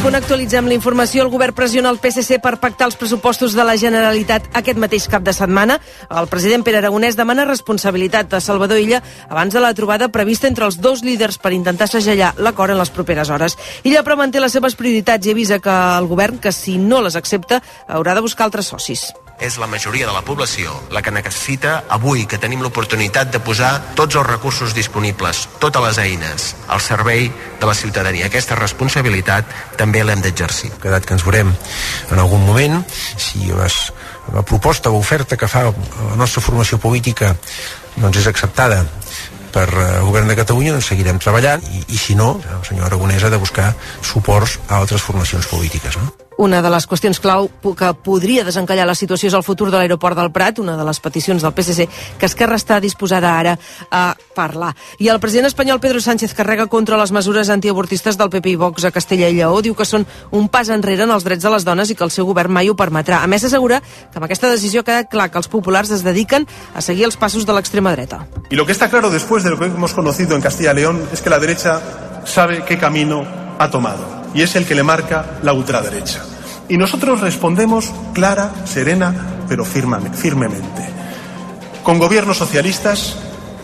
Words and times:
punt 0.00 0.16
actualitzem 0.16 0.68
la 0.68 0.74
informació. 0.76 1.24
El 1.24 1.30
govern 1.32 1.54
pressiona 1.56 1.90
el 1.92 1.98
PSC 2.00 2.38
per 2.40 2.54
pactar 2.62 2.86
els 2.88 2.96
pressupostos 2.96 3.52
de 3.56 3.64
la 3.66 3.76
Generalitat 3.80 4.46
aquest 4.56 4.78
mateix 4.80 5.06
cap 5.12 5.24
de 5.26 5.34
setmana. 5.36 5.76
El 6.08 6.28
president 6.30 6.64
Pere 6.64 6.80
Aragonès 6.80 7.18
demana 7.18 7.44
responsabilitat 7.48 8.32
a 8.32 8.40
Salvador 8.40 8.80
Illa 8.80 9.02
abans 9.28 9.52
de 9.52 9.60
la 9.60 9.74
trobada 9.76 10.08
prevista 10.08 10.48
entre 10.48 10.64
els 10.64 10.80
dos 10.80 11.04
líders 11.04 11.36
per 11.38 11.52
intentar 11.52 11.90
segellar 11.90 12.32
l'acord 12.38 12.72
en 12.72 12.80
les 12.80 12.92
properes 12.94 13.28
hores. 13.28 13.58
Illa 13.84 14.04
però 14.06 14.16
manté 14.16 14.40
les 14.40 14.56
seves 14.56 14.78
prioritats 14.78 15.26
i 15.26 15.34
avisa 15.34 15.60
que 15.60 15.74
el 15.98 16.08
govern, 16.08 16.38
que 16.40 16.52
si 16.52 16.78
no 16.78 17.02
les 17.04 17.16
accepta, 17.16 17.60
haurà 17.88 18.14
de 18.14 18.24
buscar 18.24 18.48
altres 18.48 18.72
socis 18.72 19.10
és 19.40 19.56
la 19.58 19.66
majoria 19.66 20.06
de 20.06 20.12
la 20.12 20.22
població 20.22 20.74
la 20.92 21.02
que 21.02 21.12
necessita 21.14 21.84
avui 21.88 22.26
que 22.28 22.38
tenim 22.38 22.62
l'oportunitat 22.62 23.32
de 23.32 23.40
posar 23.40 23.72
tots 23.98 24.18
els 24.20 24.26
recursos 24.28 24.74
disponibles, 24.76 25.46
totes 25.58 25.82
les 25.86 25.98
eines 25.98 26.50
al 26.68 26.80
servei 26.84 27.30
de 27.60 27.66
la 27.66 27.74
ciutadania. 27.74 28.28
Aquesta 28.28 28.58
responsabilitat 28.58 29.48
també 29.80 30.04
l'hem 30.04 30.22
d'exercir. 30.22 30.74
Quedat 30.82 31.08
que 31.08 31.16
ens 31.16 31.24
veurem 31.24 31.52
en 32.10 32.18
algun 32.18 32.44
moment 32.46 32.82
si 32.90 33.48
les, 33.48 33.80
la 34.34 34.44
proposta 34.44 34.92
o 34.92 35.00
oferta 35.00 35.40
que 35.40 35.48
fa 35.48 35.66
la 35.70 36.16
nostra 36.20 36.44
formació 36.44 36.78
política 36.78 37.34
doncs 37.96 38.20
és 38.20 38.28
acceptada 38.30 38.84
per 39.52 39.68
eh, 39.68 39.86
el 39.98 40.06
govern 40.06 40.30
de 40.30 40.38
Catalunya 40.38 40.76
doncs 40.76 40.92
seguirem 40.92 41.20
treballant 41.22 41.64
i, 41.72 41.84
i 41.88 41.98
si 41.98 42.16
no, 42.18 42.36
el 42.44 42.64
senyor 42.68 42.90
Aragonès 42.90 43.24
ha 43.26 43.32
de 43.32 43.40
buscar 43.40 43.72
suports 44.00 44.58
a 44.68 44.78
altres 44.78 45.02
formacions 45.02 45.48
polítiques. 45.50 45.98
No? 45.98 46.29
Una 46.40 46.62
de 46.64 46.70
les 46.72 46.86
qüestions 46.88 47.18
clau 47.20 47.50
que 47.76 47.88
podria 48.00 48.46
desencallar 48.46 48.86
la 48.88 48.94
situació 48.96 49.28
és 49.28 49.34
el 49.36 49.42
futur 49.44 49.66
de 49.68 49.76
l'aeroport 49.76 50.16
del 50.16 50.30
Prat, 50.32 50.56
una 50.62 50.72
de 50.78 50.84
les 50.88 51.00
peticions 51.04 51.42
del 51.44 51.52
PSC 51.52 51.84
que 52.16 52.28
Esquerra 52.30 52.56
està 52.56 52.78
disposada 52.80 53.34
ara 53.36 53.58
a 53.92 54.14
parlar. 54.32 54.70
I 54.96 55.10
el 55.12 55.20
president 55.20 55.50
espanyol 55.50 55.82
Pedro 55.84 56.00
Sánchez 56.00 56.32
carrega 56.32 56.64
contra 56.72 56.96
les 56.96 57.12
mesures 57.12 57.50
antiavortistes 57.52 58.16
del 58.16 58.30
PP 58.32 58.54
i 58.54 58.56
Vox 58.56 58.86
a 58.88 58.90
Castella 58.90 59.28
i 59.28 59.36
Lleó. 59.36 59.58
Diu 59.60 59.76
que 59.76 59.84
són 59.84 60.06
un 60.32 60.46
pas 60.48 60.70
enrere 60.72 61.04
en 61.04 61.12
els 61.12 61.26
drets 61.28 61.44
de 61.44 61.52
les 61.52 61.66
dones 61.68 61.92
i 61.92 61.96
que 61.98 62.06
el 62.08 62.14
seu 62.14 62.24
govern 62.24 62.56
mai 62.56 62.72
ho 62.72 62.76
permetrà. 62.78 63.18
A 63.20 63.28
més, 63.28 63.44
assegura 63.44 63.82
que 63.84 64.16
amb 64.16 64.24
aquesta 64.24 64.48
decisió 64.48 64.80
ha 64.80 64.88
quedat 64.88 65.10
clar 65.12 65.28
que 65.28 65.36
els 65.42 65.50
populars 65.52 65.92
es 65.92 66.06
dediquen 66.06 66.48
a 66.72 66.80
seguir 66.80 67.04
els 67.04 67.20
passos 67.20 67.44
de 67.44 67.52
l'extrema 67.52 67.92
dreta. 67.92 68.24
Y 68.48 68.56
lo 68.56 68.64
que 68.64 68.72
está 68.72 68.88
claro 68.88 69.10
después 69.10 69.44
de 69.44 69.50
lo 69.50 69.58
que 69.58 69.66
hemos 69.66 69.92
conocido 69.92 70.36
en 70.36 70.40
Castilla 70.40 70.72
y 70.72 70.76
León 70.76 71.04
es 71.12 71.20
que 71.20 71.28
la 71.28 71.38
derecha 71.38 71.82
sabe 72.24 72.64
qué 72.64 72.78
camino 72.78 73.26
ha 73.58 73.70
tomado 73.70 74.19
y 74.34 74.42
es 74.42 74.56
el 74.56 74.66
que 74.66 74.74
le 74.74 74.82
marca 74.82 75.38
la 75.42 75.52
ultraderecha. 75.52 76.22
Y 76.68 76.76
nosotros 76.76 77.20
respondemos 77.20 77.92
clara, 78.12 78.52
serena, 78.64 79.44
pero 79.48 79.64
firmemente. 79.64 80.88
Con 81.82 81.98
gobiernos 81.98 82.38
socialistas 82.38 83.16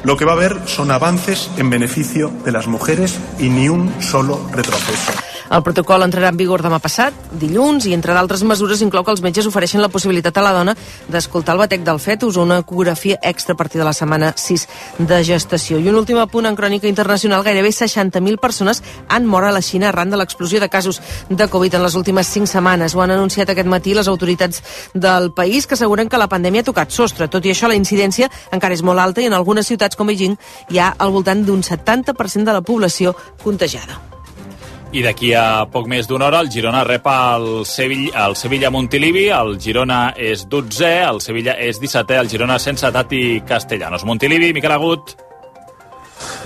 lo 0.02 0.16
que 0.16 0.24
va 0.24 0.32
a 0.32 0.36
haber 0.36 0.68
son 0.68 0.90
avances 0.90 1.50
en 1.56 1.70
beneficio 1.70 2.32
de 2.44 2.52
las 2.52 2.66
mujeres 2.66 3.16
y 3.38 3.48
ni 3.48 3.68
un 3.68 3.92
solo 4.00 4.48
retroceso. 4.52 5.12
El 5.46 5.62
protocol 5.62 6.02
entrarà 6.02 6.32
en 6.32 6.38
vigor 6.38 6.62
demà 6.64 6.80
passat, 6.82 7.14
dilluns, 7.38 7.86
i 7.86 7.94
entre 7.94 8.14
d'altres 8.16 8.42
mesures 8.42 8.80
inclou 8.82 9.04
que 9.06 9.12
els 9.14 9.22
metges 9.22 9.46
ofereixen 9.46 9.82
la 9.82 9.90
possibilitat 9.92 10.36
a 10.38 10.42
la 10.42 10.52
dona 10.56 10.74
d'escoltar 11.12 11.54
el 11.54 11.62
batec 11.62 11.84
del 11.86 12.00
fetus 12.02 12.36
o 12.36 12.42
una 12.42 12.58
ecografia 12.64 13.18
extra 13.22 13.54
a 13.54 13.56
partir 13.56 13.78
de 13.78 13.86
la 13.86 13.92
setmana 13.94 14.32
6 14.36 14.66
de 14.98 15.20
gestació. 15.24 15.78
I 15.78 15.88
un 15.92 16.00
últim 16.02 16.18
apunt 16.18 16.48
en 16.50 16.56
crònica 16.58 16.90
internacional, 16.90 17.44
gairebé 17.46 17.70
60.000 17.70 18.40
persones 18.42 18.82
han 19.08 19.26
mort 19.26 19.46
a 19.46 19.52
la 19.54 19.62
Xina 19.62 19.90
arran 19.90 20.10
de 20.10 20.18
l'explosió 20.18 20.60
de 20.60 20.68
casos 20.68 21.00
de 21.28 21.48
Covid 21.48 21.78
en 21.78 21.86
les 21.86 21.94
últimes 21.94 22.26
5 22.26 22.50
setmanes. 22.50 22.94
Ho 22.94 23.02
han 23.02 23.14
anunciat 23.14 23.50
aquest 23.50 23.70
matí 23.70 23.94
les 23.94 24.08
autoritats 24.08 24.62
del 24.94 25.32
país 25.32 25.66
que 25.66 25.74
asseguren 25.74 26.08
que 26.08 26.18
la 26.18 26.28
pandèmia 26.28 26.64
ha 26.64 26.70
tocat 26.72 26.90
sostre. 26.90 27.28
Tot 27.28 27.46
i 27.46 27.54
això, 27.54 27.68
la 27.68 27.78
incidència 27.78 28.30
encara 28.50 28.74
és 28.74 28.82
molt 28.82 28.98
alta 28.98 29.22
i 29.22 29.30
en 29.30 29.38
algunes 29.38 29.66
ciutats 29.66 29.96
com 29.96 30.10
Beijing 30.10 30.36
hi 30.70 30.82
ha 30.82 30.92
al 30.98 31.14
voltant 31.14 31.46
d'un 31.46 31.62
70% 31.62 32.44
de 32.44 32.52
la 32.52 32.62
població 32.66 33.14
contagiada. 33.42 34.15
I 34.96 35.02
d'aquí 35.04 35.34
a 35.36 35.66
poc 35.68 35.90
més 35.92 36.06
d'una 36.08 36.24
hora 36.30 36.38
el 36.40 36.46
Girona 36.48 36.80
rep 36.88 37.04
el 37.12 37.66
Sevilla, 37.68 38.22
el 38.30 38.36
Sevilla 38.40 38.70
Montilivi, 38.72 39.26
el 39.28 39.58
Girona 39.60 40.14
és 40.16 40.46
12è, 40.48 40.94
el 41.10 41.20
Sevilla 41.20 41.58
és 41.60 41.82
17è, 41.82 42.16
el 42.22 42.32
Girona 42.32 42.56
sense 42.56 42.88
Tati 42.94 43.42
Castellanos. 43.44 44.08
Montilivi, 44.08 44.54
Miquel 44.56 44.72
Agut. 44.72 45.25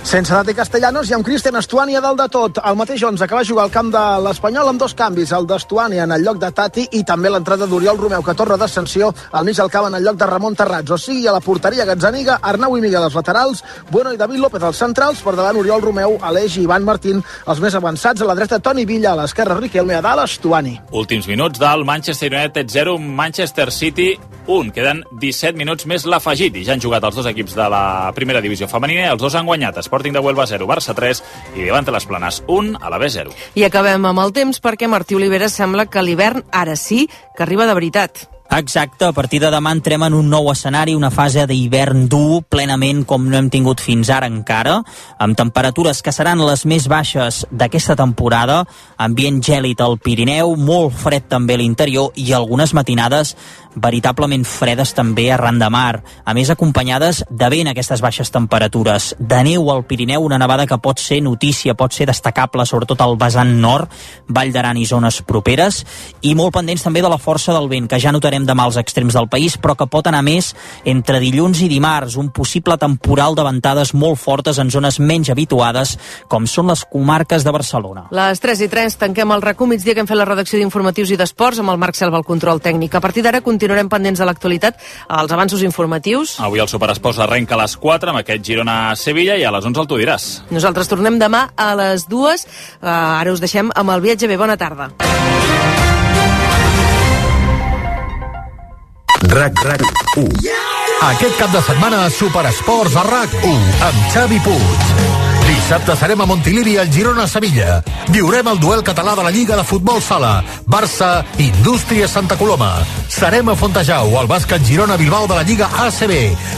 Sense 0.03 0.33
Date 0.33 0.55
Castellanos 0.57 1.09
i 1.11 1.13
amb 1.15 1.25
Cristian 1.25 1.55
Estuani 1.59 1.95
a 1.95 2.01
dalt 2.01 2.19
de 2.19 2.27
tot. 2.33 2.57
El 2.65 2.75
mateix 2.79 3.03
11 3.05 3.27
que 3.27 3.37
va 3.37 3.43
jugar 3.45 3.67
al 3.67 3.73
camp 3.73 3.91
de 3.93 4.01
l'Espanyol 4.25 4.71
amb 4.71 4.81
dos 4.81 4.95
canvis, 4.97 5.31
el 5.37 5.45
d'Estuani 5.47 6.01
en 6.01 6.11
el 6.15 6.25
lloc 6.25 6.39
de 6.41 6.49
Tati 6.51 6.87
i 6.97 7.03
també 7.07 7.29
l'entrada 7.29 7.67
d'Oriol 7.69 7.99
Romeu, 7.99 8.23
que 8.25 8.35
torna 8.35 8.57
d'ascensió 8.57 9.11
al 9.31 9.45
mig 9.45 9.55
del 9.59 9.69
camp 9.69 9.87
en 9.87 9.99
el 9.99 10.03
lloc 10.03 10.17
de 10.17 10.27
Ramon 10.27 10.57
Terrats. 10.57 10.91
O 10.91 10.97
sigui, 10.97 11.27
a 11.27 11.35
la 11.35 11.43
porteria 11.45 11.85
Gazzaniga, 11.85 12.39
Arnau 12.41 12.75
i 12.77 12.81
Miguel 12.81 13.03
als 13.03 13.15
laterals, 13.15 13.63
Bueno 13.91 14.11
i 14.11 14.17
David 14.17 14.41
López 14.41 14.63
als 14.63 14.81
centrals, 14.81 15.21
per 15.21 15.35
davant 15.37 15.61
Oriol 15.61 15.85
Romeu, 15.85 16.17
Aleix 16.21 16.57
i 16.57 16.65
Ivan 16.65 16.83
Martín, 16.87 17.21
els 17.45 17.61
més 17.61 17.77
avançats 17.77 18.21
a 18.21 18.27
la 18.27 18.35
dreta 18.35 18.59
Toni 18.59 18.85
Villa, 18.89 19.13
a 19.13 19.21
l'esquerra 19.21 19.59
Riquelme, 19.59 19.95
a 19.95 20.01
dalt 20.01 20.25
Estuani. 20.25 20.79
Últims 20.91 21.29
minuts 21.29 21.61
del 21.61 21.85
Manchester 21.85 22.33
United 22.33 22.73
0, 22.73 22.97
Manchester 22.97 23.71
City 23.71 24.15
1. 24.47 24.71
Queden 24.75 25.03
17 25.21 25.57
minuts 25.57 25.85
més 25.89 26.05
l'afegit 26.09 26.55
i 26.57 26.65
ja 26.65 26.75
han 26.75 26.83
jugat 26.83 27.05
els 27.07 27.17
dos 27.17 27.29
equips 27.29 27.55
de 27.57 27.67
la 27.71 28.11
primera 28.17 28.41
divisió 28.43 28.67
femenina 28.71 29.11
els 29.11 29.21
dos 29.21 29.35
han 29.35 29.45
guanyat. 29.45 29.60
Sporting 29.69 30.13
de 30.13 30.19
Huelva 30.19 30.47
0, 30.47 30.65
Barça 30.65 30.95
3 30.97 31.23
i 31.55 31.61
Levante 31.61 31.91
les 31.93 32.05
Planes 32.09 32.43
1 32.47 32.81
a 32.81 32.89
la 32.89 32.97
B 32.97 33.09
0. 33.09 33.31
I 33.55 33.67
acabem 33.69 34.05
amb 34.09 34.25
el 34.25 34.33
temps 34.33 34.61
perquè 34.61 34.89
Martí 34.89 35.15
Olivera 35.15 35.49
sembla 35.49 35.85
que 35.85 36.01
l'hivern 36.01 36.43
ara 36.51 36.75
sí 36.75 37.07
que 37.37 37.43
arriba 37.43 37.69
de 37.69 37.77
veritat. 37.77 38.30
Exacte, 38.53 39.05
a 39.05 39.13
partir 39.13 39.39
de 39.39 39.47
demà 39.47 39.71
entrem 39.71 40.03
en 40.03 40.13
un 40.17 40.27
nou 40.27 40.49
escenari, 40.51 40.91
una 40.91 41.07
fase 41.09 41.45
d'hivern 41.47 42.09
dur, 42.11 42.41
plenament 42.51 43.05
com 43.07 43.29
no 43.31 43.37
hem 43.39 43.47
tingut 43.47 43.79
fins 43.79 44.09
ara 44.11 44.27
encara, 44.27 44.73
amb 45.23 45.37
temperatures 45.39 46.03
que 46.03 46.11
seran 46.11 46.43
les 46.43 46.65
més 46.67 46.89
baixes 46.91 47.45
d'aquesta 47.47 47.95
temporada, 47.95 48.65
ambient 48.99 49.39
gèlid 49.39 49.79
al 49.79 49.95
Pirineu, 50.03 50.57
molt 50.59 50.99
fred 50.99 51.29
també 51.31 51.55
a 51.55 51.61
l'interior 51.63 52.11
i 52.19 52.33
algunes 52.35 52.75
matinades 52.75 53.37
veritablement 53.75 54.43
fredes 54.45 54.93
també 54.93 55.29
arran 55.31 55.59
de 55.59 55.69
mar, 55.71 56.01
a 56.25 56.33
més 56.33 56.49
acompanyades 56.51 57.23
de 57.29 57.49
vent 57.49 57.71
aquestes 57.71 58.01
baixes 58.01 58.31
temperatures. 58.31 59.13
De 59.19 59.41
neu 59.47 59.69
al 59.71 59.85
Pirineu, 59.87 60.25
una 60.25 60.39
nevada 60.41 60.67
que 60.67 60.77
pot 60.77 60.99
ser 60.99 61.21
notícia, 61.23 61.75
pot 61.75 61.93
ser 61.93 62.07
destacable, 62.09 62.65
sobretot 62.65 63.01
al 63.01 63.17
vessant 63.17 63.53
nord, 63.61 63.91
Vall 64.27 64.51
d'Aran 64.51 64.77
i 64.77 64.85
zones 64.85 65.21
properes, 65.27 65.85
i 66.21 66.35
molt 66.35 66.53
pendents 66.55 66.83
també 66.83 67.01
de 67.01 67.09
la 67.11 67.19
força 67.21 67.55
del 67.55 67.69
vent, 67.71 67.87
que 67.87 67.99
ja 67.99 68.11
notarem 68.11 68.40
demà 68.47 68.65
als 68.67 68.77
extrems 68.81 69.15
del 69.17 69.29
país, 69.29 69.57
però 69.61 69.75
que 69.77 69.87
pot 69.91 70.07
anar 70.07 70.23
més 70.25 70.51
entre 70.85 71.19
dilluns 71.23 71.61
i 71.61 71.69
dimarts, 71.71 72.17
un 72.19 72.31
possible 72.33 72.77
temporal 72.81 73.35
de 73.35 73.45
ventades 73.47 73.93
molt 73.93 74.19
fortes 74.19 74.59
en 74.61 74.71
zones 74.71 74.99
menys 74.99 75.31
habituades, 75.33 75.97
com 76.27 76.47
són 76.47 76.71
les 76.71 76.83
comarques 76.85 77.45
de 77.45 77.53
Barcelona. 77.53 78.07
Les 78.11 78.41
3 78.43 78.65
i 78.65 78.69
3 78.71 78.97
tanquem 79.01 79.31
el 79.35 79.41
RACU 79.41 79.67
migdia 79.69 79.95
que 79.95 80.03
hem 80.03 80.09
fet 80.09 80.19
la 80.19 80.27
redacció 80.27 80.59
d'informatius 80.59 81.11
i 81.11 81.19
d'esports 81.19 81.61
amb 81.61 81.73
el 81.73 81.81
Marc 81.81 81.97
Selva 81.99 82.19
al 82.21 82.27
control 82.27 82.61
tècnic. 82.63 82.95
A 82.95 83.03
partir 83.03 83.23
d'ara 83.25 83.43
continuarem 83.45 83.89
pendents 83.89 84.19
de 84.19 84.27
l'actualitat, 84.27 84.79
els 85.09 85.31
avanços 85.31 85.63
informatius. 85.67 86.37
Avui 86.39 86.63
el 86.63 86.69
Superesports 86.71 87.19
arrenca 87.19 87.55
a 87.57 87.63
les 87.63 87.77
4 87.77 88.13
amb 88.13 88.21
aquest 88.23 88.45
Girona-Sevilla 88.45 89.37
i 89.39 89.45
a 89.47 89.53
les 89.55 89.65
11 89.65 89.83
el 89.83 89.91
tu 89.91 89.99
diràs. 90.01 90.29
Nosaltres 90.51 90.91
tornem 90.91 91.19
demà 91.21 91.47
a 91.55 91.73
les 91.79 92.07
2. 92.11 92.47
Uh, 92.81 92.89
ara 92.91 93.33
us 93.33 93.43
deixem 93.43 93.71
amb 93.75 93.95
el 93.95 94.03
viatge 94.03 94.29
bé. 94.31 94.39
Bona 94.41 94.57
tarda. 94.57 94.91
RAC 99.27 99.53
RAC 99.63 99.81
1 100.17 100.27
Aquest 101.09 101.37
cap 101.37 101.51
de 101.53 101.61
setmana 101.61 102.09
Superesports 102.09 102.95
a 102.97 103.03
RAC 103.05 103.35
1 103.43 103.59
amb 103.89 104.07
Xavi 104.13 104.41
Puig. 104.45 105.30
Dissabte 105.51 105.97
serem 105.99 106.21
a 106.23 106.25
Montilivi 106.25 106.77
al 106.79 106.87
Girona 106.87 107.25
Sevilla. 107.27 107.81
Viurem 108.07 108.47
el 108.47 108.59
duel 108.63 108.85
català 108.87 109.17
de 109.19 109.23
la 109.25 109.31
Lliga 109.35 109.57
de 109.59 109.65
Futbol 109.67 109.99
Sala. 109.99 110.45
Barça, 110.63 111.25
Indústria 111.43 112.07
Santa 112.07 112.37
Coloma. 112.39 112.69
Serem 113.11 113.51
a 113.51 113.55
Fontejau, 113.59 114.15
al 114.15 114.29
bàsquet 114.31 114.63
Girona 114.63 114.95
Bilbao 114.95 115.27
de 115.27 115.35
la 115.35 115.43
Lliga 115.43 115.67
ACB. 115.83 116.13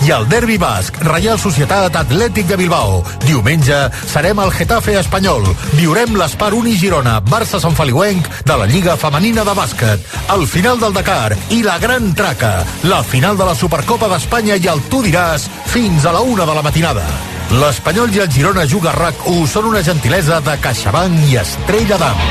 I 0.06 0.14
al 0.14 0.28
Derbi 0.30 0.60
Basc, 0.62 1.02
Reial 1.10 1.42
Societat 1.42 1.98
Atlètic 2.04 2.46
de 2.46 2.60
Bilbao. 2.62 3.02
Diumenge 3.26 3.82
serem 4.06 4.38
al 4.38 4.54
Getafe 4.54 5.00
Espanyol. 5.02 5.50
Viurem 5.74 6.14
l'Espar 6.14 6.54
Uni 6.54 6.78
Girona, 6.78 7.18
Barça 7.26 7.58
Sant 7.64 7.74
Feliuenc 7.74 8.30
de 8.46 8.62
la 8.62 8.70
Lliga 8.70 8.94
Femenina 8.94 9.42
de 9.42 9.58
Bàsquet. 9.58 10.10
El 10.38 10.46
final 10.46 10.78
del 10.78 10.94
Dakar 10.94 11.34
i 11.50 11.64
la 11.66 11.80
Gran 11.82 12.14
Traca. 12.14 12.60
La 12.86 13.02
final 13.02 13.42
de 13.42 13.50
la 13.50 13.58
Supercopa 13.58 14.14
d'Espanya 14.14 14.62
i 14.62 14.70
el 14.70 14.86
Tu 14.94 15.02
diràs 15.10 15.50
fins 15.74 16.06
a 16.06 16.14
la 16.14 16.22
una 16.22 16.46
de 16.46 16.62
la 16.62 16.70
matinada. 16.70 17.08
L'Espanyol 17.52 18.14
i 18.16 18.22
el 18.24 18.30
Girona 18.32 18.64
Juga 18.70 18.94
RAC1 18.96 19.44
són 19.52 19.68
una 19.70 19.82
gentilesa 19.86 20.40
de 20.46 20.56
CaixaBank 20.64 21.28
i 21.30 21.38
Estrella 21.42 22.00
d'Am. 22.02 22.24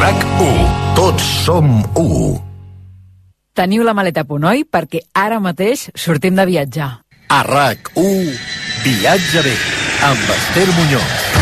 RAC1. 0.00 0.72
Tots 0.96 1.28
som 1.44 1.68
1. 2.00 2.32
Teniu 3.52 3.84
la 3.84 3.92
maleta 3.94 4.24
a 4.24 4.28
punt, 4.28 4.48
oi? 4.48 4.64
Perquè 4.64 5.04
ara 5.12 5.38
mateix 5.44 5.90
sortim 5.94 6.38
de 6.38 6.48
viatjar. 6.48 6.90
A 7.28 7.42
RAC1. 7.44 8.32
Viatge 8.86 9.44
bé. 9.44 9.54
Amb 10.08 10.34
Esther 10.38 10.68
Muñoz. 10.72 11.41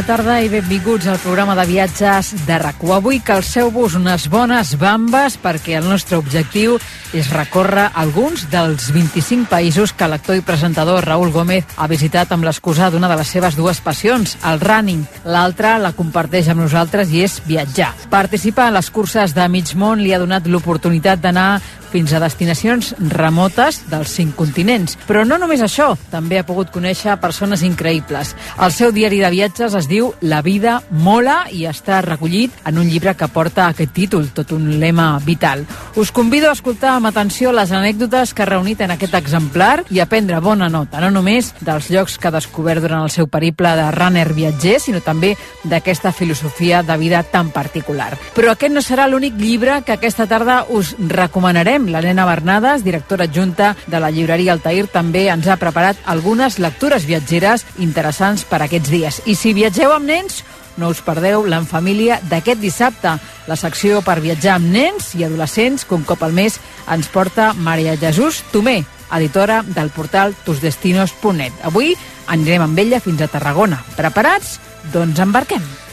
Bona 0.00 0.16
tarda 0.16 0.34
i 0.40 0.48
benvinguts 0.48 1.04
al 1.12 1.18
programa 1.20 1.52
de 1.58 1.66
viatges 1.68 2.30
de 2.46 2.56
rac 2.58 2.78
Avui 2.88 3.18
calceu-vos 3.20 3.98
unes 3.98 4.28
bones 4.32 4.78
bambes 4.80 5.36
perquè 5.36 5.76
el 5.76 5.84
nostre 5.84 6.16
objectiu 6.16 6.78
és 7.12 7.28
recórrer 7.34 7.90
alguns 7.94 8.46
dels 8.48 8.86
25 8.94 9.50
països 9.50 9.92
que 9.92 10.08
l'actor 10.08 10.38
i 10.38 10.44
presentador 10.46 11.04
Raúl 11.04 11.32
Gómez 11.34 11.66
ha 11.76 11.88
visitat 11.90 12.32
amb 12.32 12.46
l'excusa 12.46 12.88
d'una 12.88 13.10
de 13.10 13.18
les 13.18 13.28
seves 13.28 13.58
dues 13.58 13.80
passions, 13.82 14.36
el 14.46 14.60
running. 14.60 15.02
L'altra 15.24 15.76
la 15.82 15.92
comparteix 15.92 16.48
amb 16.48 16.62
nosaltres 16.62 17.10
i 17.10 17.24
és 17.26 17.40
viatjar. 17.44 17.92
Participar 18.08 18.70
en 18.70 18.78
les 18.78 18.90
curses 18.94 19.34
de 19.34 19.48
mig 19.48 19.74
món 19.74 20.00
li 20.00 20.14
ha 20.14 20.22
donat 20.22 20.46
l'oportunitat 20.46 21.20
d'anar 21.20 21.60
fins 21.90 22.12
a 22.14 22.20
destinacions 22.22 22.94
remotes 23.10 23.82
dels 23.90 24.12
cinc 24.14 24.36
continents. 24.38 24.96
Però 25.08 25.24
no 25.26 25.38
només 25.40 25.62
això, 25.64 25.92
també 26.10 26.38
ha 26.38 26.46
pogut 26.46 26.70
conèixer 26.74 27.18
persones 27.20 27.64
increïbles. 27.66 28.34
El 28.62 28.72
seu 28.72 28.92
diari 28.94 29.20
de 29.20 29.30
viatges 29.32 29.74
es 29.78 29.88
diu 29.90 30.12
La 30.20 30.42
vida 30.42 30.80
mola 30.90 31.44
i 31.50 31.66
està 31.66 32.00
recollit 32.04 32.54
en 32.66 32.78
un 32.78 32.88
llibre 32.88 33.14
que 33.16 33.28
porta 33.28 33.68
aquest 33.68 33.92
títol, 33.96 34.30
tot 34.34 34.52
un 34.52 34.78
lema 34.80 35.12
vital. 35.24 35.66
Us 35.96 36.12
convido 36.12 36.50
a 36.50 36.56
escoltar 36.56 36.96
amb 36.96 37.10
atenció 37.10 37.52
les 37.52 37.72
anècdotes 37.72 38.34
que 38.34 38.44
ha 38.44 38.50
reunit 38.50 38.80
en 38.80 38.94
aquest 38.94 39.14
exemplar 39.18 39.84
i 39.90 40.00
a 40.00 40.08
prendre 40.10 40.40
bona 40.40 40.68
nota, 40.68 41.00
no 41.00 41.10
només 41.10 41.52
dels 41.60 41.90
llocs 41.90 42.18
que 42.18 42.28
ha 42.28 42.34
descobert 42.34 42.82
durant 42.84 43.04
el 43.04 43.10
seu 43.14 43.28
periple 43.30 43.72
de 43.76 43.88
runner 43.96 44.28
viatger, 44.34 44.78
sinó 44.80 45.00
també 45.04 45.34
d'aquesta 45.64 46.12
filosofia 46.12 46.82
de 46.82 46.96
vida 47.00 47.22
tan 47.22 47.50
particular. 47.50 48.12
Però 48.36 48.52
aquest 48.52 48.74
no 48.74 48.82
serà 48.84 49.08
l'únic 49.08 49.36
llibre 49.38 49.80
que 49.86 49.96
aquesta 49.96 50.28
tarda 50.30 50.64
us 50.68 50.94
recomanarem 50.98 51.79
parlarem. 51.80 51.92
L'Helena 51.92 52.26
Bernades, 52.26 52.84
directora 52.84 53.24
adjunta 53.24 53.76
de 53.86 54.00
la 54.00 54.10
llibreria 54.10 54.52
Altair, 54.52 54.86
també 54.88 55.28
ens 55.28 55.46
ha 55.46 55.56
preparat 55.56 55.96
algunes 56.06 56.58
lectures 56.58 57.04
viatgeres 57.06 57.64
interessants 57.78 58.44
per 58.44 58.62
aquests 58.62 58.90
dies. 58.90 59.22
I 59.26 59.34
si 59.34 59.52
viatgeu 59.54 59.92
amb 59.92 60.06
nens, 60.06 60.44
no 60.76 60.88
us 60.88 61.00
perdeu 61.02 61.44
l'en 61.44 61.66
família 61.66 62.20
d'aquest 62.30 62.60
dissabte, 62.60 63.18
la 63.46 63.56
secció 63.56 64.02
per 64.02 64.20
viatjar 64.20 64.56
amb 64.56 64.70
nens 64.72 65.14
i 65.14 65.24
adolescents 65.24 65.86
un 65.90 66.04
cop 66.04 66.22
al 66.22 66.32
mes 66.32 66.60
ens 66.88 67.08
porta 67.08 67.52
Maria 67.54 67.96
Jesús 67.96 68.42
Tomé, 68.52 68.84
editora 69.12 69.62
del 69.66 69.90
portal 69.90 70.34
tusdestinos.net. 70.44 71.52
Avui 71.64 71.96
anirem 72.28 72.62
amb 72.62 72.78
ella 72.78 73.00
fins 73.00 73.20
a 73.22 73.28
Tarragona. 73.28 73.82
Preparats? 73.96 74.58
Doncs 74.92 75.18
embarquem. 75.20 75.89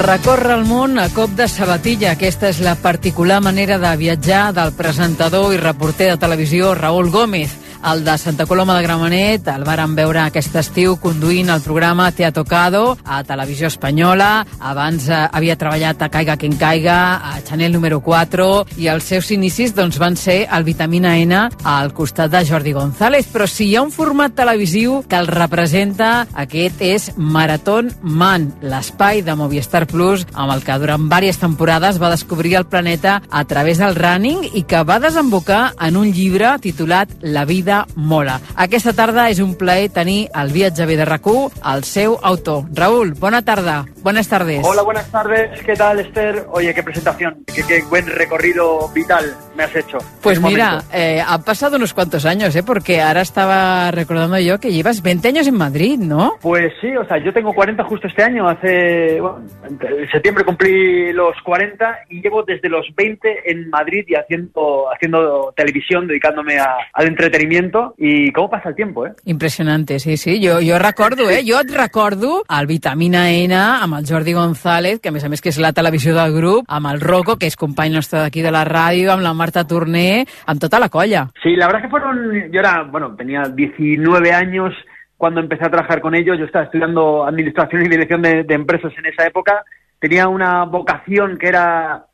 Recorre 0.00 0.54
el 0.54 0.62
món 0.64 0.96
a 0.96 1.10
cop 1.12 1.34
de 1.36 1.44
sabatilla. 1.44 2.14
Aquesta 2.14 2.48
és 2.48 2.62
la 2.64 2.72
particular 2.80 3.42
manera 3.44 3.76
de 3.78 3.90
viatjar 4.00 4.46
del 4.56 4.72
presentador 4.72 5.52
i 5.52 5.58
reporter 5.60 6.08
de 6.14 6.20
televisió 6.22 6.72
Raúl 6.74 7.10
Gómez. 7.12 7.52
El 7.80 8.04
de 8.04 8.18
Santa 8.18 8.44
Coloma 8.44 8.76
de 8.76 8.82
Gramenet 8.82 9.46
el 9.48 9.62
varen 9.64 9.94
veure 9.96 10.20
aquest 10.20 10.52
estiu 10.60 10.98
conduint 11.00 11.48
el 11.48 11.62
programa 11.64 12.10
Te 12.12 12.26
ha 12.26 12.32
tocado 12.32 12.98
a 13.06 13.22
Televisió 13.24 13.70
Espanyola. 13.70 14.44
Abans 14.60 15.06
eh, 15.08 15.16
havia 15.32 15.56
treballat 15.56 16.02
a 16.02 16.10
Caiga 16.12 16.36
quien 16.36 16.58
caiga, 16.60 16.98
a 17.24 17.40
Chanel 17.40 17.72
número 17.72 18.02
4, 18.04 18.48
i 18.76 18.90
els 18.92 19.08
seus 19.08 19.30
inicis 19.32 19.72
doncs, 19.74 19.96
van 19.98 20.18
ser 20.20 20.42
el 20.52 20.66
Vitamina 20.68 21.14
N 21.22 21.38
al 21.64 21.94
costat 21.96 22.34
de 22.34 22.44
Jordi 22.44 22.74
González. 22.76 23.30
Però 23.32 23.48
si 23.48 23.70
hi 23.70 23.76
ha 23.76 23.86
un 23.86 23.94
format 23.94 24.36
televisiu 24.36 25.00
que 25.08 25.16
el 25.16 25.30
representa, 25.32 26.26
aquest 26.34 26.84
és 26.84 27.08
Maratón 27.16 27.94
Man, 28.02 28.50
l'espai 28.60 29.24
de 29.24 29.38
Movistar 29.40 29.86
Plus 29.88 30.26
amb 30.34 30.52
el 30.52 30.66
que 30.68 30.78
durant 30.84 31.08
diverses 31.08 31.40
temporades 31.40 31.96
va 32.02 32.12
descobrir 32.12 32.58
el 32.60 32.68
planeta 32.68 33.22
a 33.30 33.44
través 33.48 33.80
del 33.80 33.96
running 33.96 34.44
i 34.52 34.66
que 34.68 34.84
va 34.84 35.00
desembocar 35.00 35.72
en 35.80 35.96
un 35.96 36.12
llibre 36.12 36.58
titulat 36.60 37.08
La 37.22 37.46
vida 37.48 37.69
vida 37.70 37.86
mola. 37.94 38.40
Aquesta 38.58 38.92
tarda 38.96 39.28
és 39.30 39.38
un 39.38 39.54
plaer 39.58 39.90
tenir 39.94 40.26
el 40.34 40.50
viatge 40.50 40.86
de 40.90 41.06
rac 41.06 41.20
al 41.62 41.84
seu 41.84 42.16
autor. 42.22 42.64
Raúl, 42.74 43.12
bona 43.14 43.42
tarda. 43.42 43.84
Buenas 44.02 44.28
tardes. 44.28 44.64
Hola, 44.64 44.82
buenas 44.82 45.10
tardes. 45.10 45.60
¿Qué 45.62 45.74
tal, 45.76 46.00
Esther? 46.00 46.46
Oye, 46.50 46.72
qué 46.74 46.82
presentación. 46.82 47.44
Qué, 47.54 47.62
qué 47.62 47.82
buen 47.82 48.06
recorrido 48.06 48.88
vital 48.88 49.36
me 49.54 49.64
has 49.64 49.76
hecho. 49.76 49.98
Pues 50.22 50.40
mira, 50.40 50.82
eh, 50.92 51.22
han 51.24 51.42
pasado 51.42 51.76
unos 51.76 51.92
cuantos 51.92 52.24
años, 52.24 52.56
¿eh? 52.56 52.62
Porque 52.62 53.02
ahora 53.02 53.20
estaba 53.20 53.90
recordando 53.90 54.38
yo 54.38 54.58
que 54.58 54.72
llevas 54.72 55.02
20 55.02 55.28
años 55.28 55.46
en 55.46 55.56
Madrid, 55.56 55.98
¿no? 55.98 56.36
Pues 56.40 56.72
sí, 56.80 56.96
o 56.96 57.06
sea, 57.06 57.18
yo 57.18 57.32
tengo 57.34 57.52
40 57.52 57.84
justo 57.84 58.06
este 58.06 58.22
año. 58.22 58.48
Hace, 58.48 59.20
bueno, 59.20 59.44
en 59.62 60.10
septiembre 60.10 60.44
cumplí 60.44 61.12
los 61.12 61.36
40 61.44 62.04
y 62.08 62.22
llevo 62.22 62.42
desde 62.42 62.70
los 62.70 62.86
20 62.96 63.50
en 63.50 63.68
Madrid 63.68 64.04
y 64.08 64.14
haciendo, 64.14 64.86
haciendo 64.90 65.52
televisión, 65.54 66.06
dedicándome 66.06 66.58
a, 66.58 66.76
al 66.94 67.06
entretenimiento. 67.06 67.59
Y 67.98 68.32
cómo 68.32 68.50
pasa 68.50 68.70
el 68.70 68.74
tiempo, 68.74 69.06
¿eh? 69.06 69.12
Impressionante, 69.24 69.98
sí, 69.98 70.16
sí. 70.16 70.40
Jo, 70.42 70.58
jo 70.66 70.78
recordo, 70.78 71.28
eh? 71.28 71.42
Jo 71.46 71.60
et 71.60 71.70
recordo 71.70 72.44
el 72.48 72.66
Vitamina 72.66 73.30
N 73.30 73.54
amb 73.54 73.98
el 73.98 74.06
Jordi 74.06 74.32
González, 74.32 75.00
que 75.00 75.10
a 75.10 75.12
més 75.12 75.24
a 75.24 75.28
més 75.28 75.42
que 75.42 75.50
és 75.52 75.58
la 75.60 75.72
televisió 75.76 76.14
del 76.16 76.32
grup, 76.34 76.64
amb 76.68 76.90
el 76.92 77.00
Rocco, 77.00 77.36
que 77.36 77.50
és 77.50 77.58
company 77.60 77.92
nostre 77.92 78.20
d'aquí 78.20 78.42
de 78.42 78.52
la 78.54 78.64
ràdio, 78.64 79.10
amb 79.12 79.24
la 79.26 79.34
Marta 79.34 79.66
Torné, 79.66 80.24
amb 80.46 80.60
tota 80.60 80.80
la 80.80 80.88
colla. 80.88 81.26
Sí, 81.42 81.56
la 81.56 81.66
verdad 81.66 81.82
que 81.82 81.92
fueron, 81.92 82.50
yo 82.50 82.60
era, 82.60 82.82
bueno, 82.84 83.14
tenía 83.16 83.42
19 83.44 84.32
años 84.32 84.74
cuando 85.16 85.40
empecé 85.40 85.66
a 85.66 85.70
trabajar 85.70 86.00
con 86.00 86.14
ellos, 86.14 86.38
yo 86.38 86.46
estaba 86.46 86.64
estudiando 86.64 87.26
administración 87.26 87.84
y 87.84 87.88
dirección 87.88 88.22
de, 88.22 88.42
de 88.42 88.54
empresas 88.54 88.92
en 88.96 89.04
esa 89.04 89.26
época, 89.26 89.64
tenía 89.98 90.28
una 90.28 90.64
vocación 90.64 91.36
que 91.36 91.48
era, 91.48 92.06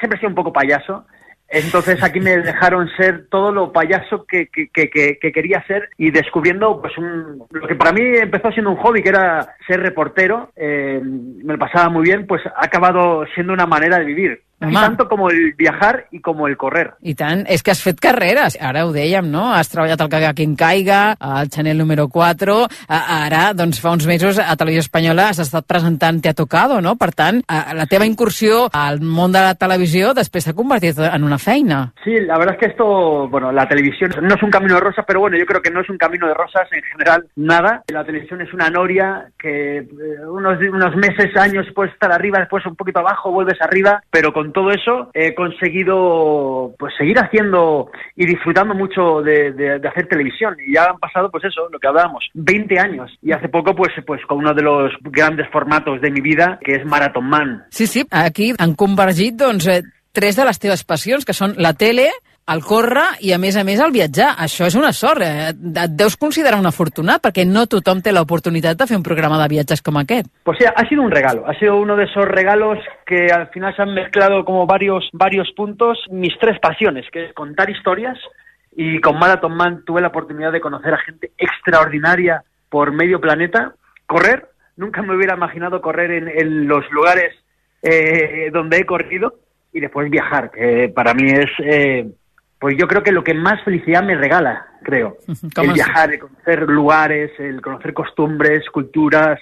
siempre 0.00 0.16
he 0.16 0.18
sido 0.18 0.30
un 0.30 0.34
poco 0.34 0.52
payaso, 0.52 1.06
entonces 1.48 2.02
aquí 2.02 2.20
me 2.20 2.38
dejaron 2.38 2.88
ser 2.96 3.26
todo 3.30 3.52
lo 3.52 3.72
payaso 3.72 4.24
que, 4.26 4.48
que, 4.48 4.68
que, 4.68 4.90
que 4.90 5.32
quería 5.32 5.64
ser 5.66 5.88
y 5.98 6.10
descubriendo 6.10 6.80
pues 6.80 6.96
un, 6.98 7.44
lo 7.50 7.66
que 7.66 7.74
para 7.74 7.92
mí 7.92 8.00
empezó 8.02 8.50
siendo 8.50 8.70
un 8.70 8.76
hobby, 8.76 9.02
que 9.02 9.10
era 9.10 9.54
ser 9.66 9.80
reportero, 9.80 10.50
eh, 10.56 11.00
me 11.02 11.52
lo 11.52 11.58
pasaba 11.58 11.88
muy 11.90 12.02
bien, 12.02 12.26
pues 12.26 12.42
ha 12.46 12.64
acabado 12.64 13.24
siendo 13.34 13.52
una 13.52 13.66
manera 13.66 13.98
de 13.98 14.04
vivir. 14.04 14.42
Home. 14.68 14.80
Tanto 14.80 15.08
como 15.08 15.30
el 15.30 15.52
viajar 15.54 16.06
y 16.10 16.20
como 16.20 16.46
el 16.48 16.56
correr. 16.56 16.94
I 17.02 17.14
tant, 17.14 17.44
és 17.48 17.62
que 17.62 17.70
has 17.72 17.82
fet 17.82 17.98
carreres, 18.00 18.56
ara 18.60 18.84
ho 18.86 18.92
dèiem, 18.92 19.28
no? 19.30 19.52
Has 19.54 19.68
treballat 19.72 20.00
al 20.00 20.08
Caga 20.08 20.34
Quien 20.34 20.54
Caiga, 20.56 21.16
al 21.18 21.48
Chanel 21.50 21.78
número 21.78 22.08
4, 22.08 22.66
a- 22.88 23.24
ara, 23.26 23.52
doncs 23.54 23.80
fa 23.80 23.90
uns 23.92 24.06
mesos 24.06 24.38
a 24.38 24.56
Televisió 24.56 24.80
Espanyola 24.80 25.28
has 25.28 25.38
estat 25.38 25.64
presentant 25.66 26.20
Te 26.22 26.28
ha 26.30 26.34
tocado, 26.34 26.80
no? 26.80 26.96
Per 26.96 27.12
tant, 27.12 27.42
la 27.48 27.86
teva 27.86 28.06
incursió 28.06 28.68
al 28.72 29.00
món 29.00 29.32
de 29.32 29.40
la 29.40 29.54
televisió 29.54 30.14
després 30.14 30.44
s'ha 30.44 30.52
convertit 30.54 30.98
en 30.98 31.24
una 31.24 31.38
feina. 31.38 31.92
Sí, 32.04 32.12
la 32.20 32.38
verdad 32.38 32.54
es 32.54 32.60
que 32.60 32.66
esto, 32.72 33.28
bueno, 33.28 33.50
la 33.52 33.66
televisión 33.68 34.10
no 34.22 34.34
es 34.34 34.42
un 34.42 34.50
camino 34.50 34.74
de 34.74 34.80
rosas, 34.80 35.04
pero 35.06 35.20
bueno, 35.20 35.36
yo 35.36 35.44
creo 35.46 35.60
que 35.62 35.70
no 35.70 35.80
es 35.80 35.88
un 35.90 35.98
camino 35.98 36.26
de 36.28 36.34
rosas 36.34 36.68
en 36.72 36.82
general, 36.82 37.26
nada. 37.36 37.82
La 37.88 38.04
televisión 38.04 38.40
es 38.40 38.52
una 38.54 38.70
noria 38.70 39.26
que 39.38 39.78
eh, 39.78 39.86
unos, 40.28 40.58
unos 40.60 40.96
meses, 40.96 41.36
años 41.36 41.66
puedes 41.74 41.92
estar 41.92 42.12
arriba, 42.12 42.38
después 42.38 42.64
un 42.66 42.76
poquito 42.76 43.00
abajo, 43.00 43.30
vuelves 43.32 43.60
arriba, 43.60 44.02
pero 44.10 44.32
con 44.32 44.52
todo 44.54 44.70
eso 44.70 45.10
he 45.12 45.34
conseguido 45.34 46.74
pues 46.78 46.94
seguir 46.96 47.18
haciendo 47.18 47.90
y 48.16 48.24
disfrutando 48.24 48.74
mucho 48.74 49.20
de, 49.20 49.78
hacer 49.86 50.06
televisión. 50.06 50.56
Y 50.66 50.74
ya 50.74 50.84
han 50.84 50.98
pasado, 50.98 51.30
pues 51.30 51.44
eso, 51.44 51.68
lo 51.70 51.78
que 51.78 51.86
hablábamos, 51.88 52.24
20 52.32 52.78
años. 52.78 53.12
Y 53.20 53.32
hace 53.32 53.50
poco, 53.50 53.74
pues, 53.74 53.92
pues 54.06 54.24
con 54.26 54.38
uno 54.38 54.54
de 54.54 54.62
los 54.62 54.92
grandes 55.02 55.46
formatos 55.50 56.00
de 56.00 56.10
mi 56.10 56.22
vida, 56.22 56.58
que 56.64 56.76
es 56.76 56.86
Marathon 56.86 57.28
Man. 57.28 57.64
Sí, 57.68 57.86
sí, 57.86 58.06
aquí 58.10 58.54
han 58.56 58.74
convergit, 58.74 59.36
doncs, 59.36 59.66
eh, 59.66 59.82
tres 60.14 60.36
de 60.36 60.46
les 60.46 60.60
teves 60.62 60.84
passions, 60.86 61.26
que 61.26 61.34
són 61.34 61.58
la 61.58 61.74
tele, 61.74 62.06
el 62.52 62.60
córrer 62.64 63.06
i, 63.24 63.32
a 63.32 63.38
més 63.40 63.56
a 63.56 63.64
més, 63.64 63.80
el 63.80 63.92
viatjar. 63.94 64.34
Això 64.44 64.66
és 64.68 64.76
una 64.76 64.92
sort. 64.92 65.22
Eh? 65.24 65.52
Et 65.54 65.96
deus 65.96 66.16
considerar 66.20 66.58
un 66.60 66.68
afortunat, 66.68 67.22
perquè 67.24 67.46
no 67.48 67.66
tothom 67.70 68.02
té 68.04 68.12
l'oportunitat 68.12 68.78
de 68.78 68.88
fer 68.90 68.98
un 68.98 69.06
programa 69.06 69.40
de 69.40 69.48
viatges 69.54 69.82
com 69.84 69.96
aquest. 70.00 70.28
Pues 70.44 70.58
sí, 70.60 70.66
ha 70.68 70.88
sido 70.88 71.02
un 71.02 71.10
regalo, 71.10 71.46
ha 71.48 71.54
sido 71.58 71.76
uno 71.76 71.96
de 71.96 72.04
esos 72.04 72.24
regalos 72.24 72.78
que 73.06 73.26
al 73.32 73.48
final 73.48 73.74
se 73.76 73.82
han 73.82 73.94
mezclado 73.94 74.44
como 74.44 74.66
varios, 74.66 75.08
varios 75.12 75.50
puntos, 75.56 75.98
mis 76.10 76.36
tres 76.38 76.58
pasiones, 76.60 77.06
que 77.10 77.26
es 77.26 77.32
contar 77.32 77.70
historias 77.70 78.18
y 78.76 79.00
con 79.00 79.18
Marathon 79.18 79.56
Man 79.56 79.84
tuve 79.86 80.00
la 80.00 80.08
oportunidad 80.08 80.52
de 80.52 80.60
conocer 80.60 80.94
a 80.94 80.98
gente 80.98 81.30
extraordinaria 81.38 82.42
por 82.68 82.92
medio 82.92 83.20
planeta, 83.20 83.74
correr, 84.06 84.48
nunca 84.76 85.00
me 85.02 85.14
hubiera 85.14 85.36
imaginado 85.36 85.80
correr 85.80 86.10
en, 86.10 86.28
en 86.28 86.66
los 86.66 86.90
lugares 86.90 87.34
eh, 87.82 88.50
donde 88.52 88.78
he 88.78 88.86
corrido 88.86 89.34
y 89.72 89.80
después 89.80 90.10
viajar, 90.10 90.50
que 90.50 90.88
para 90.88 91.14
mí 91.14 91.30
es, 91.30 91.50
eh, 91.60 92.08
pues 92.64 92.78
yo 92.78 92.88
creo 92.88 93.02
que 93.02 93.12
lo 93.12 93.22
que 93.22 93.34
más 93.34 93.62
felicidad 93.62 94.02
me 94.02 94.14
regala, 94.14 94.66
creo, 94.82 95.18
¿Cómo 95.54 95.72
el 95.72 95.78
es? 95.78 95.84
viajar, 95.84 96.14
el 96.14 96.18
conocer 96.18 96.62
lugares, 96.62 97.30
el 97.38 97.60
conocer 97.60 97.92
costumbres, 97.92 98.64
culturas, 98.70 99.38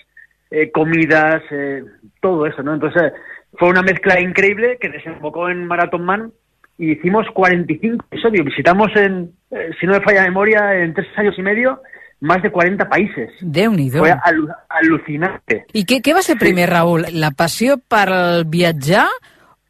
eh, 0.51 0.73
comidas, 0.73 1.41
eh, 1.53 1.85
todo 2.21 2.47
eso, 2.47 2.65
¿no? 2.65 2.75
Entonces 2.75 3.13
fue 3.53 3.69
una 3.69 3.83
mezcla 3.83 4.19
increíble 4.19 4.77
que 4.81 4.89
desembocó 4.89 5.49
en 5.49 5.69
Marathon 5.69 6.05
Man 6.05 6.33
y 6.77 6.95
hicimos 6.95 7.25
45 7.33 8.07
episodios. 8.11 8.45
Visitamos, 8.45 8.91
en, 8.97 9.31
eh, 9.53 9.71
si 9.79 9.87
no 9.87 9.93
me 9.93 10.01
falla 10.01 10.23
la 10.23 10.29
memoria, 10.29 10.75
en 10.83 10.93
tres 10.93 11.07
años 11.17 11.37
y 11.39 11.43
medio, 11.43 11.81
más 12.19 12.43
de 12.43 12.51
40 12.51 12.89
países. 12.89 13.31
Déu-n'hi-do. 13.41 14.01
Fue 14.01 14.11
alu 14.11 14.49
alucinante. 14.69 15.67
I 15.73 15.87
què, 15.87 16.03
què 16.03 16.11
va 16.11 16.27
ser 16.27 16.41
primer, 16.43 16.73
Raúl? 16.75 17.07
La 17.15 17.31
passió 17.31 17.79
per 17.79 18.43
viatjar 18.51 19.07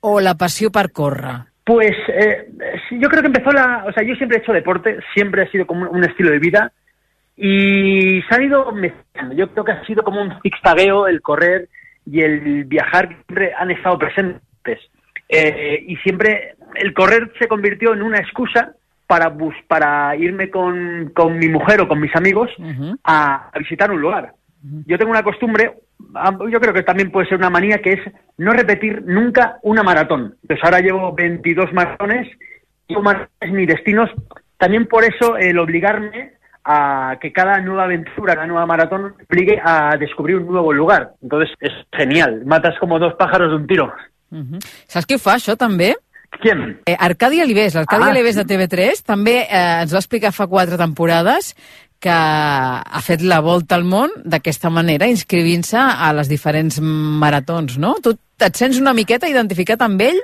o 0.00 0.20
la 0.24 0.38
passió 0.40 0.72
per 0.72 0.88
córrer? 0.90 1.52
Pues 1.64 1.92
eh, 2.08 2.48
yo 2.98 3.08
creo 3.08 3.22
que 3.22 3.28
empezó 3.28 3.52
la... 3.52 3.84
O 3.86 3.92
sea, 3.92 4.02
yo 4.02 4.14
siempre 4.16 4.38
he 4.38 4.40
hecho 4.40 4.52
deporte, 4.52 4.98
siempre 5.14 5.42
ha 5.42 5.50
sido 5.50 5.66
como 5.66 5.90
un 5.90 6.04
estilo 6.04 6.30
de 6.30 6.38
vida 6.38 6.72
y 7.36 8.22
se 8.22 8.34
han 8.34 8.42
ido 8.44 8.72
mezclando. 8.72 9.34
Yo 9.34 9.50
creo 9.50 9.64
que 9.64 9.72
ha 9.72 9.84
sido 9.84 10.02
como 10.02 10.22
un 10.22 10.40
zigzagueo 10.42 11.06
el 11.06 11.20
correr 11.22 11.68
y 12.06 12.20
el 12.20 12.64
viajar, 12.64 13.08
que 13.08 13.14
siempre 13.14 13.52
han 13.56 13.70
estado 13.70 13.98
presentes. 13.98 14.78
Eh, 15.28 15.84
y 15.86 15.96
siempre 15.96 16.56
el 16.74 16.92
correr 16.92 17.32
se 17.38 17.48
convirtió 17.48 17.94
en 17.94 18.02
una 18.02 18.18
excusa 18.18 18.74
para, 19.06 19.28
bus 19.28 19.54
para 19.66 20.14
irme 20.16 20.50
con, 20.50 21.10
con 21.14 21.38
mi 21.38 21.48
mujer 21.48 21.80
o 21.80 21.88
con 21.88 22.00
mis 22.00 22.14
amigos 22.16 22.50
a, 23.04 23.50
a 23.52 23.58
visitar 23.58 23.90
un 23.90 24.00
lugar. 24.00 24.34
Yo 24.86 24.96
tengo 24.96 25.10
una 25.10 25.24
costumbre, 25.24 25.72
yo 26.50 26.60
creo 26.60 26.72
que 26.72 26.82
también 26.84 27.10
puede 27.10 27.28
ser 27.28 27.38
una 27.38 27.50
manía, 27.50 27.78
que 27.78 27.94
es 27.94 28.00
no 28.38 28.52
repetir 28.52 29.02
nunca 29.04 29.58
una 29.62 29.82
maratón. 29.82 30.36
Pues 30.46 30.60
ahora 30.62 30.80
llevo 30.80 31.12
22 31.12 31.72
maratones, 31.72 32.28
maratones 32.88 33.52
ni 33.52 33.66
destinos. 33.66 34.10
También 34.58 34.86
por 34.86 35.04
eso 35.04 35.36
el 35.36 35.58
obligarme 35.58 36.32
a 36.64 37.16
que 37.20 37.32
cada 37.32 37.60
nueva 37.60 37.84
aventura, 37.84 38.34
cada 38.34 38.46
nueva 38.46 38.66
maratón, 38.66 39.14
obligue 39.28 39.60
a 39.62 39.96
descobrir 39.98 40.36
un 40.36 40.46
nuevo 40.46 40.72
lugar. 40.72 41.12
Entonces 41.22 41.54
es 41.60 41.72
genial, 41.92 42.44
matas 42.46 42.78
como 42.78 42.98
dos 42.98 43.14
pájaros 43.14 43.50
de 43.50 43.56
un 43.56 43.66
tiro. 43.66 43.92
Uh 44.30 44.38
-huh. 44.38 44.58
Saps 44.86 45.06
qui 45.06 45.14
ho 45.14 45.18
fa, 45.18 45.34
això, 45.34 45.56
també? 45.56 45.96
Qui? 46.40 46.48
Eh, 46.86 46.96
Arcadi 46.98 47.40
Alibés, 47.40 47.74
l'Arcadi 47.74 48.04
Ah, 48.04 48.10
Alibés 48.10 48.36
de 48.36 48.44
TV3, 48.44 49.02
també 49.04 49.42
eh, 49.42 49.82
ens 49.82 49.92
va 49.92 49.98
explicar 49.98 50.32
fa 50.32 50.46
quatre 50.46 50.78
temporades 50.78 51.54
que 52.02 52.10
ha 52.10 53.00
fet 53.00 53.22
la 53.22 53.40
volta 53.40 53.76
al 53.76 53.84
món 53.84 54.10
d'aquesta 54.24 54.70
manera, 54.70 55.06
inscrivint-se 55.06 55.78
a 55.78 56.12
les 56.12 56.28
diferents 56.28 56.80
maratons, 56.80 57.78
no? 57.78 57.94
Tu 58.02 58.16
et 58.42 58.56
sents 58.58 58.80
una 58.80 58.92
miqueta 58.92 59.28
identificat 59.28 59.84
amb 59.86 60.00
ell? 60.00 60.18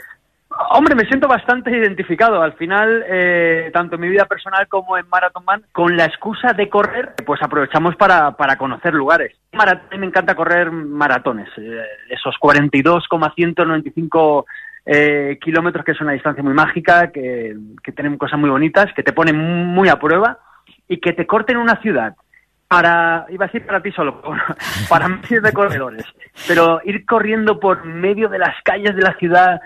Hombre, 0.71 0.95
me 0.97 1.05
siento 1.07 1.29
bastante 1.29 1.71
identificado. 1.71 2.43
Al 2.43 2.53
final, 2.55 3.05
eh, 3.09 3.71
tanto 3.73 3.95
en 3.95 4.01
mi 4.01 4.09
vida 4.09 4.25
personal 4.25 4.67
como 4.69 4.99
en 4.99 5.09
Marathon 5.09 5.45
Man, 5.45 5.63
con 5.73 5.97
la 5.97 6.05
excusa 6.07 6.53
de 6.53 6.69
correr, 6.69 7.15
pues 7.25 7.41
aprovechamos 7.43 7.95
para, 7.97 8.33
para 8.33 8.57
conocer 8.57 8.93
lugares. 8.93 9.37
Marat- 9.53 9.83
a 9.89 9.91
mí 9.93 9.99
me 9.99 10.07
encanta 10.07 10.35
correr 10.35 10.71
maratones, 10.73 11.49
eh, 11.59 11.81
esos 12.11 12.37
42,195 12.39 14.47
eh, 14.87 15.39
kilómetros, 15.41 15.85
que 15.85 15.93
es 15.93 16.01
una 16.01 16.13
distancia 16.13 16.43
muy 16.43 16.55
mágica, 16.55 17.11
que, 17.13 17.55
que 17.83 17.93
tienen 17.93 18.17
cosas 18.19 18.39
muy 18.41 18.51
bonitas, 18.51 18.93
que 18.95 19.03
te 19.03 19.13
ponen 19.13 19.37
muy 19.39 19.89
a 19.89 19.99
prueba 19.99 20.39
y 20.89 20.99
que 20.99 21.13
te 21.13 21.27
corten 21.27 21.57
una 21.59 21.77
ciudad 21.81 22.15
para, 22.67 23.27
iba 23.31 23.45
a 23.45 23.49
decir 23.49 23.65
para 23.67 23.81
ti 23.83 23.93
solo, 23.93 24.21
para 24.89 25.09
miles 25.09 25.43
de 25.43 25.53
corredores, 25.53 26.05
pero 26.47 26.81
ir 26.85 27.05
corriendo 27.07 27.61
por 27.61 27.85
medio 27.85 28.29
de 28.29 28.39
las 28.39 28.55
calles 28.65 28.95
de 28.97 29.03
la 29.03 29.15
ciudad, 29.15 29.61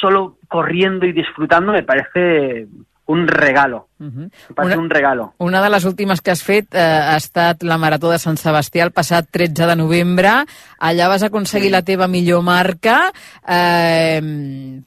solo 0.00 0.38
corriendo 0.48 1.06
y 1.06 1.12
disfrutando, 1.12 1.72
me 1.72 1.82
parece 1.82 2.66
un 3.06 3.26
regalo. 3.26 3.88
Me 3.98 4.28
parece 4.54 4.74
Una- 4.74 4.82
un 4.84 4.90
regalo. 4.90 5.34
Una 5.38 5.62
de 5.62 5.70
les 5.70 5.84
últimes 5.86 6.20
que 6.20 6.30
has 6.30 6.42
fet 6.44 6.74
eh, 6.74 6.78
ha 6.78 7.16
estat 7.16 7.62
la 7.64 7.78
Marató 7.78 8.10
de 8.12 8.18
Sant 8.18 8.36
Sebastià 8.36 8.84
el 8.84 8.92
passat 8.92 9.26
13 9.32 9.64
de 9.66 9.76
novembre. 9.76 10.28
Allà 10.78 11.08
vas 11.08 11.22
aconseguir 11.24 11.70
la 11.72 11.80
teva 11.82 12.06
millor 12.06 12.42
marca, 12.44 13.10
eh, 13.48 14.20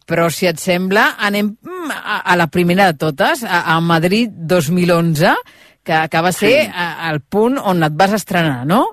però 0.06 0.30
si 0.30 0.46
et 0.48 0.60
sembla, 0.62 1.16
anem 1.18 1.56
mm, 1.62 1.92
a, 1.98 2.20
a 2.32 2.36
la 2.38 2.48
primera 2.48 2.86
de 2.92 2.98
totes, 2.98 3.44
a, 3.44 3.64
a 3.74 3.80
Madrid 3.82 4.30
2011, 4.32 5.34
que, 5.84 5.98
que 6.10 6.22
va 6.22 6.32
ser 6.32 6.66
Sí. 6.66 6.72
a- 6.74 7.10
el 7.12 7.22
punt 7.22 7.58
on 7.58 7.84
et 7.84 7.94
vas 7.98 8.14
estrenar, 8.14 8.68
no? 8.68 8.86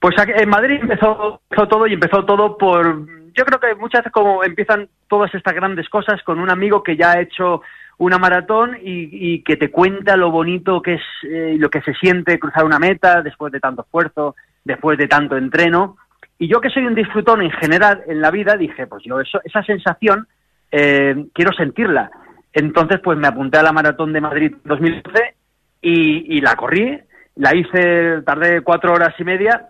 Pues 0.00 0.14
en 0.18 0.48
Madrid 0.48 0.78
empezó, 0.80 1.40
empezó 1.50 1.68
todo 1.68 1.86
y 1.86 1.94
empezó 1.94 2.24
todo 2.24 2.56
por... 2.56 3.06
Yo 3.36 3.44
creo 3.44 3.60
que 3.60 3.74
muchas 3.74 4.00
veces 4.00 4.12
como 4.12 4.42
empiezan 4.42 4.88
todas 5.08 5.32
estas 5.34 5.54
grandes 5.54 5.88
cosas 5.90 6.22
con 6.22 6.40
un 6.40 6.50
amigo 6.50 6.82
que 6.82 6.96
ya 6.96 7.12
ha 7.12 7.20
hecho 7.20 7.60
una 7.98 8.18
maratón 8.18 8.78
y, 8.82 9.42
que 9.42 9.56
te 9.56 9.70
cuenta 9.70 10.16
lo 10.16 10.30
bonito 10.30 10.80
que 10.82 10.94
es 10.94 11.02
eh, 11.22 11.56
lo 11.58 11.68
que 11.68 11.82
se 11.82 11.94
siente 11.94 12.38
cruzar 12.38 12.64
una 12.64 12.78
meta 12.78 13.22
después 13.22 13.52
de 13.52 13.60
tanto 13.60 13.82
esfuerzo, 13.82 14.36
después 14.64 14.96
de 14.98 15.06
tanto 15.06 15.36
entreno. 15.36 15.96
Y 16.38 16.48
yo 16.48 16.60
que 16.60 16.70
soy 16.70 16.86
un 16.86 16.94
disfrutón 16.94 17.42
en 17.42 17.50
general 17.50 18.02
en 18.06 18.20
la 18.20 18.30
vida, 18.30 18.56
dije, 18.56 18.86
pues 18.86 19.02
yo 19.04 19.20
eso, 19.20 19.40
esa 19.44 19.62
sensación 19.62 20.26
eh, 20.70 21.26
quiero 21.32 21.52
sentirla. 21.52 22.10
Entonces, 22.52 23.00
pues 23.02 23.18
me 23.18 23.28
apunté 23.28 23.58
a 23.58 23.62
la 23.62 23.72
maratón 23.72 24.12
de 24.12 24.20
Madrid 24.20 24.54
2012 24.64 25.34
y, 25.82 26.36
y 26.36 26.40
la 26.40 26.56
corrí. 26.56 26.98
La 27.36 27.54
hice, 27.54 28.22
tardé 28.22 28.62
cuatro 28.62 28.94
horas 28.94 29.14
y 29.18 29.24
media. 29.24 29.68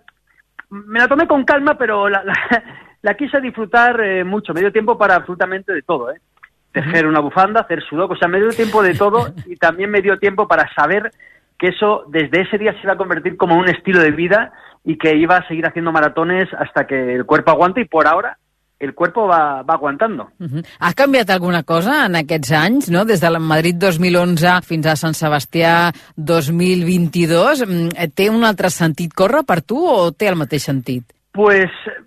Me 0.71 1.01
la 1.01 1.09
tomé 1.09 1.27
con 1.27 1.45
calma, 1.45 1.77
pero 1.77 2.09
la, 2.09 2.23
la 3.03 3.15
quise 3.15 3.41
disfrutar 3.41 4.01
eh, 4.01 4.25
mucho. 4.25 4.53
Me 4.53 4.61
dio 4.61 4.73
tiempo 4.73 4.99
para 4.99 5.15
absolutamente 5.15 5.73
de 5.73 5.83
todo, 5.83 6.11
¿eh? 6.11 6.21
Tejer 6.73 7.07
una 7.07 7.21
bufanda, 7.21 7.61
hacer 7.63 7.83
sudoku, 7.83 8.15
o 8.15 8.17
sea, 8.17 8.29
me 8.29 8.39
dio 8.39 8.51
tiempo 8.51 8.83
de 8.83 8.95
todo 8.95 9.33
y 9.47 9.57
también 9.57 9.91
me 9.91 10.03
dio 10.03 10.19
tiempo 10.19 10.47
para 10.47 10.69
saber 10.75 11.11
que 11.59 11.69
eso 11.69 12.05
desde 12.09 12.43
ese 12.43 12.59
día 12.59 12.73
se 12.75 12.81
iba 12.83 12.93
a 12.93 12.99
convertir 12.99 13.37
como 13.37 13.57
un 13.57 13.69
estilo 13.69 14.01
de 14.01 14.11
vida 14.11 14.53
y 14.85 14.99
que 14.99 15.17
iba 15.17 15.37
a 15.39 15.49
seguir 15.49 15.67
haciendo 15.67 15.91
maratones 15.91 16.49
hasta 16.53 16.87
que 16.87 17.15
el 17.15 17.25
cuerpo 17.25 17.51
aguante 17.51 17.81
y 17.81 17.87
por 17.87 18.07
ahora 18.07 18.37
el 18.79 18.95
cuerpo 18.95 19.27
va, 19.27 19.63
va 19.63 19.75
aguantando. 19.75 20.31
Uh 20.39 20.47
-huh. 20.47 20.67
Ha 20.81 20.93
canviat 20.93 21.31
alguna 21.31 21.63
cosa 21.63 22.07
en 22.07 22.17
aquests 22.17 22.53
anys, 22.53 22.91
no? 22.91 23.05
Des 23.05 23.21
de 23.21 23.31
la 23.31 23.39
Madrid 23.39 23.75
2011 23.75 24.61
fins 24.63 24.87
a 24.87 24.97
Sant 24.97 25.15
Sebastià 25.15 25.93
2022. 26.17 27.67
Mm, 27.67 27.89
Té 28.15 28.29
un 28.31 28.45
altre 28.45 28.71
sentit 28.71 29.15
córrer 29.15 29.45
per 29.45 29.63
tu 29.63 29.79
o 29.79 30.13
té 30.13 30.29
el 30.29 30.37
mateix 30.37 30.63
sentit? 30.63 31.05
Pues 31.33 31.71
eh, 31.87 32.03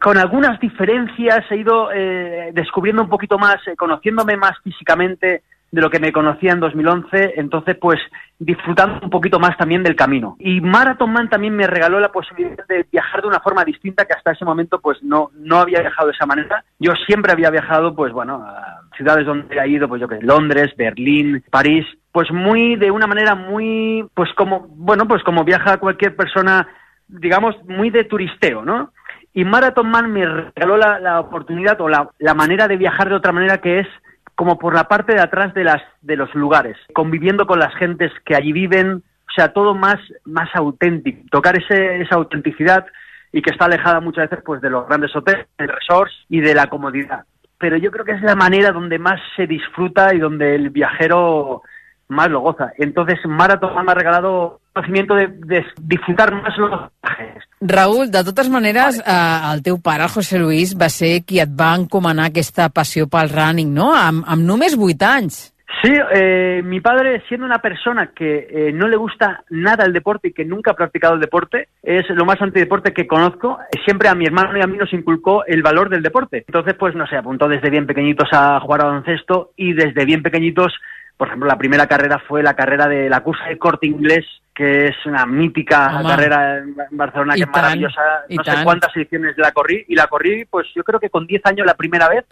con 0.00 0.18
algunas 0.18 0.58
diferencias 0.60 1.44
he 1.50 1.56
ido 1.56 1.90
eh, 1.92 2.50
descubriendo 2.54 3.02
un 3.02 3.08
poquito 3.08 3.38
más, 3.38 3.56
eh, 3.66 3.76
conociéndome 3.76 4.36
más 4.36 4.58
físicamente 4.62 5.42
de 5.72 5.80
lo 5.80 5.88
que 5.88 5.98
me 5.98 6.12
conocía 6.12 6.52
en 6.52 6.60
2011, 6.60 7.32
entonces 7.36 7.76
pues 7.80 7.98
disfrutando 8.38 9.00
un 9.02 9.08
poquito 9.08 9.40
más 9.40 9.56
también 9.56 9.82
del 9.82 9.96
camino. 9.96 10.36
Y 10.38 10.60
Marathon 10.60 11.10
Man 11.10 11.30
también 11.30 11.56
me 11.56 11.66
regaló 11.66 11.98
la 11.98 12.12
posibilidad 12.12 12.66
de 12.66 12.86
viajar 12.92 13.22
de 13.22 13.28
una 13.28 13.40
forma 13.40 13.64
distinta 13.64 14.04
que 14.04 14.12
hasta 14.12 14.32
ese 14.32 14.44
momento 14.44 14.80
pues 14.80 15.02
no, 15.02 15.30
no 15.34 15.60
había 15.60 15.80
viajado 15.80 16.08
de 16.08 16.14
esa 16.14 16.26
manera. 16.26 16.62
Yo 16.78 16.92
siempre 17.06 17.32
había 17.32 17.48
viajado 17.48 17.94
pues 17.94 18.12
bueno 18.12 18.44
a 18.46 18.82
ciudades 18.94 19.24
donde 19.24 19.58
he 19.58 19.68
ido 19.68 19.88
pues 19.88 20.02
yo 20.02 20.08
que 20.08 20.20
Londres, 20.20 20.74
Berlín, 20.76 21.42
París, 21.50 21.86
pues 22.12 22.30
muy 22.30 22.76
de 22.76 22.90
una 22.90 23.06
manera 23.06 23.34
muy 23.34 24.04
pues 24.12 24.28
como 24.34 24.66
bueno 24.68 25.08
pues 25.08 25.22
como 25.22 25.42
viaja 25.42 25.78
cualquier 25.78 26.14
persona 26.14 26.68
digamos 27.08 27.56
muy 27.64 27.88
de 27.88 28.04
turisteo, 28.04 28.62
¿no? 28.62 28.92
Y 29.34 29.44
Marathon 29.44 29.90
Man 29.90 30.12
me 30.12 30.26
regaló 30.26 30.76
la, 30.76 31.20
oportunidad 31.20 31.80
o 31.80 31.88
la, 31.88 32.10
la 32.18 32.34
manera 32.34 32.68
de 32.68 32.76
viajar 32.76 33.08
de 33.08 33.14
otra 33.14 33.32
manera 33.32 33.58
que 33.58 33.80
es 33.80 33.88
como 34.34 34.58
por 34.58 34.74
la 34.74 34.88
parte 34.88 35.14
de 35.14 35.20
atrás 35.20 35.54
de 35.54 35.64
las 35.64 35.82
de 36.00 36.16
los 36.16 36.34
lugares, 36.34 36.76
conviviendo 36.94 37.46
con 37.46 37.58
las 37.58 37.74
gentes 37.76 38.10
que 38.24 38.34
allí 38.34 38.52
viven, 38.52 38.96
o 38.96 39.32
sea, 39.34 39.52
todo 39.52 39.74
más 39.74 39.96
más 40.24 40.48
auténtico, 40.54 41.22
tocar 41.30 41.56
ese, 41.56 42.00
esa 42.00 42.16
autenticidad 42.16 42.86
y 43.32 43.40
que 43.40 43.50
está 43.50 43.64
alejada 43.66 44.00
muchas 44.00 44.28
veces 44.28 44.44
pues 44.44 44.60
de 44.60 44.70
los 44.70 44.86
grandes 44.86 45.14
hoteles, 45.14 45.46
de 45.58 45.66
resorts 45.66 46.12
y 46.28 46.40
de 46.40 46.54
la 46.54 46.66
comodidad. 46.66 47.24
Pero 47.58 47.76
yo 47.76 47.90
creo 47.90 48.04
que 48.04 48.12
es 48.12 48.22
la 48.22 48.34
manera 48.34 48.72
donde 48.72 48.98
más 48.98 49.20
se 49.36 49.46
disfruta 49.46 50.14
y 50.14 50.18
donde 50.18 50.54
el 50.54 50.70
viajero 50.70 51.62
más 52.08 52.28
lo 52.28 52.40
goza. 52.40 52.72
Entonces 52.76 53.18
Marathon 53.24 53.74
Man 53.74 53.86
me 53.86 53.92
ha 53.92 53.94
regalado 53.94 54.60
conocimiento 54.72 55.14
de, 55.14 55.28
de 55.28 55.64
disfrutar 55.80 56.32
más 56.32 56.56
los 56.58 56.70
viajes. 57.02 57.44
Raül, 57.60 58.10
de 58.10 58.24
totes 58.24 58.48
maneres, 58.50 58.98
eh, 59.06 59.52
el 59.52 59.62
teu 59.62 59.80
pare, 59.80 60.04
el 60.04 60.10
José 60.10 60.38
Luis, 60.38 60.74
va 60.74 60.88
ser 60.90 61.22
qui 61.24 61.38
et 61.42 61.50
va 61.50 61.74
encomanar 61.78 62.30
aquesta 62.30 62.68
passió 62.74 63.06
pel 63.06 63.30
running, 63.30 63.70
no? 63.72 63.92
Amb, 63.94 64.24
amb 64.26 64.42
només 64.48 64.74
8 64.78 65.06
anys. 65.06 65.52
Sí, 65.80 65.90
eh, 66.14 66.62
mi 66.64 66.80
padre, 66.80 67.22
siendo 67.28 67.46
una 67.46 67.58
persona 67.58 68.10
que 68.14 68.46
eh, 68.50 68.72
no 68.72 68.86
le 68.86 68.96
gusta 68.96 69.42
nada 69.50 69.84
el 69.84 69.92
deporte 69.92 70.28
y 70.28 70.32
que 70.32 70.44
nunca 70.44 70.72
ha 70.72 70.76
practicado 70.76 71.14
el 71.14 71.20
deporte, 71.20 71.68
es 71.82 72.08
lo 72.10 72.24
más 72.24 72.40
antideporte 72.40 72.92
que 72.92 73.06
conozco. 73.06 73.58
Siempre 73.84 74.08
a 74.08 74.14
mi 74.14 74.26
hermano 74.26 74.56
y 74.56 74.60
a 74.60 74.66
mí 74.66 74.76
nos 74.76 74.92
inculcó 74.92 75.44
el 75.44 75.62
valor 75.62 75.88
del 75.88 76.02
deporte. 76.02 76.44
Entonces, 76.46 76.74
pues 76.74 76.94
no 76.94 77.06
sé, 77.06 77.16
apuntó 77.16 77.48
desde 77.48 77.70
bien 77.70 77.86
pequeñitos 77.86 78.28
a 78.32 78.60
jugar 78.60 78.82
a 78.82 78.84
baloncesto 78.84 79.52
y 79.56 79.72
desde 79.72 80.04
bien 80.04 80.22
pequeñitos, 80.22 80.72
por 81.16 81.28
ejemplo, 81.28 81.48
la 81.48 81.58
primera 81.58 81.88
carrera 81.88 82.22
fue 82.28 82.42
la 82.42 82.54
carrera 82.54 82.86
de 82.86 83.08
la 83.08 83.20
cursa 83.22 83.46
de 83.46 83.58
corte 83.58 83.86
inglés, 83.86 84.24
que 84.54 84.88
es 84.88 84.96
una 85.06 85.24
mítica 85.24 86.02
carrera 86.06 86.58
en 86.58 86.74
Barcelona, 86.90 87.34
que 87.34 87.42
es 87.42 87.48
maravillosa. 87.48 88.00
No 88.28 88.44
sé 88.44 88.64
cuántas 88.64 88.94
ediciones 88.96 89.36
la 89.38 89.52
corrí 89.52 89.84
y 89.88 89.94
la 89.94 90.06
corrí, 90.06 90.44
pues 90.44 90.66
yo 90.74 90.84
creo 90.84 91.00
que 91.00 91.10
con 91.10 91.26
10 91.26 91.46
años 91.46 91.66
la 91.66 91.74
primera 91.74 92.08
vez 92.08 92.24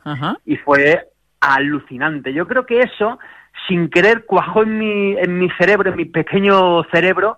y 0.44 0.56
fue 0.56 1.08
alucinante. 1.40 2.32
Yo 2.32 2.46
creo 2.46 2.66
que 2.66 2.80
eso, 2.80 3.18
sin 3.66 3.88
querer, 3.88 4.24
cuajó 4.26 4.62
en 4.62 4.78
mi, 4.78 5.16
en 5.18 5.38
mi 5.38 5.48
cerebro, 5.58 5.90
en 5.90 5.96
mi 5.96 6.04
pequeño 6.04 6.84
cerebro, 6.90 7.36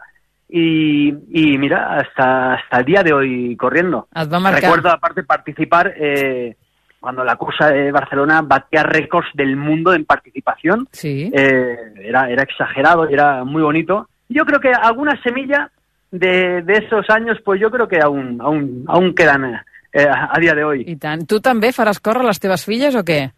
y, 0.49 1.09
y 1.31 1.57
mira, 1.57 1.97
hasta, 1.97 2.55
hasta 2.55 2.81
el 2.81 2.85
día 2.85 3.03
de 3.03 3.13
hoy 3.13 3.57
corriendo. 3.57 4.09
Recuerdo 4.13 4.91
aparte 4.91 5.23
participar 5.23 5.95
eh, 5.97 6.57
cuando 7.01 7.25
la 7.25 7.37
cursa 7.37 7.69
de 7.69 7.91
Barcelona 7.91 8.43
batía 8.43 8.83
récords 8.83 9.29
del 9.35 9.57
mundo 9.57 9.95
en 9.95 10.05
participación. 10.05 10.89
Sí. 10.93 11.31
Eh, 11.35 11.77
era, 12.03 12.29
era 12.29 12.43
exagerado 12.43 13.09
y 13.09 13.15
era 13.15 13.45
muy 13.45 13.63
bonito. 13.63 14.09
Yo 14.33 14.45
creo 14.45 14.61
que 14.61 14.73
alguna 14.73 15.21
semilla 15.23 15.71
de, 16.11 16.63
de 16.63 16.73
esos 16.75 17.09
años, 17.11 17.39
pues 17.45 17.61
yo 17.61 17.71
creo 17.71 17.89
que 17.89 18.01
aún, 18.01 18.41
aún, 18.41 18.85
aún 18.89 19.15
quedan 19.15 19.45
eh, 19.93 20.07
a 20.09 20.39
día 20.41 20.55
de 20.55 20.65
hoy. 20.65 20.85
I 20.87 20.97
tant. 20.97 21.27
Tu 21.29 21.41
també 21.41 21.73
faràs 21.73 22.01
córrer 22.01 22.25
les 22.25 22.41
teves 22.41 22.65
filles 22.65 22.95
o 22.97 23.05
què? 23.05 23.31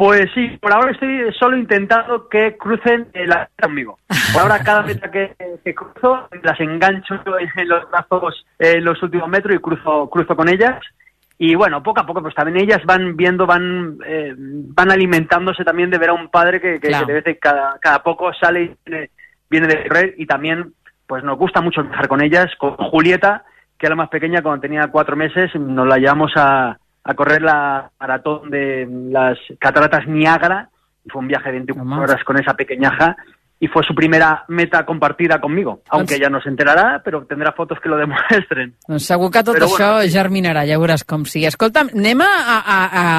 Pues 0.00 0.30
sí, 0.34 0.56
por 0.62 0.72
ahora 0.72 0.92
estoy 0.92 1.30
solo 1.38 1.58
intentando 1.58 2.26
que 2.26 2.56
crucen 2.56 3.08
la 3.12 3.40
meta 3.40 3.66
conmigo. 3.68 3.98
Por 4.32 4.40
ahora 4.42 4.58
cada 4.64 4.80
meta 4.82 5.10
que, 5.10 5.34
que 5.62 5.74
cruzo 5.74 6.26
las 6.42 6.58
engancho 6.58 7.16
en 7.58 7.68
los 7.68 7.90
brazos 7.90 8.46
en 8.58 8.82
los 8.82 9.02
últimos 9.02 9.28
metros 9.28 9.54
y 9.54 9.58
cruzo, 9.58 10.08
cruzo 10.08 10.34
con 10.34 10.48
ellas. 10.48 10.80
Y 11.36 11.54
bueno, 11.54 11.82
poco 11.82 12.00
a 12.00 12.06
poco, 12.06 12.22
pues 12.22 12.34
también 12.34 12.64
ellas 12.64 12.80
van 12.86 13.14
viendo, 13.14 13.46
van, 13.46 13.98
eh, 14.06 14.34
van 14.36 14.90
alimentándose 14.90 15.64
también 15.64 15.90
de 15.90 15.98
ver 15.98 16.10
a 16.10 16.14
un 16.14 16.28
padre 16.30 16.60
que, 16.62 16.80
que, 16.80 16.88
Claro. 16.88 17.06
que 17.06 17.12
de 17.12 17.20
vez 17.20 17.26
en 17.26 17.38
cada, 17.40 17.78
cada 17.78 18.02
poco 18.02 18.32
sale 18.32 18.62
y 18.62 18.74
viene, 18.86 19.10
viene 19.50 19.66
de 19.66 19.88
correr 19.88 20.14
y 20.16 20.26
también 20.26 20.74
pues 21.06 21.24
nos 21.24 21.36
gusta 21.36 21.60
mucho 21.60 21.82
viajar 21.82 22.06
con 22.08 22.22
ellas, 22.22 22.46
con 22.56 22.76
Julieta, 22.76 23.44
que 23.76 23.86
era 23.86 23.96
la 23.96 24.02
más 24.02 24.08
pequeña 24.08 24.42
cuando 24.42 24.60
tenía 24.60 24.86
cuatro 24.88 25.16
meses, 25.16 25.54
nos 25.56 25.86
la 25.86 25.96
llevamos 25.98 26.32
a, 26.36 26.78
a 27.02 27.14
correr 27.14 27.42
la 27.42 27.90
maratón 27.98 28.50
de 28.50 28.86
las 29.10 29.38
cataratas 29.58 30.06
Niágara, 30.06 30.68
y 31.04 31.10
fue 31.10 31.20
un 31.20 31.28
viaje 31.28 31.46
de 31.46 31.56
24 31.56 31.82
Home. 31.82 32.02
horas 32.04 32.22
con 32.24 32.38
esa 32.38 32.54
pequeñaja, 32.54 33.16
y 33.62 33.68
fue 33.68 33.84
su 33.84 33.94
primera 33.94 34.44
meta 34.48 34.86
compartida 34.86 35.38
conmigo, 35.38 35.82
aunque 35.90 36.16
ella 36.16 36.30
no 36.30 36.40
se 36.40 36.48
enterarà, 36.48 37.02
però 37.04 37.20
tendrà 37.28 37.52
fotos 37.52 37.78
que 37.78 37.90
lo 37.92 37.98
demuestren. 38.00 38.72
Doncs 38.88 39.04
segur 39.04 39.28
que 39.30 39.42
tot 39.44 39.58
Però 39.58 39.68
això 39.68 39.88
bueno. 39.98 40.08
germinarà, 40.08 40.64
ja 40.64 40.78
veuràs 40.80 41.04
com 41.04 41.26
sí. 41.28 41.44
Escolta'm, 41.44 41.90
anem 41.92 42.22
a, 42.24 42.30
a, 42.56 42.78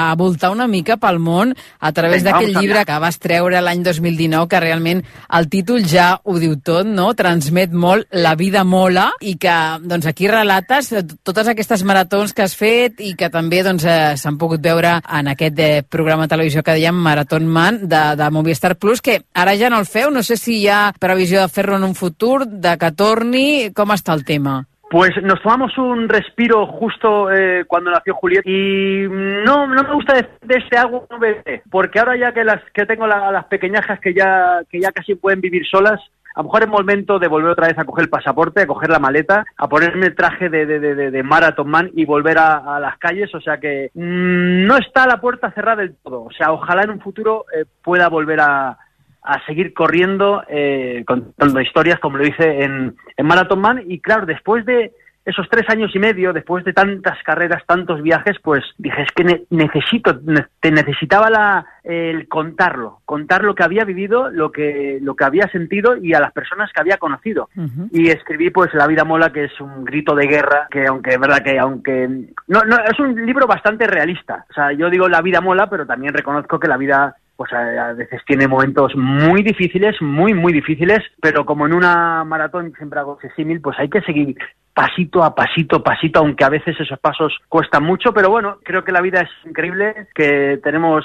a 0.09 0.15
voltar 0.17 0.49
una 0.49 0.65
mica 0.67 0.97
pel 0.97 1.19
món 1.21 1.53
a 1.79 1.91
través 1.93 2.25
vamos 2.25 2.49
llibre 2.57 2.81
que 2.89 2.97
vas 3.03 3.19
treure 3.21 3.61
l'any 3.61 3.83
2019, 3.85 4.49
que 4.49 4.63
realment 4.63 5.03
el 5.29 5.47
títol 5.53 5.85
ja 5.85 6.15
ho 6.23 6.39
diu 6.41 6.57
tot, 6.57 6.89
no? 6.89 7.11
Transmet 7.13 7.71
molt, 7.77 8.09
la 8.11 8.33
vida 8.33 8.65
mola, 8.65 9.11
i 9.21 9.35
que 9.37 9.55
doncs, 9.85 10.09
aquí 10.09 10.25
relates 10.31 10.89
totes 11.21 11.53
aquestes 11.53 11.85
maratons 11.85 12.33
que 12.33 12.47
has 12.47 12.57
fet 12.57 12.97
i 13.05 13.13
que 13.13 13.29
també 13.29 13.61
doncs, 13.67 13.85
eh, 13.85 14.17
s'han 14.17 14.41
pogut 14.41 14.65
veure 14.65 14.97
en 15.05 15.31
aquest 15.35 15.61
eh, 15.61 15.71
programa 15.85 16.25
de 16.25 16.33
televisió 16.33 16.65
que 16.65 16.79
dèiem 16.79 16.97
Marathon 16.97 17.45
Man 17.45 17.83
de, 17.85 18.03
de 18.17 18.33
Movistar 18.33 18.73
Plus, 18.81 19.05
que 19.05 19.21
ara 19.37 19.53
ja 19.59 19.69
no 19.69 19.77
el 19.77 19.85
feu, 19.85 20.09
no 20.09 20.25
sé 20.25 20.30
si 20.37 20.61
hi 20.61 20.67
ha 20.67 20.93
previsió 20.99 21.41
de 21.41 21.47
fer-lo 21.49 21.75
en 21.77 21.83
un 21.83 21.95
futur, 21.95 22.45
de 22.47 22.77
que 22.77 22.91
torni, 22.91 23.71
com 23.73 23.91
està 23.91 24.13
el 24.13 24.25
tema? 24.25 24.65
Pues 24.91 25.11
nos 25.23 25.41
tomamos 25.41 25.77
un 25.77 26.09
respiro 26.09 26.67
justo 26.67 27.31
eh, 27.31 27.63
cuando 27.65 27.91
nació 27.91 28.13
Julieta 28.13 28.49
y 28.49 29.07
no, 29.09 29.65
no 29.65 29.83
me 29.83 29.93
gusta 29.93 30.15
decir 30.15 30.29
de 30.41 30.55
este 30.57 30.77
agua 30.77 31.03
un 31.09 31.17
bebé, 31.19 31.63
porque 31.71 31.99
ahora 31.99 32.17
ya 32.17 32.33
que 32.33 32.43
las 32.43 32.59
que 32.73 32.85
tengo 32.85 33.07
la- 33.07 33.31
las 33.31 33.45
pequeñajas 33.45 34.01
que 34.01 34.13
ya 34.13 34.59
que 34.69 34.81
ya 34.81 34.91
casi 34.91 35.15
pueden 35.15 35.39
vivir 35.39 35.65
solas, 35.65 36.01
a 36.35 36.39
lo 36.41 36.43
mejor 36.43 36.63
es 36.63 36.67
momento 36.67 37.19
de 37.19 37.29
volver 37.29 37.51
otra 37.51 37.67
vez 37.67 37.77
a 37.79 37.85
coger 37.85 38.03
el 38.03 38.09
pasaporte, 38.09 38.61
a 38.63 38.67
coger 38.67 38.89
la 38.89 38.99
maleta, 38.99 39.45
a 39.55 39.67
ponerme 39.69 40.07
el 40.07 40.15
traje 40.15 40.49
de, 40.49 40.65
de, 40.65 40.79
de, 40.81 41.09
de- 41.11 41.23
Marathon 41.23 41.69
Man 41.69 41.89
y 41.93 42.03
volver 42.03 42.37
a, 42.37 42.57
a 42.75 42.79
las 42.81 42.97
calles. 42.97 43.33
O 43.35 43.39
sea 43.39 43.59
que 43.61 43.91
mm, 43.93 44.65
no 44.65 44.75
está 44.77 45.07
la 45.07 45.21
puerta 45.21 45.51
cerrada 45.51 45.81
del 45.83 45.95
todo. 46.03 46.23
O 46.23 46.31
sea, 46.31 46.51
ojalá 46.51 46.83
en 46.83 46.89
un 46.91 46.99
futuro 47.01 47.45
eh, 47.55 47.63
pueda 47.81 48.07
volver 48.09 48.39
a, 48.41 48.77
a 49.23 49.43
seguir 49.45 49.73
corriendo, 49.73 50.43
eh, 50.49 51.03
contando 51.05 51.61
historias 51.61 51.99
como 51.99 52.17
lo 52.17 52.25
hice 52.25 52.63
en, 52.63 52.95
en 53.17 53.25
Marathon 53.25 53.59
Man. 53.61 53.83
Y 53.87 53.99
claro, 53.99 54.25
después 54.25 54.65
de 54.65 54.91
esos 55.23 55.47
tres 55.49 55.69
años 55.69 55.91
y 55.95 55.99
medio, 55.99 56.33
después 56.33 56.65
de 56.65 56.73
tantas 56.73 57.21
carreras, 57.21 57.61
tantos 57.67 58.01
viajes, 58.01 58.37
pues 58.41 58.63
dije, 58.79 59.03
es 59.03 59.11
que 59.11 59.23
ne- 59.23 59.43
necesito, 59.51 60.19
ne- 60.23 60.47
te 60.59 60.71
necesitaba 60.71 61.29
la, 61.29 61.63
el 61.83 62.27
contarlo, 62.27 63.01
contar 63.05 63.43
lo 63.43 63.53
que 63.53 63.61
había 63.61 63.85
vivido, 63.85 64.31
lo 64.31 64.51
que, 64.51 64.97
lo 64.99 65.15
que 65.15 65.23
había 65.23 65.47
sentido 65.49 65.95
y 65.95 66.15
a 66.15 66.19
las 66.19 66.31
personas 66.31 66.71
que 66.73 66.81
había 66.81 66.97
conocido. 66.97 67.49
Y 67.91 68.09
escribí 68.09 68.49
pues 68.49 68.73
La 68.73 68.87
vida 68.87 69.03
mola, 69.03 69.31
que 69.31 69.43
es 69.43 69.61
un 69.61 69.85
grito 69.85 70.15
de 70.15 70.25
guerra, 70.25 70.67
que 70.71 70.87
aunque 70.87 71.11
es 71.11 71.19
verdad 71.19 71.43
que 71.43 71.59
aunque 71.59 72.07
no, 72.47 72.63
no 72.63 72.77
es 72.83 72.99
un 72.99 73.23
libro 73.23 73.45
bastante 73.45 73.85
realista. 73.85 74.47
O 74.49 74.53
sea, 74.53 74.71
yo 74.71 74.89
digo 74.89 75.07
La 75.07 75.21
vida 75.21 75.39
mola, 75.39 75.69
pero 75.69 75.85
también 75.85 76.15
reconozco 76.15 76.59
que 76.59 76.67
la 76.67 76.77
vida 76.77 77.15
pues 77.41 77.53
a, 77.53 77.93
veces 77.93 78.21
tiene 78.27 78.47
momentos 78.47 78.95
muy 78.95 79.41
difíciles, 79.41 79.99
muy 79.99 80.31
muy 80.35 80.53
difíciles, 80.53 80.99
pero 81.19 81.43
como 81.43 81.65
en 81.65 81.73
una 81.73 82.23
maratón 82.23 82.71
siempre 82.77 82.99
hago 82.99 83.17
ese 83.17 83.33
símil, 83.33 83.59
pues 83.61 83.79
hay 83.79 83.89
que 83.89 84.01
seguir 84.01 84.37
pasito 84.75 85.23
a 85.23 85.33
pasito, 85.33 85.81
pasito, 85.81 86.19
aunque 86.19 86.43
a 86.43 86.49
veces 86.49 86.79
esos 86.79 86.99
pasos 86.99 87.35
cuestan 87.49 87.83
mucho, 87.83 88.13
pero 88.13 88.29
bueno, 88.29 88.59
creo 88.63 88.83
que 88.83 88.91
la 88.91 89.01
vida 89.01 89.21
es 89.21 89.29
increíble, 89.43 90.05
que 90.13 90.59
tenemos 90.63 91.03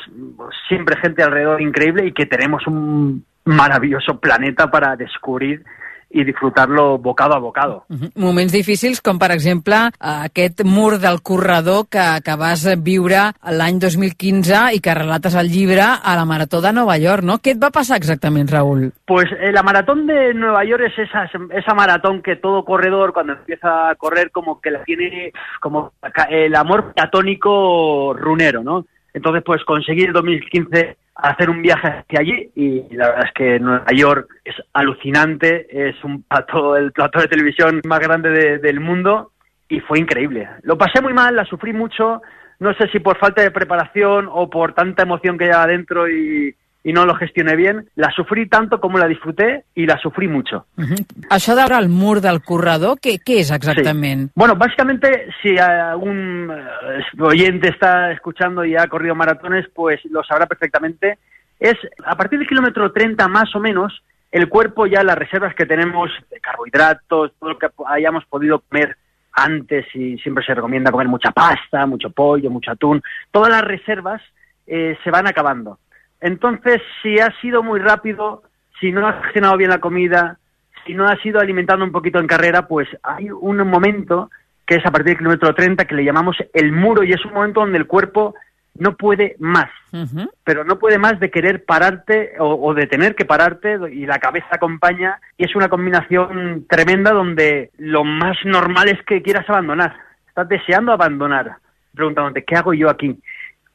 siempre 0.68 1.00
gente 1.00 1.22
alrededor 1.22 1.62
increíble 1.62 2.06
y 2.06 2.12
que 2.12 2.26
tenemos 2.26 2.66
un 2.66 3.24
maravilloso 3.46 4.20
planeta 4.20 4.70
para 4.70 4.94
descubrir 4.94 5.64
i 6.10 6.24
disfrutar-lo 6.24 6.98
bocado 6.98 7.34
a 7.34 7.38
bocado. 7.38 7.84
Mhm. 7.88 8.10
Moments 8.14 8.52
difícils 8.52 9.00
com, 9.02 9.18
per 9.18 9.32
exemple, 9.32 9.76
aquest 9.98 10.62
mur 10.64 10.98
del 10.98 11.20
corredor 11.22 11.88
que, 11.90 12.04
que 12.24 12.36
vas 12.36 12.64
viure 12.82 13.32
l'any 13.42 13.78
2015 13.82 14.74
i 14.76 14.80
que 14.80 14.94
relates 14.94 15.34
al 15.34 15.50
llibre 15.50 15.82
a 15.82 16.16
la 16.16 16.24
Marató 16.24 16.60
de 16.60 16.72
Nova 16.72 16.96
York, 16.98 17.22
no? 17.22 17.38
Què 17.42 17.56
et 17.56 17.62
va 17.62 17.72
passar 17.74 17.98
exactament, 17.98 18.50
Raül? 18.50 18.92
Pues 19.06 19.30
eh, 19.32 19.52
la 19.52 19.62
maratón 19.62 20.06
de 20.06 20.32
Nueva 20.34 20.64
York 20.64 20.84
es 20.86 20.98
esa, 21.08 21.28
esa 21.50 21.74
maratón 21.74 22.22
que 22.22 22.36
todo 22.36 22.64
corredor 22.64 23.12
cuando 23.12 23.34
empieza 23.34 23.90
a 23.90 23.94
correr 23.96 24.30
como 24.30 24.60
que 24.60 24.70
la 24.70 24.84
tiene 24.84 25.32
como 25.60 25.92
el 26.30 26.54
amor 26.54 26.92
platónico 26.94 28.14
runero, 28.14 28.62
¿no? 28.62 28.86
Entonces 29.12 29.42
pues 29.44 29.64
conseguir 29.64 30.08
en 30.08 30.12
2015 30.12 30.96
hacer 31.16 31.48
un 31.50 31.62
viaje 31.62 31.88
hacia 31.88 32.20
allí 32.20 32.50
y 32.54 32.94
la 32.94 33.08
verdad 33.08 33.24
es 33.26 33.32
que 33.32 33.58
Nueva 33.58 33.86
York 33.94 34.28
es 34.44 34.54
alucinante, 34.74 35.66
es 35.88 36.02
un 36.04 36.22
plato, 36.22 36.76
el 36.76 36.92
plato 36.92 37.20
de 37.20 37.28
televisión 37.28 37.80
más 37.86 38.00
grande 38.00 38.30
de- 38.30 38.58
del 38.58 38.80
mundo 38.80 39.32
y 39.68 39.80
fue 39.80 39.98
increíble. 39.98 40.48
Lo 40.62 40.76
pasé 40.76 41.00
muy 41.00 41.12
mal, 41.14 41.34
la 41.34 41.44
sufrí 41.44 41.72
mucho, 41.72 42.22
no 42.60 42.74
sé 42.74 42.88
si 42.88 43.00
por 43.00 43.18
falta 43.18 43.42
de 43.42 43.50
preparación 43.50 44.28
o 44.30 44.48
por 44.50 44.74
tanta 44.74 45.02
emoción 45.02 45.36
que 45.38 45.44
llevaba 45.46 45.64
adentro 45.64 46.08
y, 46.08 46.54
y 46.86 46.92
no 46.92 47.04
lo 47.04 47.16
gestioné 47.16 47.56
bien, 47.56 47.88
la 47.96 48.12
sufrí 48.12 48.48
tanto 48.48 48.80
como 48.80 48.96
la 48.96 49.08
disfruté 49.08 49.64
y 49.74 49.86
la 49.86 49.98
sufrí 49.98 50.28
mucho. 50.28 50.66
Uh 50.76 50.84
-huh. 50.84 51.06
Això 51.30 51.56
veure 51.56 51.76
el 51.82 51.88
mur 51.88 52.20
del 52.20 52.40
corredor, 52.42 53.00
què, 53.02 53.18
què 53.26 53.40
és 53.40 53.50
exactament? 53.50 54.28
Sí. 54.28 54.32
Bueno, 54.36 54.54
básicamente, 54.54 55.26
si 55.42 55.58
algún 55.58 56.48
eh, 56.48 57.22
oyente 57.22 57.70
está 57.70 58.12
escuchando 58.12 58.64
y 58.64 58.76
ha 58.76 58.86
corrido 58.86 59.16
maratones, 59.16 59.66
pues 59.74 59.98
lo 60.04 60.22
sabrá 60.22 60.46
perfectamente. 60.46 61.18
Es 61.58 61.76
a 62.04 62.14
partir 62.14 62.38
del 62.38 62.46
kilómetro 62.46 62.92
30 62.92 63.26
más 63.26 63.52
o 63.56 63.58
menos, 63.58 63.90
el 64.30 64.48
cuerpo 64.48 64.86
ya 64.86 65.02
las 65.02 65.18
reservas 65.18 65.56
que 65.56 65.66
tenemos 65.66 66.08
de 66.30 66.38
carbohidratos, 66.38 67.32
todo 67.40 67.50
lo 67.50 67.58
que 67.58 67.66
hayamos 67.88 68.24
podido 68.26 68.60
comer 68.60 68.96
antes 69.32 69.86
y 69.92 70.18
siempre 70.18 70.44
se 70.44 70.54
recomienda 70.54 70.92
comer 70.92 71.08
mucha 71.08 71.32
pasta, 71.32 71.84
mucho 71.84 72.10
pollo, 72.10 72.48
mucho 72.48 72.70
atún, 72.70 73.02
todas 73.32 73.50
las 73.50 73.62
reservas 73.62 74.22
eh, 74.68 74.96
se 75.02 75.10
van 75.10 75.26
acabando. 75.26 75.78
Entonces, 76.20 76.80
si 77.02 77.18
has 77.18 77.34
sido 77.40 77.62
muy 77.62 77.80
rápido, 77.80 78.42
si 78.80 78.92
no 78.92 79.06
has 79.06 79.22
gestionado 79.24 79.56
bien 79.56 79.70
la 79.70 79.78
comida, 79.80 80.38
si 80.86 80.94
no 80.94 81.06
has 81.06 81.24
ido 81.24 81.40
alimentando 81.40 81.84
un 81.84 81.92
poquito 81.92 82.18
en 82.18 82.26
carrera, 82.26 82.66
pues 82.68 82.88
hay 83.02 83.30
un 83.30 83.56
momento 83.68 84.30
que 84.66 84.76
es 84.76 84.86
a 84.86 84.90
partir 84.90 85.06
del 85.10 85.18
kilómetro 85.18 85.54
30 85.54 85.84
que 85.84 85.94
le 85.94 86.04
llamamos 86.04 86.36
el 86.52 86.72
muro 86.72 87.02
y 87.04 87.12
es 87.12 87.24
un 87.24 87.32
momento 87.34 87.60
donde 87.60 87.78
el 87.78 87.86
cuerpo 87.86 88.34
no 88.78 88.94
puede 88.96 89.36
más, 89.38 89.70
Uh 89.92 90.04
-huh. 90.04 90.30
pero 90.44 90.64
no 90.64 90.78
puede 90.78 90.98
más 90.98 91.18
de 91.18 91.30
querer 91.30 91.64
pararte 91.64 92.32
o, 92.38 92.54
o 92.68 92.74
de 92.74 92.86
tener 92.86 93.14
que 93.14 93.24
pararte 93.24 93.78
y 93.90 94.04
la 94.04 94.18
cabeza 94.18 94.48
acompaña 94.50 95.18
y 95.38 95.44
es 95.44 95.56
una 95.56 95.68
combinación 95.68 96.66
tremenda 96.68 97.12
donde 97.12 97.70
lo 97.78 98.04
más 98.04 98.36
normal 98.44 98.88
es 98.88 99.00
que 99.04 99.22
quieras 99.22 99.48
abandonar, 99.48 99.94
estás 100.28 100.46
deseando 100.48 100.92
abandonar, 100.92 101.56
preguntándote, 101.94 102.44
¿qué 102.44 102.56
hago 102.56 102.74
yo 102.74 102.90
aquí? 102.90 103.18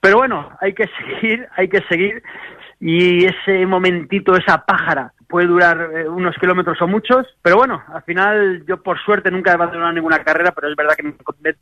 Pero 0.02 0.18
bueno, 0.18 0.50
hay 0.60 0.74
que 0.74 0.90
seguir, 0.98 1.48
hay 1.56 1.70
que 1.70 1.82
seguir. 1.88 2.24
Y 2.80 3.26
ese 3.26 3.66
momentito, 3.68 4.36
esa 4.36 4.66
pájara, 4.66 5.14
puede 5.30 5.48
durar 5.48 5.92
eh, 5.96 6.10
unos 6.10 6.36
kilómetros 6.38 6.82
o 6.82 6.88
muchos, 6.88 7.28
pero 7.42 7.58
bueno, 7.58 7.82
al 7.94 8.02
final 8.04 8.66
yo 8.68 8.82
por 8.82 9.00
suerte 9.00 9.30
nunca 9.30 9.52
he 9.52 9.54
abandonado 9.54 9.94
ninguna 9.94 10.24
carrera, 10.24 10.52
pero 10.52 10.68
es 10.68 10.76
verdad 10.76 10.96
que 10.96 11.04
me, 11.04 11.14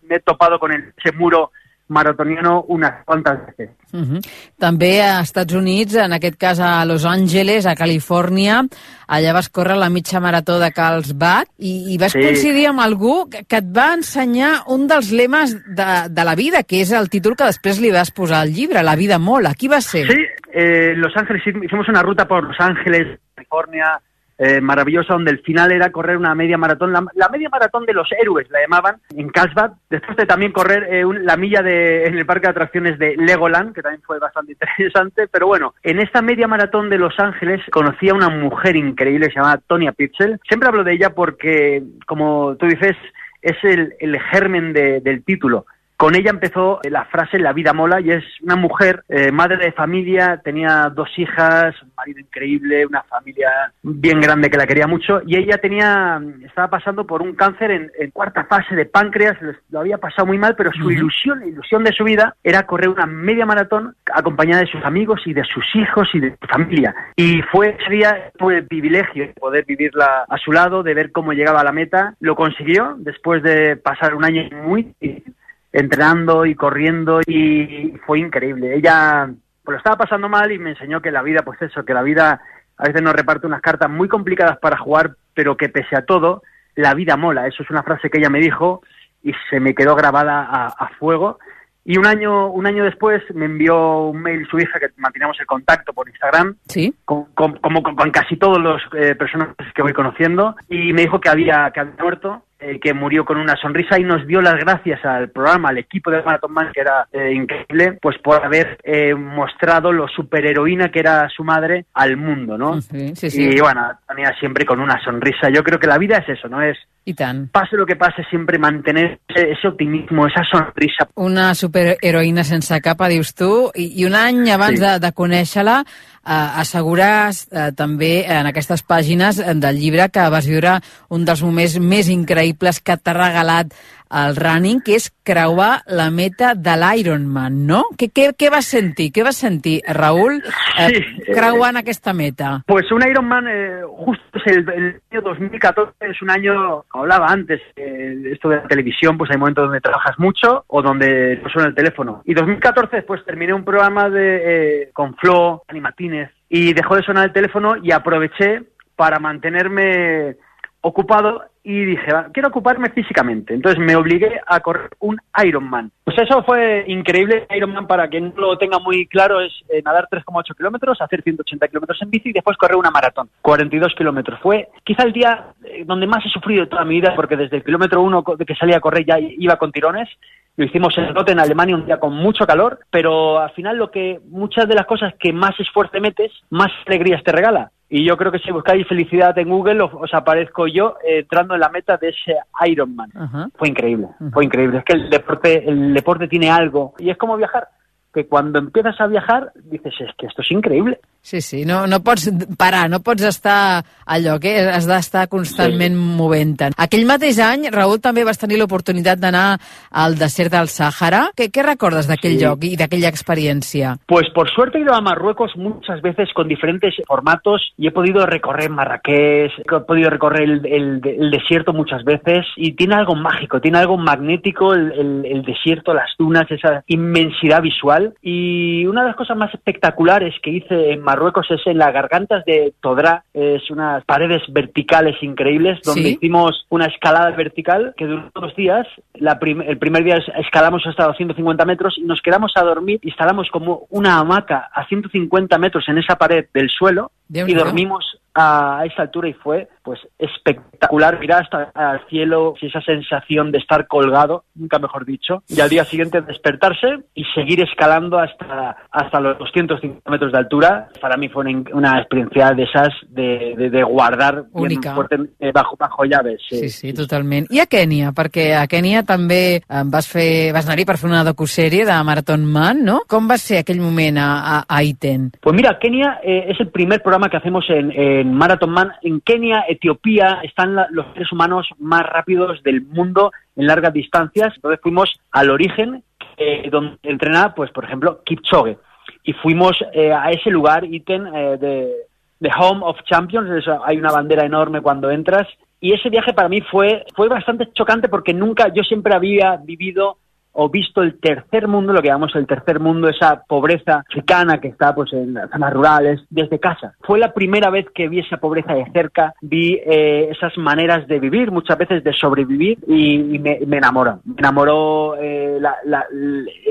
me, 0.07 0.15
he 0.15 0.19
topado 0.21 0.57
con 0.59 0.71
el, 0.71 0.93
ese 0.97 1.15
muro 1.15 1.51
maratoniano 1.89 2.63
unes 2.67 2.91
quantes 3.05 3.33
veces. 3.47 3.69
Uh 3.91 3.99
-huh. 3.99 4.21
També 4.57 5.01
a 5.01 5.21
Estats 5.21 5.53
Units, 5.53 5.95
en 5.95 6.13
aquest 6.13 6.37
cas 6.37 6.59
a 6.59 6.85
Los 6.85 7.05
Angeles, 7.05 7.65
a 7.65 7.75
Califòrnia, 7.75 8.63
allà 9.07 9.33
vas 9.33 9.49
córrer 9.49 9.75
la 9.77 9.89
mitja 9.89 10.19
marató 10.19 10.59
de 10.59 10.71
Carlsbad 10.71 11.47
i, 11.57 11.93
i 11.93 11.97
vas 11.97 12.11
Sí. 12.13 12.19
coincidir 12.21 12.67
amb 12.67 12.79
algú 12.79 13.27
que, 13.29 13.43
que 13.45 13.57
et 13.57 13.65
va 13.75 13.93
ensenyar 13.95 14.63
un 14.67 14.87
dels 14.87 15.11
lemes 15.11 15.55
de, 15.75 16.09
de 16.09 16.23
la 16.23 16.35
vida, 16.35 16.63
que 16.63 16.81
és 16.81 16.91
el 16.91 17.09
títol 17.09 17.35
que 17.35 17.45
després 17.45 17.79
li 17.81 17.91
vas 17.91 18.11
posar 18.11 18.41
al 18.41 18.53
llibre, 18.53 18.83
La 18.83 18.95
vida 18.95 19.17
mola. 19.19 19.53
Qui 19.55 19.67
va 19.67 19.81
ser? 19.81 20.05
Sí, 20.07 20.19
eh, 20.53 20.93
Los 20.95 21.15
Ángeles, 21.17 21.41
hicimos 21.45 21.87
una 21.89 22.01
ruta 22.03 22.25
por 22.27 22.43
Los 22.43 22.59
Ángeles, 22.59 23.19
California, 23.35 23.99
eh, 24.39 24.61
maravillosa 24.61 25.13
donde 25.13 25.31
el 25.31 25.39
final 25.41 25.71
era 25.71 25.91
correr 25.91 26.17
una 26.17 26.33
media 26.33 26.57
maratón, 26.57 26.93
la, 26.93 27.29
media 27.29 27.49
maratón 27.49 27.85
de 27.85 27.93
los 27.93 28.09
héroes 28.19 28.49
la 28.49 28.61
llamaban, 28.61 28.95
en 29.15 29.29
Carlsbad, 29.29 29.73
después 29.89 30.15
de 30.17 30.25
también 30.25 30.51
correr 30.53 30.87
eh, 30.89 31.03
la 31.21 31.35
milla 31.37 31.61
de, 31.61 32.05
en 32.05 32.17
el 32.17 32.25
parque 32.25 32.47
de 32.47 32.51
atracciones 32.51 32.97
de 32.97 33.15
Legoland, 33.17 33.75
que 33.75 33.81
también 33.81 34.01
fue 34.01 34.17
bastante 34.17 34.51
interesante, 34.77 35.27
pero 35.27 35.47
bueno, 35.47 35.75
en 35.83 35.99
esta 35.99 36.21
media 36.21 36.47
maratón 36.47 36.89
de 36.89 36.97
Los 36.97 37.19
Ángeles 37.19 37.61
conocí 37.71 38.07
a 38.09 38.13
una 38.13 38.29
mujer 38.29 38.75
increíble, 38.75 39.25
se 39.27 39.33
llama 39.39 39.59
Tonya 39.67 39.91
Pitzel, 39.91 40.39
siempre 40.47 40.69
hablo 40.69 40.83
de 40.83 40.93
ella 40.93 41.09
porque, 41.13 41.83
como 42.07 42.55
tú 42.55 42.65
dices, 42.65 42.95
es 43.41 43.57
el, 43.63 43.93
el 43.99 44.19
germen 44.19 44.73
de- 44.73 45.01
del 45.01 45.23
título. 45.23 45.65
Con 45.99 46.15
ella 46.15 46.29
empezó 46.29 46.79
la 46.89 47.03
frase 47.03 47.37
La 47.39 47.51
vida 47.51 47.73
mola 47.73 47.99
y 47.99 48.09
es 48.11 48.23
una 48.41 48.55
mujer, 48.55 49.03
eh, 49.09 49.33
madre 49.33 49.57
de 49.57 49.73
familia, 49.73 50.39
tenía 50.41 50.89
dos 50.95 51.09
hijas, 51.17 51.75
un 51.83 51.91
marido 51.97 52.21
increíble, 52.21 52.85
una 52.85 53.03
familia 53.03 53.49
bien 53.83 54.21
grande 54.21 54.49
que 54.49 54.55
la 54.55 54.65
quería 54.65 54.87
mucho 54.87 55.21
y 55.25 55.35
ella 55.35 55.57
tenía, 55.57 56.21
estaba 56.45 56.69
pasando 56.69 57.05
por 57.05 57.21
un 57.21 57.35
cáncer 57.35 57.71
en, 57.71 57.91
en 57.99 58.11
cuarta 58.11 58.45
fase 58.45 58.77
de 58.77 58.85
páncreas, 58.85 59.35
lo- 59.69 59.79
había 59.81 59.97
pasado 59.97 60.25
muy 60.25 60.37
mal, 60.37 60.55
pero 60.55 60.71
su 60.71 60.89
ilusión, 60.89 61.41
la 61.41 61.47
ilusión 61.47 61.83
de 61.83 61.91
su 61.91 62.05
vida 62.05 62.33
era 62.45 62.65
correr 62.65 62.87
una 62.87 63.05
media 63.05 63.45
maratón 63.45 63.93
acompañada 64.13 64.61
de 64.61 64.71
sus 64.71 64.85
amigos 64.85 65.19
y 65.25 65.33
de 65.33 65.43
sus 65.43 65.65
hijos 65.75 66.07
y 66.13 66.21
de 66.21 66.31
su 66.31 66.47
familia. 66.47 66.95
Y 67.17 67.41
fue 67.51 67.75
ese 67.77 67.91
día, 67.91 68.31
fue 68.39 68.59
el 68.59 68.67
privilegio 68.67 69.27
de 69.27 69.33
poder 69.33 69.65
vivirla 69.65 70.23
a 70.29 70.37
su 70.37 70.53
lado, 70.53 70.81
de 70.81 70.93
ver 70.93 71.11
cómo 71.11 71.33
llegaba 71.33 71.59
a 71.59 71.65
la 71.65 71.73
meta. 71.73 72.15
Lo 72.21 72.35
consiguió 72.37 72.95
después 72.99 73.43
de 73.43 73.75
pasar 73.75 74.15
un 74.15 74.23
año 74.23 74.43
muy 74.63 74.93
difícil 75.01 75.33
entrenando 75.71 76.45
y 76.45 76.55
corriendo 76.55 77.21
y 77.25 77.93
fue 78.05 78.19
increíble. 78.19 78.75
Ella 78.75 79.29
pues 79.63 79.73
lo 79.73 79.77
estaba 79.77 79.97
pasando 79.97 80.27
mal 80.29 80.51
y 80.51 80.57
me 80.59 80.71
enseñó 80.71 81.01
que 81.01 81.11
la 81.11 81.21
vida, 81.21 81.43
pues 81.43 81.61
eso, 81.61 81.85
que 81.85 81.93
la 81.93 82.01
vida 82.01 82.41
a 82.77 82.83
veces 82.87 83.01
nos 83.01 83.13
reparte 83.13 83.45
unas 83.45 83.61
cartas 83.61 83.89
muy 83.89 84.07
complicadas 84.07 84.57
para 84.57 84.77
jugar, 84.77 85.15
pero 85.33 85.57
que 85.57 85.69
pese 85.69 85.95
a 85.95 86.05
todo, 86.05 86.41
la 86.75 86.93
vida 86.93 87.17
mola. 87.17 87.45
Eso 87.45 87.61
es 87.63 87.69
una 87.69 87.83
frase 87.83 88.09
que 88.09 88.17
ella 88.19 88.29
me 88.29 88.39
dijo 88.39 88.81
y 89.21 89.33
se 89.49 89.59
me 89.59 89.75
quedó 89.75 89.95
grabada 89.95 90.41
a, 90.43 90.67
a 90.67 90.89
fuego. 90.97 91.39
Y 91.85 91.97
un 91.97 92.05
año, 92.05 92.47
un 92.49 92.65
año 92.67 92.83
después 92.83 93.21
me 93.33 93.45
envió 93.45 94.03
un 94.09 94.21
mail 94.21 94.47
su 94.49 94.59
hija, 94.59 94.79
que 94.79 94.87
manteníamos 94.97 95.39
el 95.39 95.45
contacto 95.45 95.91
por 95.93 96.07
Instagram, 96.07 96.55
Sí. 96.67 96.93
con, 97.05 97.25
con- 97.33 97.57
como 97.57 97.81
con, 97.83 97.95
con 97.95 98.11
casi 98.11 98.37
todos 98.37 98.59
los 98.59 98.81
eh, 98.95 99.15
personajes 99.15 99.55
que 99.73 99.81
voy 99.81 99.93
conociendo, 99.93 100.55
y 100.69 100.93
me 100.93 101.01
dijo 101.03 101.19
que 101.19 101.29
había, 101.29 101.71
que 101.71 101.79
había 101.79 101.93
muerto, 101.99 102.43
eh, 102.59 102.79
que 102.79 102.93
murió 102.93 103.23
con 103.23 103.37
una 103.37 103.55
sonrisa 103.55 103.97
y 103.99 104.03
nos 104.03 104.27
dio 104.27 104.41
las 104.41 104.55
gracias 104.55 105.03
al 105.05 105.29
programa, 105.29 105.69
al 105.69 105.77
equipo 105.77 106.11
de 106.11 106.21
Marathon 106.21 106.51
Man, 106.51 106.71
que 106.73 106.81
era 106.81 107.07
eh, 107.11 107.31
increíble, 107.33 107.97
pues 108.01 108.17
por 108.17 108.43
haber 108.43 108.77
eh, 108.83 109.15
mostrado 109.15 109.93
lo 109.93 110.07
superheroína 110.07 110.91
que 110.91 110.99
era 110.99 111.29
su 111.29 111.43
madre 111.43 111.85
al 111.93 112.17
mundo, 112.17 112.57
¿no? 112.57 112.81
Sí, 112.81 113.15
sí, 113.15 113.29
sí. 113.29 113.49
Y 113.49 113.59
bueno, 113.61 113.89
tenía 114.07 114.33
siempre 114.39 114.65
con 114.65 114.79
una 114.79 115.01
sonrisa. 115.03 115.49
Yo 115.49 115.63
creo 115.63 115.79
que 115.79 115.87
la 115.87 115.97
vida 115.97 116.17
es 116.17 116.29
eso, 116.29 116.49
¿no? 116.49 116.61
Es, 116.61 116.77
I 117.09 117.15
tant. 117.17 117.47
pase 117.51 117.75
lo 117.75 117.85
que 117.89 117.95
pase, 117.97 118.21
siempre 118.29 118.59
mantener 118.61 119.19
ese, 119.27 119.51
ese 119.55 119.67
optimismo, 119.67 120.27
esa 120.27 120.43
sonrisa. 120.45 121.07
Una 121.15 121.55
superheroïna 121.57 122.43
sense 122.45 122.77
capa, 122.85 123.07
dius 123.09 123.33
tu, 123.33 123.71
i, 123.75 123.89
i 124.01 124.05
un 124.05 124.15
any 124.15 124.49
abans 124.53 124.77
Sí. 124.77 124.85
de, 124.85 124.91
de 125.01 125.11
conèixer-la 125.17 125.79
eh, 125.81 126.49
asseguràs 126.61 127.47
eh, 127.51 127.69
també 127.75 128.25
en 128.29 128.45
aquestes 128.49 128.83
pàgines 128.85 129.39
eh, 129.41 129.55
del 129.57 129.79
llibre 129.81 130.09
que 130.13 130.27
vas 130.29 130.45
viure 130.47 130.77
un 131.09 131.25
dels 131.25 131.41
moments 131.43 131.79
més 131.81 132.09
increïbles 132.13 132.81
que 132.85 132.97
t'ha 132.97 133.15
regalat 133.17 133.73
el 134.09 134.35
running, 134.35 134.81
que 134.81 134.95
és 134.97 135.09
creuar 135.23 135.83
la 135.87 136.09
meta 136.09 136.53
de 136.55 136.75
l'Ironman, 136.81 137.59
no? 137.67 137.83
Què, 137.97 138.09
què, 138.13 138.29
què 138.37 138.49
vas 138.53 138.69
sentir? 138.69 139.09
Què 139.13 139.23
vas 139.25 139.37
sentir, 139.37 139.79
Raül, 139.85 140.39
eh, 140.41 140.87
Sí, 140.89 141.03
eh, 141.27 141.33
creuant 141.33 141.77
aquesta 141.77 142.13
meta? 142.13 142.63
Pues 142.67 142.91
un 142.91 143.05
Ironman, 143.07 143.47
eh, 143.47 143.81
justo 143.85 144.39
es 144.39 144.47
el, 144.47 144.69
el 144.69 145.01
año 145.11 145.21
2014, 145.21 145.93
es 146.09 146.21
un 146.21 146.31
año, 146.31 146.83
como 146.87 147.03
hablaba 147.03 147.27
antes, 147.27 147.61
eh, 147.75 148.15
esto 148.31 148.49
de 148.49 148.57
la 148.57 148.67
televisión, 148.67 149.17
pues 149.17 149.29
hay 149.31 149.37
momentos 149.37 149.65
donde 149.65 149.81
trabajas 149.81 150.17
mucho 150.17 150.63
o 150.67 150.81
donde 150.81 151.39
no 151.43 151.49
suena 151.49 151.69
el 151.69 151.75
teléfono. 151.75 152.21
Y 152.25 152.33
2014, 152.33 153.03
pues 153.03 153.23
terminé 153.25 153.53
un 153.53 153.65
programa 153.65 154.09
de 154.09 154.83
eh, 154.83 154.89
con 154.93 155.15
Flo, 155.15 155.63
Ani 155.67 155.81
Martínez, 155.81 156.31
y 156.49 156.73
dejó 156.73 156.95
de 156.95 157.03
sonar 157.03 157.25
el 157.25 157.33
teléfono 157.33 157.75
y 157.81 157.91
aproveché 157.91 158.63
para 158.95 159.19
mantenerme 159.19 160.35
ocupado 160.81 161.43
y 161.63 161.85
dije, 161.85 162.11
"Va, 162.13 162.27
quiero 162.33 162.47
ocuparme 162.49 162.89
físicamente. 162.89 163.53
Entonces 163.53 163.79
me 163.79 163.95
obligué 163.95 164.39
a 164.47 164.59
correr 164.61 164.89
un 164.99 165.17
Ironman. 165.43 165.91
Pues 166.05 166.17
eso 166.17 166.41
fue 166.43 166.85
increíble. 166.87 167.45
Ironman, 167.55 167.85
para 167.85 168.07
quien 168.07 168.33
no 168.35 168.41
lo 168.41 168.57
tenga 168.57 168.79
muy 168.79 169.05
claro, 169.07 169.41
es 169.41 169.51
eh, 169.69 169.81
nadar 169.83 170.07
3,8 170.09 170.55
kilómetros, 170.55 171.01
hacer 171.01 171.21
180 171.21 171.67
kilómetros 171.67 172.01
en 172.01 172.09
bici 172.09 172.29
y 172.29 172.33
después 172.33 172.57
correr 172.57 172.77
una 172.77 172.91
maratón, 172.91 173.29
42 173.41 173.93
kilómetros. 173.95 174.39
Fue 174.39 174.69
quizá 174.83 175.03
el 175.03 175.13
día 175.13 175.47
eh, 175.65 175.83
donde 175.85 176.07
más 176.07 176.25
he 176.25 176.29
sufrido 176.29 176.61
de 176.63 176.69
toda 176.69 176.85
mi 176.85 176.95
vida, 176.95 177.13
porque 177.15 177.35
desde 177.35 177.57
el 177.57 177.63
kilómetro 177.63 178.01
uno 178.01 178.23
co- 178.23 178.35
de 178.37 178.45
que 178.45 178.55
salía 178.55 178.77
a 178.77 178.81
correr 178.81 179.05
ya 179.05 179.19
iba 179.19 179.57
con 179.57 179.71
tirones. 179.71 180.09
Lo 180.55 180.65
hicimos 180.65 180.97
en 180.97 181.13
Rote, 181.15 181.31
en 181.33 181.39
Alemania, 181.39 181.75
un 181.75 181.85
día 181.85 181.99
con 181.99 182.13
mucho 182.13 182.45
calor, 182.45 182.79
pero 182.89 183.39
al 183.39 183.51
final 183.51 183.77
lo 183.77 183.91
que 183.91 184.19
muchas 184.29 184.67
de 184.67 184.75
las 184.75 184.85
cosas 184.85 185.13
que 185.19 185.31
más 185.31 185.57
esfuerzo 185.59 185.91
te 185.93 186.01
metes, 186.01 186.31
más 186.49 186.69
alegrías 186.85 187.23
te 187.23 187.31
regala. 187.31 187.71
Y 187.89 188.05
yo 188.05 188.17
creo 188.17 188.31
que 188.31 188.39
si 188.39 188.51
buscáis 188.51 188.87
felicidad 188.87 189.37
en 189.39 189.49
Google, 189.49 189.81
os, 189.81 190.13
aparezco 190.13 190.67
yo 190.67 190.97
eh, 191.03 191.19
entrando 191.19 191.55
en 191.55 191.61
la 191.61 191.69
meta 191.69 191.97
de 191.97 192.09
ese 192.09 192.35
Ironman. 192.67 193.09
Ajá. 193.15 193.49
Fue 193.55 193.67
increíble, 193.67 194.09
fue 194.31 194.45
increíble. 194.45 194.77
Es 194.77 194.83
que 194.83 194.93
el 194.93 195.09
deporte, 195.09 195.67
el 195.67 195.93
deporte 195.95 196.27
tiene 196.27 196.51
algo. 196.51 196.93
Y 196.99 197.09
es 197.09 197.17
como 197.17 197.35
viajar, 197.35 197.67
que 198.13 198.27
cuando 198.27 198.59
empiezas 198.59 198.99
a 199.01 199.07
viajar, 199.07 199.51
dices, 199.55 199.93
es 199.99 200.15
que 200.17 200.27
esto 200.27 200.43
es 200.43 200.51
increíble. 200.51 200.99
Sí, 201.21 201.41
sí, 201.41 201.65
no, 201.65 201.85
no 201.85 201.99
pots 202.01 202.31
parar, 202.57 202.89
no 202.89 203.01
pots 203.01 203.21
estar 203.23 203.83
al 204.05 204.23
lloc, 204.23 204.45
eh? 204.45 204.63
has 204.71 204.87
d'estar 204.87 205.27
constantment 205.29 205.93
sí. 205.93 206.15
movent-te'n. 206.17 206.73
Aquell 206.77 207.03
mateix 207.05 207.37
any, 207.43 207.67
Raül, 207.69 207.99
també 208.01 208.23
vas 208.25 208.39
tenir 208.39 208.57
l'oportunitat 208.57 209.19
d'anar 209.19 209.59
al 209.91 210.15
desert 210.17 210.51
del 210.55 210.69
Sàhara. 210.71 211.27
Què, 211.37 211.49
què 211.51 211.61
recordes 211.61 212.07
d'aquell 212.07 212.37
Sí. 212.37 212.43
lloc 212.45 212.63
i 212.63 212.75
d'aquella 212.79 213.09
experiència? 213.11 213.97
Pues 214.07 214.29
por 214.33 214.49
suerte 214.49 214.79
he 214.79 214.81
ido 214.81 214.93
a 214.95 215.01
Marruecos 215.01 215.51
muchas 215.55 216.01
veces 216.01 216.29
con 216.33 216.47
diferentes 216.47 216.95
formatos 217.05 217.61
y 217.77 217.87
he 217.87 217.91
podido 217.91 218.25
recorrer 218.25 218.69
Marrakech, 218.69 219.51
he 219.59 219.79
podido 219.85 220.09
recorrer 220.09 220.43
el, 220.49 220.65
el- 220.65 221.01
el 221.03 221.31
desierto 221.31 221.73
muchas 221.73 222.03
veces 222.05 222.45
y 222.55 222.71
tiene 222.73 222.95
algo 222.95 223.15
mágico, 223.15 223.59
tiene 223.61 223.77
algo 223.77 223.97
magnético 223.97 224.73
el, 224.73 224.91
el- 224.93 225.25
el 225.25 225.41
desierto, 225.43 225.93
las 225.93 226.09
dunas, 226.17 226.49
esa 226.49 226.83
inmensidad 226.87 227.61
visual. 227.61 228.15
Y 228.21 228.85
una 228.87 229.01
de 229.01 229.07
las 229.09 229.15
cosas 229.17 229.37
más 229.37 229.53
espectaculares 229.53 230.33
que 230.41 230.51
hice 230.51 230.91
en 230.93 231.03
Marruecos 231.09 231.47
es 231.49 231.65
en 231.65 231.79
las 231.79 231.91
gargantas 231.91 232.45
de 232.45 232.71
Todra, 232.81 233.23
es 233.33 233.71
unas 233.71 234.05
paredes 234.05 234.43
verticales 234.49 235.15
increíbles 235.23 235.79
donde 235.83 236.03
Sí. 236.03 236.09
hicimos 236.13 236.67
una 236.69 236.85
escalada 236.85 237.31
vertical 237.31 237.95
que 237.97 238.05
duró 238.05 238.29
dos 238.35 238.55
días. 238.55 238.85
La 239.15 239.39
prim- 239.39 239.63
el 239.63 239.79
primer 239.79 240.03
día 240.03 240.17
es- 240.17 240.31
escalamos 240.45 240.85
hasta 240.85 241.05
250 241.07 241.65
metros 241.65 241.95
y 241.97 242.03
nos 242.03 242.21
quedamos 242.21 242.51
a 242.55 242.61
dormir. 242.63 242.99
Instalamos 243.01 243.49
como 243.49 243.87
una 243.89 244.19
hamaca 244.19 244.69
a 244.71 244.85
150 244.85 245.57
metros 245.57 245.89
en 245.89 245.97
esa 245.97 246.15
pared 246.15 246.45
del 246.53 246.69
suelo 246.69 247.09
y 247.49 247.53
dormimos 247.65 248.19
a 248.35 248.83
esa 248.85 249.01
altura 249.01 249.29
y 249.29 249.33
fue 249.33 249.67
pues 249.89 250.01
espectacular 250.19 251.19
mirar 251.19 251.41
hasta 251.41 251.71
al 251.73 252.05
cielo 252.09 252.53
y 252.61 252.67
esa 252.67 252.79
sensación 252.81 253.51
de 253.51 253.57
estar 253.57 253.87
colgado, 253.87 254.43
nunca 254.53 254.77
mejor 254.77 255.03
dicho, 255.03 255.41
y 255.47 255.59
al 255.61 255.67
día 255.69 255.83
siguiente 255.83 256.21
despertarse 256.21 256.99
y 257.15 257.23
seguir 257.33 257.59
escalando 257.63 258.19
hasta 258.19 258.77
hasta 258.91 259.19
los 259.19 259.39
250 259.39 260.11
metros 260.11 260.31
de 260.31 260.37
altura. 260.37 260.89
Para 261.01 261.17
mí 261.17 261.27
fue 261.27 261.43
una, 261.43 261.63
una 261.73 261.99
experiencia 261.99 262.51
de 262.51 262.63
esas 262.65 262.89
de, 263.07 263.55
de, 263.57 263.69
de 263.71 263.81
guardar 263.81 264.43
bien 264.53 264.65
Única. 264.65 264.93
fuerte 264.93 265.15
eh, 265.39 265.51
bajo 265.51 265.75
bajo 265.75 266.05
llaves. 266.05 266.39
sí. 266.47 266.59
Sí, 266.59 266.69
sí, 266.69 266.93
totalment. 266.93 267.47
I 267.49 267.63
a 267.63 267.65
Kènia, 267.65 268.11
perquè 268.13 268.51
a 268.59 268.67
Kènia 268.69 269.01
també 269.07 269.41
eh, 269.57 269.83
vas 269.89 270.05
fer 270.05 270.51
vas 270.53 270.67
anar-hi 270.69 270.85
per 270.85 270.99
fer 271.01 271.09
una 271.09 271.23
docusèrie 271.25 271.81
de 271.87 271.97
Marathon 272.05 272.45
Man, 272.45 272.83
no? 272.85 272.99
Com 273.09 273.25
va 273.27 273.39
ser 273.41 273.63
aquell 273.63 273.81
moment 273.81 274.21
a, 274.21 274.29
a, 274.59 274.61
a 274.69 274.83
Iten? 274.85 275.31
Pues 275.41 275.55
mira, 275.57 275.79
Kenia 275.81 276.19
eh, 276.21 276.45
es 276.53 276.59
el 276.59 276.69
primer 276.69 277.01
programa 277.01 277.29
que 277.29 277.37
hacemos 277.37 277.65
en, 277.69 277.89
en 277.89 278.33
Marathon 278.35 278.69
Man. 278.69 278.91
En 279.01 279.21
Kenia, 279.21 279.63
Etiopía, 279.79 280.41
están 280.43 280.75
la- 280.75 280.87
los 280.91 281.05
seres 281.13 281.31
humanos 281.31 281.67
más 281.79 282.03
rápidos 282.03 282.61
del 282.63 282.81
mundo 282.81 283.31
en 283.55 283.65
largas 283.65 283.93
distancias. 283.93 284.53
Entonces 284.55 284.79
fuimos 284.83 285.09
al 285.31 285.49
origen, 285.49 286.03
eh, 286.37 286.69
donde 286.69 286.97
entrenaba, 287.03 287.55
pues 287.55 287.71
por 287.71 287.85
ejemplo, 287.85 288.21
Kipchoge. 288.25 288.77
Y 289.23 289.33
fuimos 289.33 289.77
eh, 289.93 290.11
a 290.13 290.29
ese 290.31 290.49
lugar, 290.49 290.83
Iten, 290.83 291.27
eh, 291.27 291.57
de, 291.57 291.93
de 292.39 292.49
Home 292.59 292.81
of 292.83 292.97
Champions. 293.03 293.49
Eso, 293.51 293.83
hay 293.85 293.97
una 293.97 294.11
bandera 294.11 294.45
enorme 294.45 294.81
cuando 294.81 295.09
entras. 295.09 295.47
Y 295.81 295.93
ese 295.93 296.09
viaje 296.09 296.33
para 296.33 296.49
mí 296.49 296.59
fue, 296.61 297.05
fue 297.15 297.29
bastante 297.29 297.69
chocante 297.73 298.09
porque 298.09 298.33
nunca, 298.33 298.67
yo 298.73 298.83
siempre 298.83 299.15
había 299.15 299.55
vivido 299.57 300.17
o 300.51 300.69
visto 300.69 301.01
el 301.01 301.19
tercer 301.19 301.67
mundo, 301.67 301.93
lo 301.93 302.01
que 302.01 302.07
llamamos 302.07 302.35
el 302.35 302.47
tercer 302.47 302.79
mundo, 302.79 303.07
esa 303.07 303.43
pobreza 303.47 304.03
africana 304.09 304.59
que 304.59 304.67
está 304.69 304.93
pues 304.93 305.13
en 305.13 305.33
las 305.35 305.49
zonas 305.51 305.73
rurales, 305.73 306.21
desde 306.29 306.59
casa. 306.59 306.93
Fue 307.01 307.19
la 307.19 307.33
primera 307.33 307.69
vez 307.69 307.85
que 307.93 308.09
vi 308.09 308.19
esa 308.19 308.37
pobreza 308.37 308.73
de 308.73 308.89
cerca, 308.91 309.33
vi 309.41 309.79
eh, 309.85 310.29
esas 310.31 310.57
maneras 310.57 311.07
de 311.07 311.19
vivir, 311.19 311.51
muchas 311.51 311.77
veces 311.77 312.03
de 312.03 312.13
sobrevivir, 312.13 312.79
y, 312.87 313.35
y 313.35 313.39
me, 313.39 313.59
me 313.67 313.77
enamoró. 313.77 314.19
Me 314.25 314.35
enamoró 314.39 315.15
eh, 315.17 315.57
la, 315.61 315.75
la- 315.85 316.05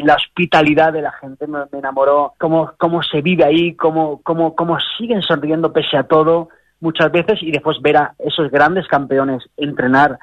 la 0.03 0.15
hospitalidad 0.15 0.93
de 0.93 1.03
la 1.03 1.13
gente, 1.13 1.47
me, 1.47 1.61
me 1.73 1.79
enamoró 1.79 2.35
cómo, 2.39 2.73
cómo 2.79 3.03
se 3.03 3.23
vive 3.23 3.45
ahí, 3.45 3.75
cómo, 3.75 4.21
cómo, 4.23 4.55
cómo 4.55 4.77
siguen 4.99 5.23
sonriendo 5.23 5.73
pese 5.73 5.97
a 5.97 6.03
todo, 6.03 6.49
muchas 6.81 7.11
veces 7.11 7.39
y 7.43 7.51
después 7.51 7.81
ver 7.83 7.97
a 7.97 8.15
esos 8.19 8.51
grandes 8.51 8.87
campeones 8.87 9.43
entrenar 9.57 10.19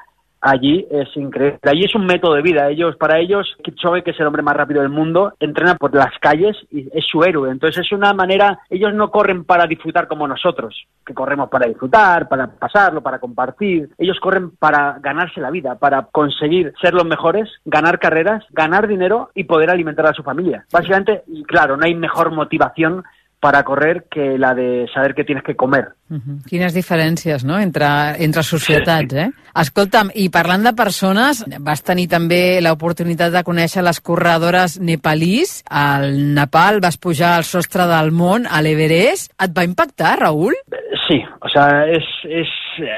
allí 0.46 0.86
es 0.90 1.08
increíble. 1.16 1.58
Allí 1.62 1.84
es 1.84 1.94
un 1.94 2.06
método 2.06 2.34
de 2.34 2.42
vida. 2.42 2.68
Ellos, 2.68 2.96
para 2.96 3.18
ellos, 3.18 3.46
Kipchoge, 3.62 4.02
que 4.02 4.12
es 4.12 4.20
el 4.20 4.26
hombre 4.26 4.42
más 4.42 4.56
rápido 4.56 4.80
del 4.80 4.90
mundo, 4.90 5.34
entrena 5.40 5.74
por 5.74 5.94
las 5.94 6.16
calles 6.20 6.56
y 6.70 6.88
es 6.92 7.04
su 7.06 7.22
héroe. 7.24 7.50
Entonces 7.50 7.84
es 7.84 7.92
una 7.92 8.12
manera, 8.12 8.60
ellos 8.70 8.94
no 8.94 9.10
corren 9.10 9.44
para 9.44 9.66
disfrutar 9.66 10.06
como 10.06 10.28
nosotros, 10.28 10.86
que 11.04 11.14
corremos 11.14 11.48
para 11.48 11.66
disfrutar, 11.66 12.28
para 12.28 12.46
pasarlo, 12.46 13.02
para 13.02 13.18
compartir. 13.18 13.90
Ellos 13.98 14.18
corren 14.20 14.50
para 14.50 14.98
ganarse 15.00 15.40
la 15.40 15.50
vida, 15.50 15.74
para 15.74 16.02
conseguir 16.02 16.72
ser 16.80 16.94
los 16.94 17.04
mejores, 17.04 17.50
ganar 17.64 17.98
carreras, 17.98 18.44
ganar 18.50 18.86
dinero 18.86 19.30
y 19.34 19.44
poder 19.44 19.70
alimentar 19.70 20.06
a 20.06 20.14
su 20.14 20.22
familia. 20.22 20.64
Básicamente, 20.72 21.24
y 21.26 21.42
claro, 21.44 21.76
no 21.76 21.84
hay 21.84 21.94
mejor 21.94 22.30
motivación 22.30 23.02
para 23.40 23.62
correr 23.64 24.06
que 24.10 24.38
la 24.38 24.54
de 24.54 24.86
saber 24.92 25.14
que 25.14 25.24
tienes 25.24 25.44
que 25.44 25.54
comer. 25.54 25.88
Uh 26.08 26.16
-huh. 26.16 26.44
Quines 26.48 26.74
diferències, 26.74 27.44
no?, 27.44 27.58
entre, 27.58 27.86
entre 28.24 28.42
societats, 28.42 29.14
eh? 29.14 29.30
Escolta'm, 29.54 30.10
i 30.14 30.28
parlant 30.28 30.62
de 30.64 30.72
persones, 30.72 31.44
vas 31.60 31.82
tenir 31.82 32.08
també 32.08 32.60
l'oportunitat 32.60 33.32
de 33.32 33.42
conèixer 33.42 33.82
les 33.82 34.00
corredores 34.00 34.78
nepalís. 34.80 35.62
Al 35.68 36.34
Nepal 36.34 36.80
vas 36.80 36.98
pujar 36.98 37.36
al 37.36 37.44
sostre 37.44 37.86
del 37.86 38.12
món, 38.12 38.46
a 38.46 38.60
l'Everest. 38.62 39.32
Et 39.42 39.50
va 39.56 39.64
impactar, 39.64 40.18
Raúl? 40.20 40.54
Sí, 41.08 41.22
o 41.40 41.48
sea, 41.48 41.86
es, 41.86 42.04
es, 42.24 42.48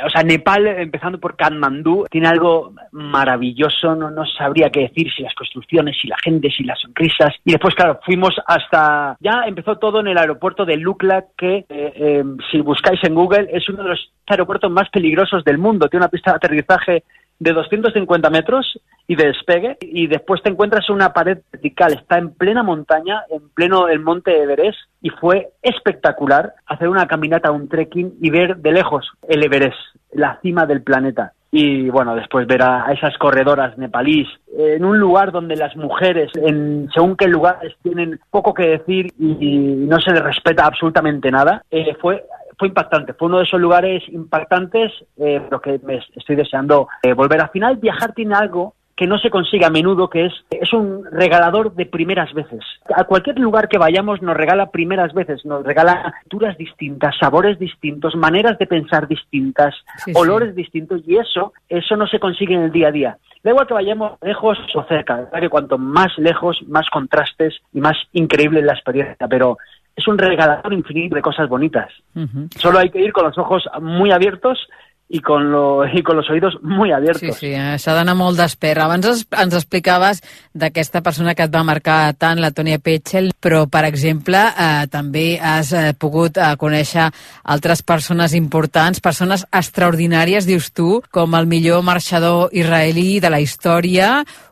o 0.04 0.08
sea, 0.08 0.22
Nepal, 0.22 0.66
empezando 0.66 1.18
por 1.18 1.36
Kathmandú, 1.36 2.06
tiene 2.10 2.28
algo 2.28 2.72
maravilloso, 2.92 3.94
no, 3.94 4.10
no 4.10 4.24
sabría 4.24 4.70
qué 4.70 4.80
decir, 4.80 5.12
si 5.14 5.22
las 5.22 5.34
construcciones, 5.34 5.96
si 6.00 6.08
la 6.08 6.16
gente, 6.24 6.50
si 6.50 6.64
las 6.64 6.80
sonrisas. 6.80 7.34
Y 7.44 7.52
después, 7.52 7.74
claro, 7.74 8.00
fuimos 8.04 8.34
hasta, 8.46 9.16
ya 9.20 9.42
empezó 9.46 9.76
todo 9.76 10.00
en 10.00 10.08
el 10.08 10.18
aeropuerto 10.18 10.64
de 10.64 10.76
Lukla, 10.76 11.26
que 11.36 11.58
eh, 11.58 11.66
eh, 11.68 12.24
si 12.50 12.60
buscáis 12.60 13.00
en 13.04 13.14
Google 13.14 13.48
es 13.52 13.68
uno 13.68 13.82
de 13.82 13.90
los 13.90 14.12
aeropuertos 14.26 14.70
más 14.70 14.88
peligrosos 14.90 15.44
del 15.44 15.58
mundo. 15.58 15.88
Tiene 15.88 16.04
una 16.04 16.10
pista 16.10 16.32
de 16.32 16.36
aterrizaje 16.36 17.04
de 17.38 17.52
250 17.52 18.30
metros 18.30 18.78
y 19.06 19.16
de 19.16 19.28
despegue 19.28 19.76
y 19.80 20.06
después 20.06 20.42
te 20.42 20.50
encuentras 20.50 20.90
una 20.90 21.12
pared 21.12 21.38
vertical, 21.52 21.94
está 21.94 22.18
en 22.18 22.30
plena 22.30 22.62
montaña, 22.62 23.22
en 23.30 23.48
pleno 23.50 23.88
el 23.88 24.00
monte 24.00 24.42
Everest 24.42 24.78
y 25.00 25.10
fue 25.10 25.50
espectacular 25.62 26.54
hacer 26.66 26.88
una 26.88 27.06
caminata, 27.06 27.50
un 27.50 27.68
trekking 27.68 28.16
y 28.20 28.30
ver 28.30 28.56
de 28.56 28.72
lejos 28.72 29.10
el 29.28 29.44
Everest, 29.44 29.78
la 30.12 30.38
cima 30.42 30.66
del 30.66 30.82
planeta. 30.82 31.32
Y 31.50 31.88
bueno, 31.88 32.14
después 32.14 32.46
ver 32.46 32.62
a, 32.62 32.92
esas 32.92 33.16
corredoras 33.16 33.78
nepalíes 33.78 34.28
en 34.58 34.84
un 34.84 34.98
lugar 34.98 35.32
donde 35.32 35.56
las 35.56 35.74
mujeres, 35.76 36.30
en 36.34 36.90
según 36.92 37.16
qué 37.16 37.26
lugares, 37.26 37.74
tienen 37.82 38.20
poco 38.30 38.52
que 38.52 38.68
decir 38.68 39.12
y 39.18 39.86
no 39.88 39.98
se 39.98 40.12
les 40.12 40.22
respeta 40.22 40.66
absolutamente 40.66 41.30
nada, 41.30 41.62
eh, 41.70 41.96
fue 42.00 42.24
fue 42.58 42.68
impactante, 42.68 43.14
fue 43.14 43.28
uno 43.28 43.38
de 43.38 43.44
esos 43.44 43.60
lugares 43.60 44.02
impactantes, 44.08 44.92
eh, 45.16 45.40
pero 45.48 45.60
que 45.60 45.80
me 45.84 46.00
estoy 46.14 46.36
deseando 46.36 46.88
eh, 47.02 47.12
volver. 47.12 47.40
Al 47.40 47.50
final, 47.50 47.76
viajar 47.76 48.12
tiene 48.12 48.34
algo 48.34 48.74
que 48.98 49.06
no 49.06 49.16
se 49.18 49.30
consigue 49.30 49.64
a 49.64 49.70
menudo, 49.70 50.10
que 50.10 50.26
es, 50.26 50.32
es 50.50 50.72
un 50.72 51.04
regalador 51.12 51.72
de 51.74 51.86
primeras 51.86 52.34
veces. 52.34 52.64
A 52.92 53.04
cualquier 53.04 53.38
lugar 53.38 53.68
que 53.68 53.78
vayamos 53.78 54.20
nos 54.22 54.36
regala 54.36 54.72
primeras 54.72 55.14
veces, 55.14 55.44
nos 55.44 55.64
regala 55.64 56.14
culturas 56.24 56.58
distintas, 56.58 57.16
sabores 57.16 57.60
distintos, 57.60 58.16
maneras 58.16 58.58
de 58.58 58.66
pensar 58.66 59.06
distintas, 59.06 59.76
Sí, 60.04 60.12
olores 60.16 60.52
distintos, 60.56 61.02
y 61.06 61.16
eso, 61.16 61.52
eso 61.68 61.96
no 61.96 62.08
se 62.08 62.18
consigue 62.18 62.54
en 62.54 62.62
el 62.62 62.72
día 62.72 62.88
a 62.88 62.92
día. 62.92 63.18
Da 63.44 63.50
igual 63.50 63.68
que 63.68 63.74
vayamos 63.74 64.18
lejos 64.20 64.58
o 64.74 64.82
cerca, 64.82 65.14
¿verdad? 65.14 65.40
que 65.40 65.48
cuanto 65.48 65.78
más 65.78 66.08
lejos, 66.18 66.60
más 66.66 66.90
contrastes 66.90 67.54
y 67.72 67.80
más 67.80 67.96
increíble 68.12 68.62
la 68.62 68.72
experiencia, 68.72 69.28
pero 69.28 69.58
es 69.98 70.06
un 70.06 70.16
regalador 70.16 70.72
infinito 70.72 71.16
de 71.16 71.22
cosas 71.22 71.48
bonitas. 71.48 71.90
Uh 72.14 72.20
-huh. 72.20 72.54
Solo 72.56 72.78
hay 72.78 72.88
que 72.90 73.00
ir 73.00 73.12
con 73.12 73.24
los 73.24 73.36
ojos 73.36 73.64
muy 73.82 74.12
abiertos 74.12 74.68
i 75.10 75.20
con, 75.20 75.50
lo, 75.50 75.86
i 75.86 76.02
con 76.02 76.16
los 76.16 76.28
oídos 76.28 76.58
muy 76.60 76.92
abiertos. 76.92 77.22
Sí, 77.22 77.32
sí, 77.32 77.52
eh, 77.56 77.78
s'ha 77.80 77.94
d'anar 77.96 78.12
molt 78.14 78.36
d'espera. 78.36 78.84
Abans 78.84 79.06
ens, 79.08 79.22
ens 79.32 79.54
explicaves 79.56 80.20
d'aquesta 80.52 81.00
persona 81.00 81.32
que 81.34 81.46
et 81.46 81.54
va 81.54 81.62
marcar 81.64 82.12
tant, 82.20 82.36
la 82.42 82.50
Tònia 82.52 82.76
Petchel, 82.78 83.30
però, 83.40 83.62
per 83.72 83.86
exemple, 83.88 84.36
eh, 84.36 84.84
també 84.92 85.38
has 85.40 85.72
eh, 85.72 85.94
pogut 85.96 86.36
eh, 86.36 86.50
conèixer 86.60 87.06
altres 87.44 87.80
persones 87.82 88.34
importants, 88.36 89.00
persones 89.00 89.46
extraordinàries, 89.48 90.44
dius 90.44 90.68
tu, 90.76 90.98
com 91.10 91.34
el 91.38 91.48
millor 91.48 91.80
marxador 91.86 92.50
israelí 92.52 93.18
de 93.20 93.30
la 93.32 93.40
història, 93.40 94.10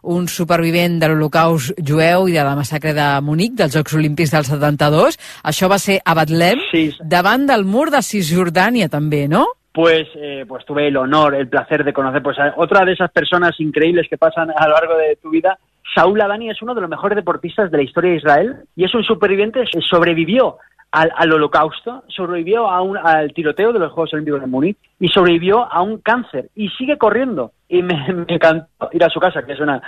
un 0.09 0.25
supervivent 0.31 0.97
de 1.03 1.11
l'Holocaust 1.11 1.77
jueu 1.85 2.31
i 2.31 2.33
de 2.33 2.45
la 2.47 2.57
massacre 2.57 2.95
de 2.97 3.11
Munic, 3.21 3.53
dels 3.61 3.77
Jocs 3.77 3.93
Olímpics 3.99 4.33
del 4.33 4.49
72. 4.49 5.21
Això 5.45 5.69
va 5.69 5.79
ser 5.83 6.01
a 6.05 6.15
Betlem, 6.17 6.65
Sí. 6.73 6.89
davant 7.05 7.45
del 7.47 7.65
mur 7.69 7.91
de 7.91 8.01
Cisjordània, 8.01 8.89
també, 8.89 9.27
no? 9.29 9.45
Pues, 9.77 10.09
eh, 10.15 10.47
pues 10.49 10.65
tuve 10.65 10.89
el 10.89 10.97
honor, 10.97 11.35
el 11.35 11.51
placer 11.51 11.85
de 11.85 11.93
conocer 11.93 12.23
pues, 12.23 12.39
otra 12.57 12.83
de 12.87 12.95
esas 12.95 13.11
personas 13.11 13.61
increíbles 13.61 14.09
que 14.09 14.17
pasan 14.17 14.51
a 14.51 14.69
lo 14.69 14.73
largo 14.73 14.97
de 14.97 15.17
tu 15.17 15.29
vida. 15.29 15.59
Saúl 15.95 16.19
Adani 16.19 16.49
es 16.49 16.63
uno 16.63 16.75
de 16.75 16.81
los 16.81 16.89
mejores 16.89 17.15
deportistas 17.15 17.71
de 17.71 17.77
la 17.77 17.83
historia 17.83 18.13
de 18.13 18.17
Israel 18.17 18.57
y 18.75 18.85
es 18.85 18.95
un 18.95 19.05
superviviente, 19.05 19.65
sobrevivió 19.87 20.57
al, 20.93 21.13
al 21.15 21.31
holocausto, 21.31 22.05
sobrevivió 22.09 22.71
a 22.71 22.81
un, 22.81 22.97
al 22.97 23.35
tiroteo 23.35 23.75
de 23.75 23.81
los 23.81 23.93
Juegos 23.93 24.15
Olímpicos 24.15 24.41
de 24.41 24.47
Múnich 24.47 24.79
y 24.99 25.09
sobrevivió 25.09 25.71
a 25.71 25.83
un 25.83 25.99
cáncer 25.99 26.49
y 26.55 26.71
sigue 26.71 26.97
corriendo. 26.97 27.53
Y 27.69 27.83
me, 27.83 28.03
encantó 28.29 28.89
ir 28.93 29.05
a 29.05 29.11
su 29.11 29.21
casa, 29.21 29.45
que 29.45 29.53
es 29.53 29.61
una 29.61 29.83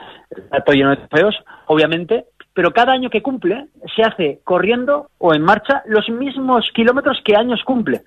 lleno 0.66 0.90
de 0.90 0.96
trofeos, 0.96 1.34
obviamente, 1.64 2.26
pero 2.58 2.72
cada 2.72 2.92
año 2.92 3.08
que 3.08 3.22
cumple 3.22 3.66
se 3.94 4.02
hace 4.02 4.40
corriendo 4.42 5.10
o 5.18 5.32
en 5.32 5.42
marcha 5.42 5.80
los 5.86 6.08
mismos 6.08 6.68
kilómetros 6.74 7.20
que 7.24 7.36
años 7.36 7.60
cumple. 7.64 8.00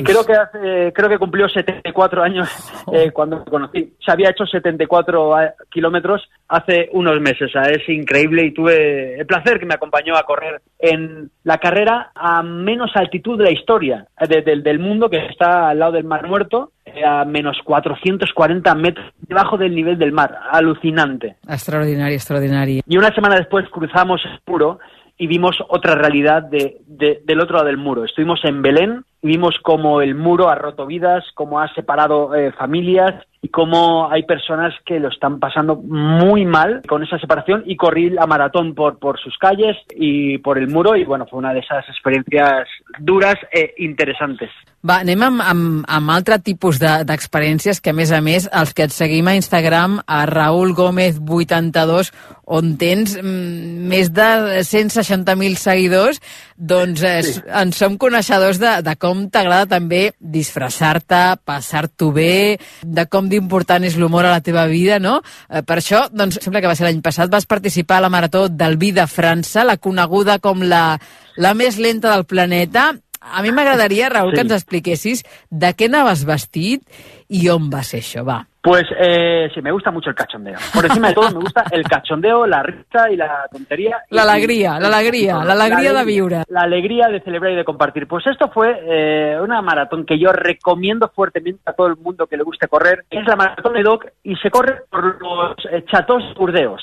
Y 0.00 0.02
creo 0.02 0.26
que 0.26 0.34
hace, 0.34 0.92
creo 0.92 1.08
que 1.08 1.16
cumplió 1.18 1.48
74 1.48 2.22
años 2.22 2.46
eh, 2.92 3.10
cuando 3.10 3.38
me 3.38 3.44
conocí. 3.46 3.94
Se 4.04 4.12
había 4.12 4.28
hecho 4.28 4.44
74 4.44 5.34
a- 5.34 5.54
kilómetros 5.70 6.28
hace 6.46 6.90
unos 6.92 7.18
meses. 7.22 7.48
O 7.48 7.52
sea, 7.52 7.62
es 7.70 7.88
increíble 7.88 8.44
y 8.44 8.52
tuve 8.52 9.18
el 9.18 9.24
placer 9.24 9.58
que 9.58 9.64
me 9.64 9.72
acompañó 9.72 10.14
a 10.14 10.24
correr 10.24 10.60
en 10.78 11.30
la 11.42 11.56
carrera 11.56 12.10
a 12.14 12.42
menos 12.42 12.90
altitud 12.96 13.38
de 13.38 13.44
la 13.44 13.50
historia 13.52 14.06
eh, 14.20 14.26
de- 14.28 14.42
del- 14.42 14.62
del 14.62 14.78
mundo, 14.78 15.08
que 15.08 15.24
está 15.24 15.70
al 15.70 15.78
lado 15.78 15.92
del 15.92 16.04
Mar 16.04 16.26
Muerto, 16.28 16.72
eh, 16.74 16.75
a 17.04 17.24
menos 17.24 17.58
440 17.64 18.74
metros 18.74 19.06
debajo 19.20 19.56
del 19.56 19.74
nivel 19.74 19.98
del 19.98 20.12
mar. 20.12 20.38
Alucinante. 20.52 21.36
Extraordinari, 21.48 22.14
extraordinari. 22.14 22.82
Y 22.86 22.96
una 22.98 23.14
semana 23.14 23.36
después 23.36 23.68
cruzamos 23.70 24.20
el 24.24 24.40
muro 24.46 24.78
y 25.18 25.26
vimos 25.26 25.56
otra 25.68 25.94
realidad 25.94 26.42
de, 26.42 26.78
de- 26.86 27.22
del 27.24 27.40
otro 27.40 27.54
lado 27.56 27.66
del 27.66 27.78
muro. 27.78 28.04
Estuvimos 28.04 28.40
en 28.44 28.60
Belén 28.62 29.02
y 29.22 29.28
vimos 29.28 29.56
cómo 29.62 30.02
el 30.02 30.14
muro 30.14 30.48
ha 30.50 30.54
roto 30.54 30.86
vidas, 30.86 31.24
cómo 31.34 31.60
ha 31.60 31.72
separado 31.74 32.34
eh, 32.34 32.52
familias 32.52 33.14
y 33.42 33.48
cómo 33.48 34.10
hay 34.10 34.24
personas 34.24 34.74
que 34.84 34.98
lo 34.98 35.08
están 35.08 35.38
pasando 35.38 35.76
muy 35.76 36.44
mal 36.44 36.82
con 36.88 37.02
esa 37.02 37.18
separación 37.18 37.62
y 37.66 37.76
corrí 37.76 38.10
la 38.10 38.26
maratón 38.26 38.74
por, 38.74 38.98
por 38.98 39.20
sus 39.20 39.36
calles 39.38 39.76
y 39.94 40.38
por 40.38 40.58
el 40.58 40.68
muro 40.68 40.96
y 40.96 41.04
bueno, 41.04 41.26
fue 41.26 41.38
una 41.38 41.52
de 41.52 41.60
esas 41.60 41.88
experiencias 41.88 42.68
duras 42.98 43.36
e 43.52 43.74
interesantes. 43.78 44.50
Va, 44.86 45.00
anem 45.02 45.22
amb, 45.26 45.40
amb, 45.42 45.84
amb 45.90 46.10
altre 46.14 46.38
tipus 46.38 46.78
de- 46.78 47.02
d'experiències 47.08 47.80
que, 47.82 47.90
a 47.90 47.96
més 47.96 48.12
a 48.14 48.20
més, 48.22 48.44
els 48.52 48.72
que 48.76 48.84
et 48.86 48.94
seguim 48.94 49.26
a 49.26 49.34
Instagram, 49.34 49.98
a 50.06 50.20
Raül 50.30 50.74
Gómez 50.78 51.18
82, 51.18 52.12
on 52.46 52.76
tens 52.78 53.16
mm, 53.18 53.88
més 53.90 54.12
de 54.14 54.28
160.000 54.62 55.58
seguidors, 55.58 56.20
doncs 56.56 57.02
eh, 57.02 57.22
sí. 57.26 57.40
en 57.50 57.72
som 57.74 57.96
coneixedors 57.98 58.60
de, 58.62 58.76
de 58.86 58.94
com 59.02 59.24
t'agrada 59.32 59.66
també 59.74 60.12
disfressar-te, 60.20 61.40
passar-t'ho 61.44 62.12
bé, 62.14 62.58
de 62.82 63.06
com 63.10 63.26
d'important 63.36 63.84
és 63.86 63.96
l'humor 64.00 64.26
a 64.26 64.34
la 64.34 64.42
teva 64.44 64.66
vida, 64.70 64.98
no? 64.98 65.20
Eh, 65.48 65.62
per 65.62 65.78
això, 65.78 66.06
doncs, 66.10 66.40
sembla 66.42 66.64
que 66.64 66.72
va 66.72 66.76
ser 66.78 66.88
l'any 66.88 67.02
passat, 67.04 67.30
vas 67.32 67.46
participar 67.46 68.00
a 68.00 68.06
la 68.08 68.12
Marató 68.12 68.48
del 68.48 68.76
Vi 68.80 68.90
de 68.96 69.06
França, 69.06 69.64
la 69.68 69.76
coneguda 69.76 70.40
com 70.40 70.64
la, 70.64 70.98
la 71.36 71.54
més 71.54 71.78
lenta 71.78 72.14
del 72.14 72.24
planeta. 72.26 72.94
A 73.26 73.42
mi 73.42 73.50
m'agradaria, 73.50 74.08
Raül, 74.12 74.30
Sí. 74.30 74.36
que 74.36 74.44
ens 74.46 74.52
expliquessis 74.54 75.24
de 75.50 75.72
què 75.74 75.88
anaves 75.90 76.24
vestit 76.24 76.82
i 77.28 77.48
on 77.50 77.70
va 77.72 77.82
ser 77.82 78.00
això, 78.02 78.22
va. 78.26 78.44
Pues 78.66 78.82
eh, 78.98 79.48
sí, 79.54 79.62
me 79.62 79.70
gusta 79.70 79.92
mucho 79.92 80.10
el 80.10 80.16
cachondeo. 80.16 80.56
Por 80.74 80.84
encima 80.84 81.06
de 81.06 81.14
todo 81.14 81.30
me 81.30 81.38
gusta 81.38 81.62
el 81.70 81.84
cachondeo, 81.84 82.48
la 82.48 82.64
risa 82.64 83.08
y 83.12 83.14
la 83.14 83.46
tontería. 83.48 83.98
La 84.10 84.22
alegría, 84.22 84.80
la 84.80 84.88
alegría, 84.88 85.44
la 85.44 85.52
alegría 85.52 85.92
de 85.92 86.04
viure. 86.04 86.42
La 86.48 86.62
alegría 86.62 87.06
de 87.06 87.20
celebrar 87.20 87.52
y 87.52 87.54
de 87.54 87.64
compartir. 87.64 88.08
Pues 88.08 88.26
esto 88.26 88.50
fue 88.52 88.76
eh, 88.82 89.38
una 89.40 89.62
maratón 89.62 90.04
que 90.04 90.18
yo 90.18 90.32
recomiendo 90.32 91.08
fuertemente 91.14 91.60
a 91.64 91.74
todo 91.74 91.86
el 91.86 91.96
mundo 91.96 92.26
que 92.26 92.36
le 92.36 92.42
guste 92.42 92.66
correr. 92.66 93.04
Es 93.08 93.24
la 93.24 93.36
maratón 93.36 93.72
de 93.74 93.84
Doc 93.84 94.04
y 94.24 94.34
se 94.34 94.50
corre 94.50 94.80
por 94.90 95.22
los 95.22 95.54
eh, 95.70 95.84
chatos 95.88 96.24
burdeos. 96.36 96.82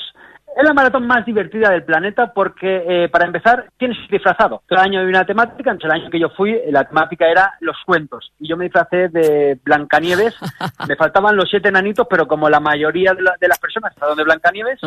Es 0.56 0.62
la 0.64 0.72
maratón 0.72 1.06
más 1.06 1.24
divertida 1.26 1.70
del 1.70 1.82
planeta 1.82 2.32
porque, 2.32 2.84
eh, 2.86 3.08
para 3.08 3.26
empezar, 3.26 3.66
tienes 3.76 3.98
disfrazado. 4.08 4.62
Cada 4.66 4.82
año 4.84 5.00
hay 5.00 5.06
una 5.06 5.24
temática. 5.24 5.70
Entonces, 5.72 5.92
el 5.94 6.00
año 6.02 6.10
que 6.10 6.20
yo 6.20 6.28
fui, 6.30 6.56
la 6.70 6.84
temática 6.84 7.26
era 7.28 7.54
los 7.60 7.76
cuentos. 7.84 8.32
Y 8.38 8.48
yo 8.48 8.56
me 8.56 8.64
disfracé 8.64 9.08
de 9.08 9.58
Blancanieves. 9.64 10.34
me 10.88 10.96
faltaban 10.96 11.36
los 11.36 11.48
siete 11.50 11.68
enanitos, 11.70 12.06
pero 12.08 12.26
como 12.28 12.48
la 12.48 12.60
mayoría 12.60 13.12
de, 13.14 13.22
la- 13.22 13.34
de 13.40 13.48
las 13.48 13.58
personas 13.58 13.92
estaban 13.92 14.16
de 14.16 14.24
Blancanieves, 14.24 14.78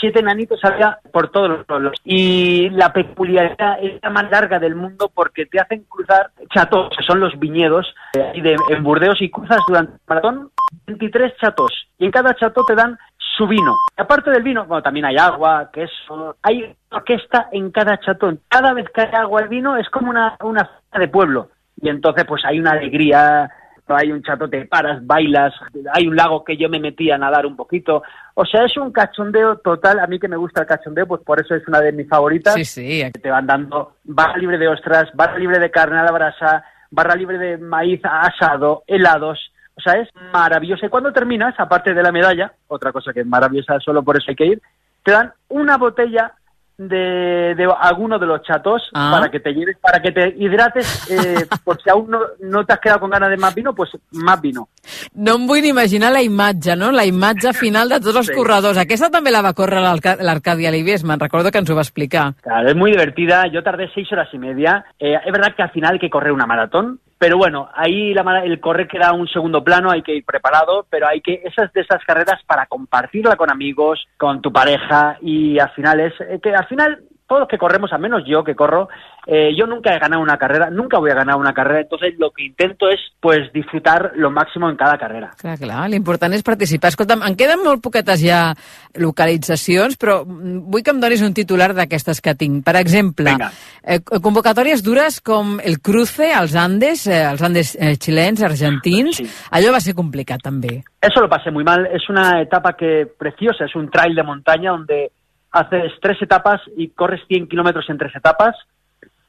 siete 0.00 0.20
enanitos 0.20 0.62
había 0.64 0.98
por 1.12 1.30
todos 1.30 1.48
los 1.48 1.64
pueblos. 1.66 1.98
Y 2.04 2.68
la 2.70 2.92
peculiaridad 2.92 3.78
es 3.82 4.00
la 4.02 4.10
más 4.10 4.30
larga 4.30 4.58
del 4.58 4.74
mundo 4.74 5.10
porque 5.14 5.46
te 5.46 5.60
hacen 5.60 5.84
cruzar 5.88 6.30
chatos, 6.54 6.90
que 6.96 7.02
son 7.04 7.20
los 7.20 7.38
viñedos 7.38 7.86
eh, 8.14 8.32
de, 8.42 8.56
en 8.68 8.82
Burdeos, 8.82 9.20
y 9.22 9.30
cruzas 9.30 9.60
durante 9.66 9.92
el 9.94 10.00
maratón 10.06 10.50
23 10.86 11.32
chatos. 11.40 11.72
Y 11.98 12.04
en 12.04 12.10
cada 12.10 12.34
chato 12.34 12.62
te 12.66 12.74
dan 12.74 12.98
su 13.36 13.46
vino. 13.46 13.76
Aparte 13.96 14.30
del 14.30 14.42
vino, 14.42 14.64
bueno, 14.66 14.82
también 14.82 15.06
hay 15.06 15.16
agua, 15.16 15.70
queso, 15.72 16.36
hay 16.42 16.74
orquesta 16.90 17.48
en 17.52 17.70
cada 17.70 17.98
chatón. 17.98 18.40
Cada 18.48 18.72
vez 18.72 18.86
que 18.94 19.02
hay 19.02 19.14
agua 19.14 19.44
y 19.44 19.48
vino 19.48 19.76
es 19.76 19.88
como 19.90 20.10
una, 20.10 20.36
una 20.42 20.64
fiesta 20.64 20.98
de 20.98 21.08
pueblo. 21.08 21.50
Y 21.80 21.88
entonces 21.88 22.24
pues 22.26 22.42
hay 22.44 22.58
una 22.58 22.72
alegría, 22.72 23.50
hay 23.88 24.10
un 24.10 24.22
chato, 24.22 24.48
te 24.48 24.64
paras, 24.66 25.04
bailas, 25.06 25.52
hay 25.92 26.06
un 26.06 26.16
lago 26.16 26.44
que 26.44 26.56
yo 26.56 26.68
me 26.68 26.80
metí 26.80 27.10
a 27.10 27.18
nadar 27.18 27.46
un 27.46 27.56
poquito. 27.56 28.02
O 28.34 28.44
sea, 28.44 28.64
es 28.64 28.76
un 28.76 28.92
cachondeo 28.92 29.58
total. 29.58 30.00
A 30.00 30.06
mí 30.06 30.18
que 30.18 30.28
me 30.28 30.36
gusta 30.36 30.62
el 30.62 30.66
cachondeo, 30.66 31.06
pues 31.06 31.22
por 31.22 31.40
eso 31.40 31.54
es 31.54 31.66
una 31.68 31.80
de 31.80 31.92
mis 31.92 32.08
favoritas. 32.08 32.54
Sí, 32.54 32.64
sí. 32.64 33.02
Te 33.22 33.30
van 33.30 33.46
dando 33.46 33.96
barra 34.04 34.36
libre 34.38 34.58
de 34.58 34.68
ostras, 34.68 35.10
barra 35.14 35.38
libre 35.38 35.58
de 35.58 35.70
carne 35.70 35.98
a 35.98 36.04
la 36.04 36.12
brasa, 36.12 36.64
barra 36.90 37.14
libre 37.14 37.38
de 37.38 37.58
maíz 37.58 38.00
asado, 38.04 38.82
helados. 38.86 39.52
O 39.76 39.80
sea, 39.80 39.94
es 40.00 40.08
maravilloso. 40.32 40.86
Y 40.86 40.88
cuando 40.88 41.12
terminas, 41.12 41.54
aparte 41.58 41.92
de 41.94 42.02
la 42.02 42.10
medalla, 42.12 42.52
otra 42.68 42.92
cosa 42.92 43.12
que 43.12 43.20
es 43.20 43.26
maravillosa, 43.26 43.78
solo 43.80 44.02
por 44.02 44.16
eso 44.16 44.26
hay 44.30 44.36
que 44.36 44.46
ir, 44.46 44.62
te 45.02 45.12
dan 45.12 45.32
una 45.48 45.76
botella 45.76 46.32
de, 46.78 47.54
de 47.56 47.68
alguno 47.80 48.18
de 48.18 48.26
los 48.26 48.42
chatos 48.42 48.82
Ah. 48.92 49.10
para 49.12 49.30
que 49.30 49.40
te 49.40 49.52
lleves, 49.54 49.78
para 49.80 50.00
que 50.00 50.12
te 50.12 50.34
hidrates, 50.38 51.10
eh, 51.10 51.46
por 51.64 51.80
si 51.82 51.88
aún 51.88 52.10
no, 52.10 52.20
no 52.40 52.64
te 52.66 52.74
has 52.74 52.80
quedado 52.80 53.00
con 53.00 53.10
ganas 53.10 53.30
de 53.30 53.36
más 53.38 53.54
vino, 53.54 53.74
pues 53.74 53.90
más 54.12 54.40
vino. 54.42 54.68
No 55.14 55.36
em 55.36 55.46
vull 55.46 55.62
ni 55.62 55.68
imaginar 55.68 56.12
la 56.12 56.20
imatge, 56.22 56.76
no? 56.76 56.90
La 56.92 57.04
imatge 57.06 57.52
final 57.54 57.88
de 57.88 58.00
tots 58.00 58.16
els 58.16 58.26
Sí. 58.26 58.34
corredors. 58.34 58.76
Aquesta 58.78 59.08
també 59.10 59.30
la 59.30 59.40
va 59.42 59.54
córrer 59.54 59.80
l'Arca- 59.80 60.16
l'Arcadi 60.20 60.66
Alivies, 60.66 61.02
me'n 61.04 61.18
recordo 61.20 61.50
que 61.50 61.58
ens 61.58 61.70
ho 61.70 61.74
va 61.76 61.80
explicar. 61.86 62.34
Claro, 62.42 62.68
es 62.68 62.76
muy 62.76 62.90
divertida. 62.90 63.46
Yo 63.52 63.62
tardé 63.62 63.88
seis 63.94 64.10
horas 64.12 64.28
y 64.32 64.38
media. 64.38 64.84
Eh, 64.98 65.14
es 65.24 65.32
verdad 65.32 65.54
que 65.56 65.62
al 65.62 65.70
final 65.70 65.94
hay 65.94 65.98
que 65.98 66.10
correr 66.10 66.32
una 66.32 66.46
maratón, 66.46 67.00
pero 67.18 67.38
bueno, 67.38 67.70
ahí 67.74 68.12
la 68.12 68.40
el 68.40 68.60
correr 68.60 68.86
queda 68.88 69.12
un 69.12 69.26
segundo 69.28 69.64
plano, 69.64 69.90
hay 69.90 70.02
que 70.02 70.16
ir 70.16 70.24
preparado, 70.24 70.86
pero 70.90 71.08
hay 71.08 71.20
que 71.22 71.40
esas 71.44 71.72
de 71.72 71.80
esas 71.80 72.04
carreras 72.04 72.42
para 72.46 72.66
compartirla 72.66 73.36
con 73.36 73.50
amigos, 73.50 74.06
con 74.18 74.42
tu 74.42 74.52
pareja 74.52 75.16
y 75.22 75.58
al 75.58 75.70
final 75.70 76.00
es 76.00 76.12
eh, 76.20 76.38
que 76.42 76.54
al 76.54 76.66
final 76.66 77.02
todos 77.26 77.40
los 77.40 77.48
que 77.48 77.58
corremos, 77.58 77.92
al 77.92 78.00
menos 78.00 78.22
yo 78.26 78.44
que 78.44 78.54
corro, 78.54 78.88
eh, 79.26 79.50
yo 79.56 79.66
nunca 79.66 79.94
he 79.94 79.98
ganado 79.98 80.22
una 80.22 80.36
carrera, 80.38 80.70
nunca 80.70 80.98
voy 80.98 81.10
a 81.10 81.14
ganar 81.14 81.36
una 81.36 81.52
carrera, 81.52 81.80
entonces 81.80 82.14
lo 82.18 82.30
que 82.30 82.44
intento 82.44 82.88
es 82.88 83.00
pues 83.20 83.52
disfrutar 83.52 84.12
lo 84.14 84.30
máximo 84.30 84.70
en 84.70 84.76
cada 84.76 84.96
carrera. 84.98 85.32
Clar, 85.36 85.58
clar, 85.58 85.88
l'important 85.90 86.32
és 86.34 86.42
participar. 86.46 86.92
Escolta'm, 86.94 87.22
en 87.26 87.34
queden 87.36 87.62
molt 87.64 87.82
poquetes 87.82 88.22
ja 88.22 88.54
localitzacions, 88.94 89.96
però 89.98 90.20
mm, 90.24 90.60
vull 90.70 90.84
que 90.84 90.92
em 90.94 91.00
donis 91.02 91.22
un 91.26 91.34
titular 91.34 91.72
d'aquestes 91.76 92.20
que 92.22 92.34
tinc. 92.38 92.62
Per 92.66 92.76
exemple, 92.78 93.30
Vinga. 93.32 93.50
eh, 93.82 94.00
convocatòries 94.22 94.82
dures 94.86 95.20
com 95.20 95.58
el 95.62 95.80
cruce 95.80 96.32
als 96.34 96.54
Andes, 96.54 97.06
eh, 97.06 97.22
els 97.30 97.42
Andes 97.42 97.74
eh, 97.80 97.96
xilens, 97.96 98.42
argentins, 98.42 99.16
Sí. 99.16 99.26
allò 99.50 99.72
va 99.72 99.80
ser 99.80 99.94
complicat 99.94 100.42
també. 100.42 100.82
Eso 101.00 101.20
lo 101.20 101.28
pasé 101.28 101.50
muy 101.50 101.64
mal. 101.64 101.86
Es 101.86 102.08
una 102.08 102.40
etapa 102.42 102.74
que 102.74 103.06
preciosa, 103.18 103.64
es 103.64 103.74
un 103.74 103.90
trail 103.90 104.14
de 104.14 104.22
montaña 104.22 104.70
donde 104.72 105.12
haces 105.56 105.92
tres 106.00 106.20
etapas 106.20 106.60
y 106.76 106.88
corres 106.88 107.20
100 107.28 107.48
kilómetros 107.48 107.88
en 107.88 107.98
tres 107.98 108.14
etapas 108.14 108.56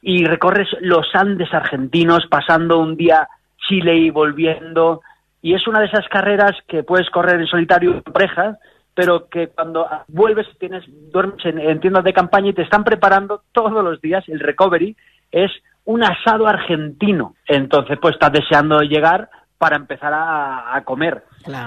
y 0.02 0.24
recorres 0.24 0.68
los 0.80 1.06
Andes 1.14 1.52
argentinos 1.52 2.26
pasando 2.30 2.78
un 2.78 2.96
día 2.96 3.28
Chile 3.68 3.96
y 3.96 4.10
volviendo. 4.10 5.02
Y 5.42 5.54
es 5.54 5.66
una 5.66 5.80
de 5.80 5.86
esas 5.86 6.08
carreras 6.08 6.52
que 6.66 6.82
puedes 6.82 7.10
correr 7.10 7.40
en 7.40 7.46
solitario 7.46 7.94
en 7.94 8.02
pareja, 8.02 8.58
pero 8.94 9.28
que 9.28 9.48
cuando 9.48 9.86
vuelves 10.08 10.46
tienes 10.58 10.84
duermes 11.12 11.44
en, 11.44 11.58
en 11.58 11.80
tiendas 11.80 12.04
de 12.04 12.12
campaña 12.12 12.50
y 12.50 12.54
te 12.54 12.62
están 12.62 12.84
preparando 12.84 13.42
todos 13.52 13.84
los 13.84 14.00
días 14.00 14.24
el 14.28 14.40
recovery 14.40 14.96
es 15.30 15.50
un 15.84 16.02
asado 16.04 16.46
argentino. 16.46 17.34
Entonces, 17.46 17.98
pues 18.00 18.14
estás 18.14 18.32
deseando 18.32 18.80
llegar 18.82 19.30
para 19.56 19.76
empezar 19.76 20.12
a, 20.12 20.76
a 20.76 20.84
comer. 20.84 21.24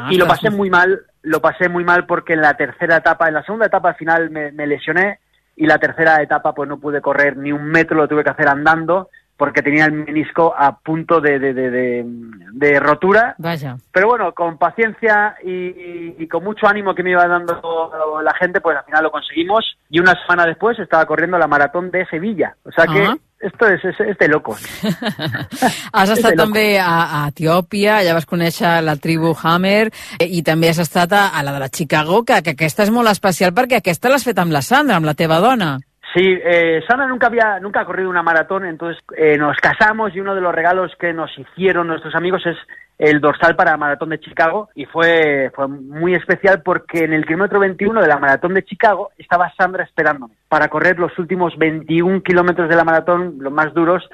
Y 0.09 0.17
lo 0.17 0.27
pasé 0.27 0.49
muy 0.49 0.69
mal, 0.69 1.01
lo 1.23 1.41
pasé 1.41 1.69
muy 1.69 1.83
mal 1.83 2.05
porque 2.05 2.33
en 2.33 2.41
la 2.41 2.55
tercera 2.55 2.97
etapa, 2.97 3.27
en 3.27 3.35
la 3.35 3.43
segunda 3.43 3.67
etapa 3.67 3.89
al 3.89 3.95
final 3.95 4.29
me, 4.29 4.51
me 4.51 4.67
lesioné 4.67 5.19
y 5.55 5.67
la 5.67 5.77
tercera 5.77 6.21
etapa 6.21 6.53
pues 6.53 6.67
no 6.67 6.79
pude 6.79 7.01
correr 7.01 7.37
ni 7.37 7.51
un 7.51 7.65
metro, 7.65 7.97
lo 7.97 8.07
tuve 8.07 8.23
que 8.23 8.31
hacer 8.31 8.47
andando 8.47 9.09
porque 9.41 9.63
tenía 9.63 9.85
el 9.85 9.93
menisco 9.93 10.53
a 10.55 10.77
punto 10.77 11.19
de, 11.19 11.39
de, 11.39 11.53
de, 11.55 11.69
de- 11.71 12.05
de 12.53 12.79
rotura. 12.79 13.33
Vaja. 13.39 13.77
Pero 13.91 14.07
bueno, 14.09 14.33
con 14.33 14.57
paciencia 14.59 15.35
y, 15.43 15.49
y- 15.49 16.15
y 16.19 16.27
con 16.27 16.43
mucho 16.43 16.67
ánimo 16.67 16.93
que 16.93 17.01
me 17.01 17.09
iba 17.11 17.25
dando 17.27 17.89
la 18.23 18.33
gente, 18.35 18.61
pues 18.61 18.77
al 18.77 18.85
final 18.85 19.03
lo 19.03 19.09
conseguimos. 19.11 19.65
Y 19.89 19.99
una 19.99 20.13
semana 20.21 20.45
después 20.45 20.77
estaba 20.77 21.05
corriendo 21.07 21.39
la 21.39 21.47
maratón 21.47 21.89
de 21.89 22.05
Sevilla. 22.05 22.55
O 22.63 22.71
sea 22.71 22.85
que 22.93 23.03
esto 23.39 23.67
es, 23.67 23.83
es, 23.83 23.99
es 23.99 24.17
de 24.19 24.27
locos. 24.27 24.61
Has 25.91 26.11
estat 26.13 26.35
també 26.37 26.65
a, 26.79 27.23
a 27.23 27.27
Etiòpia, 27.31 27.97
allà 28.01 28.13
vas 28.13 28.27
conèixer 28.29 28.75
la 28.85 28.93
tribu 29.01 29.33
Hammer, 29.41 29.89
eh, 30.19 30.27
i 30.29 30.43
també 30.45 30.69
has 30.69 30.79
estat 30.83 31.11
a, 31.17 31.23
a 31.33 31.41
la 31.43 31.55
de 31.55 31.63
la 31.63 31.69
Chicago, 31.73 32.21
que, 32.27 32.37
que 32.45 32.53
aquesta 32.53 32.85
és 32.85 32.91
molt 32.93 33.09
especial 33.09 33.55
perquè 33.57 33.79
aquesta 33.81 34.11
l'has 34.13 34.23
fet 34.27 34.37
amb 34.39 34.53
la 34.53 34.61
Sandra, 34.61 34.99
amb 35.01 35.09
la 35.09 35.15
teva 35.17 35.39
dona. 35.41 35.79
Sí, 36.13 36.37
eh, 36.43 36.83
Sana 36.87 37.07
nunca 37.07 37.27
había 37.27 37.59
nunca 37.59 37.81
ha 37.81 37.85
corrido 37.85 38.09
una 38.09 38.23
maratón, 38.23 38.65
entonces 38.65 39.01
eh, 39.15 39.37
nos 39.37 39.55
casamos 39.57 40.13
y 40.13 40.19
uno 40.19 40.35
de 40.35 40.41
los 40.41 40.53
regalos 40.53 40.91
que 40.99 41.13
nos 41.13 41.31
hicieron 41.37 41.87
nuestros 41.87 42.15
amigos 42.15 42.45
es 42.45 42.57
el 42.97 43.21
dorsal 43.21 43.55
para 43.55 43.77
maratón 43.77 44.09
de 44.09 44.19
Chicago 44.19 44.69
y 44.75 44.85
fue, 44.85 45.51
fue 45.55 45.67
muy 45.67 46.13
especial 46.13 46.61
porque 46.63 47.05
en 47.05 47.13
el 47.13 47.25
kilómetro 47.25 47.59
21 47.59 48.01
de 48.01 48.07
la 48.07 48.19
maratón 48.19 48.53
de 48.53 48.63
Chicago 48.63 49.11
estaba 49.17 49.53
Sandra 49.57 49.85
esperándome 49.85 50.35
para 50.49 50.67
correr 50.67 50.99
los 50.99 51.17
últimos 51.17 51.57
21 51.57 52.21
kilómetros 52.23 52.67
de 52.67 52.75
la 52.75 52.83
maratón, 52.83 53.37
los 53.39 53.53
más 53.53 53.73
duros, 53.73 54.07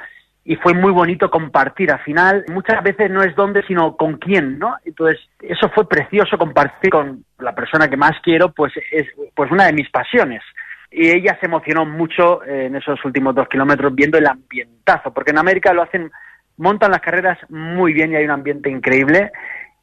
y 0.46 0.56
fue 0.56 0.74
muy 0.74 0.92
bonito 0.94 1.30
compartir. 1.30 1.92
Al 1.92 2.00
final, 2.00 2.46
muchas 2.48 2.82
veces 2.82 3.12
no 3.12 3.22
es 3.22 3.36
dónde, 3.36 3.64
sino 3.68 3.98
con 3.98 4.18
quién, 4.18 4.58
¿no? 4.58 4.78
Entonces, 4.86 5.20
eso 5.42 5.70
fue 5.76 5.90
precioso 5.90 6.38
compartir 6.38 6.90
con 6.90 7.26
la 7.40 7.54
persona 7.54 7.90
que 7.90 7.98
más 7.98 8.14
quiero, 8.24 8.54
pues 8.54 8.72
es 8.92 9.08
pues 9.36 9.52
una 9.52 9.66
de 9.66 9.74
mis 9.74 9.90
pasiones. 9.90 10.42
Y 10.92 11.10
ella 11.10 11.38
se 11.40 11.48
emocionó 11.48 11.86
mucho 11.86 12.44
eh, 12.44 12.68
en 12.68 12.76
esos 12.76 13.04
últimos 13.04 13.36
dos 13.36 13.48
kilómetros 13.50 13.94
viendo 13.94 14.18
el 14.18 14.28
ambientazo, 14.28 15.14
porque 15.14 15.32
en 15.32 15.38
América 15.38 15.74
lo 15.74 15.84
hacen, 15.84 16.12
montan 16.58 16.92
las 16.92 17.02
carreras 17.02 17.38
muy 17.50 17.94
bien 17.94 18.12
y 18.12 18.16
hay 18.16 18.26
un 18.26 18.32
ambiente 18.32 18.70
increíble. 18.70 19.32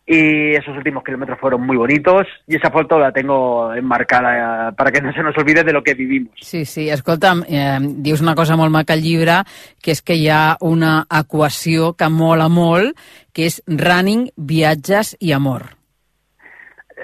Y 0.06 0.54
esos 0.54 0.76
últimos 0.76 1.02
kilómetros 1.02 1.40
fueron 1.40 1.62
muy 1.62 1.78
bonitos 1.78 2.26
y 2.46 2.56
esa 2.56 2.70
foto 2.70 2.98
la 2.98 3.10
tengo 3.10 3.72
enmarcada 3.72 4.70
para 4.72 4.90
que 4.90 5.00
no 5.00 5.10
se 5.14 5.22
nos 5.22 5.36
olvide 5.38 5.64
de 5.64 5.72
lo 5.72 5.82
que 5.82 5.94
vivimos. 5.94 6.34
Sí, 6.36 6.66
sí, 6.66 6.90
escolta'm, 6.90 7.42
eh, 7.48 7.78
dius 7.80 8.20
una 8.20 8.34
cosa 8.34 8.54
molt 8.54 8.70
maca 8.70 8.92
al 8.92 9.00
llibre, 9.00 9.38
que 9.80 9.96
és 9.96 10.02
que 10.04 10.18
hi 10.20 10.28
ha 10.28 10.58
una 10.60 11.06
equació 11.08 11.94
que 11.96 12.10
mola 12.12 12.50
molt, 12.52 12.92
que 13.32 13.48
és 13.48 13.62
running, 13.64 14.28
viatges 14.36 15.16
i 15.24 15.32
amor. 15.32 15.70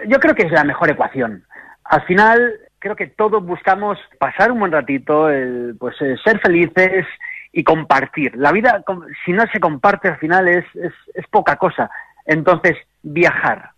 Yo 0.07 0.21
creo 0.21 0.35
que 0.35 0.45
es 0.45 0.53
la 0.53 0.65
mejor 0.65 0.91
ecuación. 0.91 1.45
Al 1.85 2.05
final, 2.05 2.53
creo 2.81 2.97
que 2.97 3.07
todos 3.07 3.45
buscamos 3.45 3.99
pasar 4.19 4.51
un 4.51 4.59
buen 4.59 4.73
ratito, 4.73 5.29
el, 5.29 5.77
pues 5.79 5.95
eh, 6.01 6.17
ser 6.25 6.41
felices 6.41 7.07
y 7.53 7.63
compartir. 7.63 8.35
La 8.37 8.51
vida, 8.51 8.83
si 9.25 9.33
no 9.33 9.45
se 9.53 9.61
comparte, 9.61 10.09
al 10.09 10.19
final 10.19 10.49
es, 10.49 10.65
es, 10.75 10.93
es 11.15 11.27
poca 11.29 11.57
cosa. 11.57 11.91
Entonces, 12.27 12.77
viajar, 13.03 13.71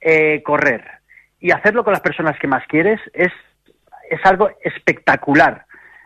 eh, 0.00 0.42
correr 0.44 0.84
y 1.40 1.50
hacerlo 1.50 1.84
con 1.84 1.92
las 1.92 2.02
personas 2.02 2.38
que 2.38 2.46
más 2.46 2.66
quieres 2.66 3.00
es, 3.14 3.32
es 4.10 4.20
algo 4.24 4.50
espectacular. 4.62 5.64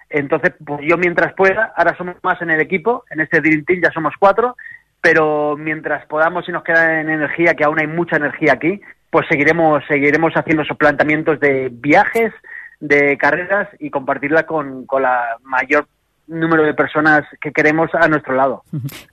Entonces, 0.09 0.53
pues 0.65 0.81
yo 0.83 0.97
mientras 0.97 1.35
pueda, 1.35 1.73
ahora 1.77 1.97
somos 1.97 2.17
más 2.23 2.41
en 2.41 2.51
el 2.51 2.61
equipo, 2.61 3.05
en 3.11 3.21
este 3.21 3.41
Dream 3.41 3.65
Team 3.65 3.81
ya 3.83 3.91
somos 3.91 4.15
cuatro, 4.19 4.57
pero 5.01 5.57
mientras 5.57 6.07
podamos 6.07 6.49
y 6.49 6.53
nos 6.53 6.63
queda 6.63 7.01
en 7.01 7.11
energía, 7.11 7.55
que 7.55 7.65
aún 7.65 7.81
hay 7.81 7.89
mucha 7.89 8.17
energía 8.17 8.53
aquí, 8.53 8.81
pues 9.15 9.29
seguiremos, 9.29 9.81
seguiremos 9.87 10.33
haciendo 10.35 10.65
esos 10.65 10.77
planteamientos 10.77 11.39
de 11.39 11.69
viajes, 11.71 12.33
de 12.81 13.17
carreras 13.17 13.69
y 13.79 13.89
compartirla 13.89 14.43
con, 14.43 14.87
con 14.87 15.03
la 15.03 15.39
mayor 15.45 15.87
número 16.27 16.65
de 16.65 16.75
personas 16.75 17.23
que 17.41 17.53
queremos 17.53 17.91
a 17.95 18.09
nuestro 18.09 18.35
lado. 18.35 18.65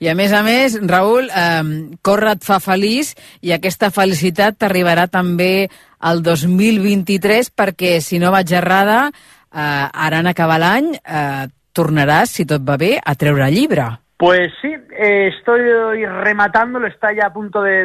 I 0.02 0.10
a 0.10 0.16
més 0.18 0.34
a 0.34 0.42
més, 0.42 0.74
Raül, 0.82 1.30
eh, 1.30 1.94
córrer 2.02 2.34
et 2.34 2.42
fa 2.42 2.58
feliç 2.58 3.14
i 3.46 3.54
aquesta 3.54 3.92
felicitat 3.94 4.58
t'arribarà 4.58 5.06
també 5.06 5.68
al 6.00 6.26
2023 6.26 7.52
perquè, 7.54 8.00
si 8.02 8.18
no 8.18 8.34
vaig 8.34 8.50
errada, 8.58 9.04
eh, 9.06 9.86
ara 9.86 10.18
en 10.18 10.32
acabar 10.34 10.58
l'any 10.58 10.96
eh, 10.98 11.46
tornaràs, 11.70 12.34
si 12.40 12.48
tot 12.48 12.66
va 12.66 12.74
bé, 12.74 12.96
a 12.98 13.14
treure 13.14 13.54
llibre. 13.54 13.86
Pues 14.22 14.52
sí, 14.62 14.68
eh, 14.68 15.32
estoy 15.36 16.06
rematándolo, 16.06 16.86
está 16.86 17.12
ya 17.12 17.26
a 17.26 17.32
punto 17.32 17.60
de, 17.60 17.82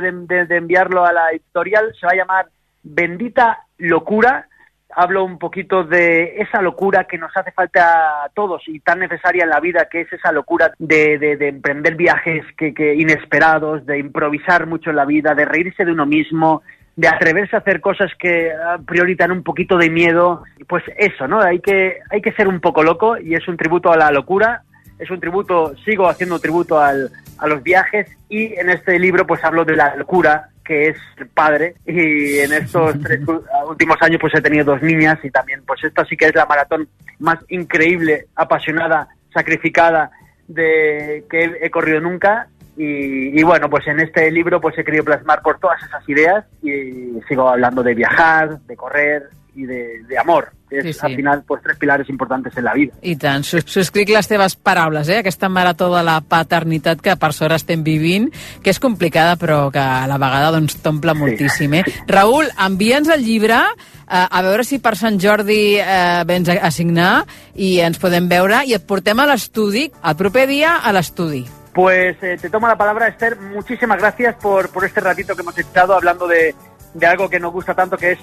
enviarlo 0.49 1.03
a 1.03 1.11
la 1.11 1.31
editorial, 1.31 1.91
se 1.99 2.05
va 2.05 2.11
a 2.11 2.15
llamar 2.15 2.45
Bendita 2.83 3.63
Locura. 3.79 4.47
hablo 4.95 5.25
un 5.25 5.39
poquito 5.39 5.83
de 5.83 6.35
esa 6.38 6.61
locura 6.61 7.05
que 7.05 7.17
nos 7.17 7.35
hace 7.35 7.51
falta 7.53 8.23
a 8.23 8.29
todos 8.35 8.61
y 8.67 8.81
tan 8.81 8.99
necesaria 8.99 9.45
en 9.45 9.49
la 9.49 9.59
vida, 9.59 9.88
que 9.89 10.01
es 10.01 10.13
esa 10.13 10.31
locura 10.31 10.71
de, 10.77 11.17
de, 11.17 11.38
de 11.38 11.47
emprender 11.47 11.95
viajes 11.95 12.45
que, 12.55 12.71
que 12.71 12.93
inesperados, 12.93 13.83
de 13.88 13.97
improvisar 13.97 14.67
mucho 14.67 14.91
en 14.91 14.97
la 14.97 15.05
vida, 15.05 15.33
de 15.33 15.45
reírse 15.45 15.85
de 15.85 15.91
uno 15.91 16.05
mismo, 16.05 16.61
de 16.95 17.07
atreverse 17.07 17.55
a 17.55 17.59
hacer 17.59 17.81
cosas 17.81 18.11
que 18.19 18.51
a 18.51 18.77
priori 18.77 19.15
dan 19.15 19.31
un 19.31 19.41
poquito 19.41 19.75
de 19.75 19.89
miedo. 19.89 20.43
Pues 20.67 20.83
eso, 20.97 21.27
¿no? 21.27 21.41
Hay 21.41 21.61
que, 21.61 21.97
hay 22.11 22.21
que 22.21 22.33
ser 22.33 22.47
un 22.47 22.59
poco 22.59 22.83
loco 22.83 23.17
y 23.17 23.33
es 23.33 23.47
un 23.47 23.57
tributo 23.57 23.91
a 23.91 23.97
la 23.97 24.11
locura, 24.11 24.61
es 25.00 25.10
un 25.12 25.20
tributo, 25.20 25.76
sigo 25.86 26.08
haciendo 26.10 26.39
tributo 26.39 26.80
al, 26.80 27.12
a 27.38 27.48
los 27.48 27.64
viajes 27.64 28.08
y 28.30 28.54
en 28.54 28.70
este 28.70 29.00
libro 29.00 29.26
pues 29.26 29.43
hablo 29.43 29.64
de 29.64 29.76
la 29.76 29.95
locura 29.95 30.50
que 30.66 30.89
es 30.89 30.98
padre 31.34 31.76
y 31.86 32.39
en 32.39 32.54
estos 32.54 33.00
tres 33.04 33.22
últimos 33.68 33.98
años 34.02 34.20
pues 34.20 34.34
he 34.36 34.41
tenido 34.41 34.66
dos 34.66 34.82
niñas 34.82 35.20
y 35.24 35.32
también 35.32 35.64
pues 35.66 35.84
esta 35.84 36.06
sí 36.06 36.18
que 36.18 36.26
es 36.26 36.36
la 36.36 36.45
maratón 36.45 36.88
más 37.20 37.39
increíble, 37.50 38.28
apasionada, 38.36 39.08
sacrificada 39.34 40.12
de 40.48 41.26
que 41.30 41.58
he, 41.62 41.70
corrido 41.70 42.00
nunca 42.00 42.48
y, 42.78 43.38
y, 43.38 43.43
bueno, 43.43 43.70
pues 43.72 43.88
en 43.88 44.00
este 44.00 44.30
libro 44.30 44.62
pues 44.62 44.78
he 44.78 44.84
querido 44.84 45.04
plasmar 45.04 45.41
por 45.41 45.60
todas 45.60 45.82
esas 45.84 46.08
ideas 46.08 46.45
y 46.62 47.20
sigo 47.28 47.50
hablando 47.50 47.82
de 47.82 47.95
viajar, 47.95 48.60
de 48.60 48.76
correr 48.76 49.24
y 49.58 49.66
de, 49.66 50.03
de 50.08 50.18
amor. 50.18 50.53
que 50.70 50.82
Sí, 50.82 50.89
és, 50.89 50.97
sí. 50.97 51.05
al 51.05 51.16
final, 51.16 51.43
pues, 51.47 51.62
tres 51.64 51.78
pilares 51.78 52.10
importantes 52.10 52.55
en 52.58 52.66
la 52.66 52.74
vida. 52.74 52.93
I 53.01 53.16
tant, 53.16 53.45
sus 53.47 53.64
subscric 53.72 54.10
les 54.12 54.28
teves 54.28 54.58
paraules, 54.60 55.08
eh? 55.08 55.22
aquesta 55.22 55.47
marató 55.49 55.88
de 55.93 56.01
la 56.03 56.20
paternitat 56.20 56.99
que 57.03 57.16
per 57.16 57.32
sort 57.32 57.55
estem 57.55 57.86
vivint, 57.86 58.28
que 58.64 58.74
és 58.74 58.82
complicada 58.84 59.38
però 59.39 59.70
que 59.72 59.80
a 59.80 60.03
la 60.12 60.20
vegada 60.20 60.51
doncs 60.58 60.76
t'omple 60.84 61.16
moltíssim. 61.16 61.78
Eh? 61.80 61.84
Raül, 62.12 62.51
envia'ns 62.68 63.08
el 63.16 63.24
llibre, 63.24 63.62
eh, 63.64 64.26
a 64.28 64.41
veure 64.43 64.68
si 64.68 64.82
per 64.84 64.97
Sant 64.99 65.22
Jordi 65.24 65.78
eh, 65.80 66.26
vens 66.28 66.51
a, 66.51 66.60
a 66.60 66.72
signar 66.76 67.24
i 67.55 67.78
ens 67.88 67.99
podem 68.03 68.28
veure 68.28 68.66
i 68.68 68.76
et 68.76 68.84
portem 68.84 69.24
a 69.24 69.30
l'estudi, 69.32 69.88
el 70.03 70.20
proper 70.20 70.49
dia 70.51 70.82
a 70.84 70.91
l'estudi. 70.91 71.45
Pues 71.78 72.18
eh, 72.24 72.38
te 72.41 72.49
tomo 72.49 72.68
la 72.68 72.76
palabra, 72.76 73.08
Esther. 73.08 73.38
Muchísimas 73.39 73.99
gracias 73.99 74.36
por, 74.36 74.70
por 74.72 74.84
este 74.84 74.99
ratito 74.99 75.36
que 75.36 75.43
hemos 75.43 75.58
echado 75.58 75.93
hablando 75.93 76.28
de, 76.28 76.55
de 76.93 77.05
algo 77.05 77.30
que 77.30 77.39
nos 77.39 77.53
gusta 77.53 77.76
tanto, 77.76 77.97
que 77.97 78.14
es 78.14 78.20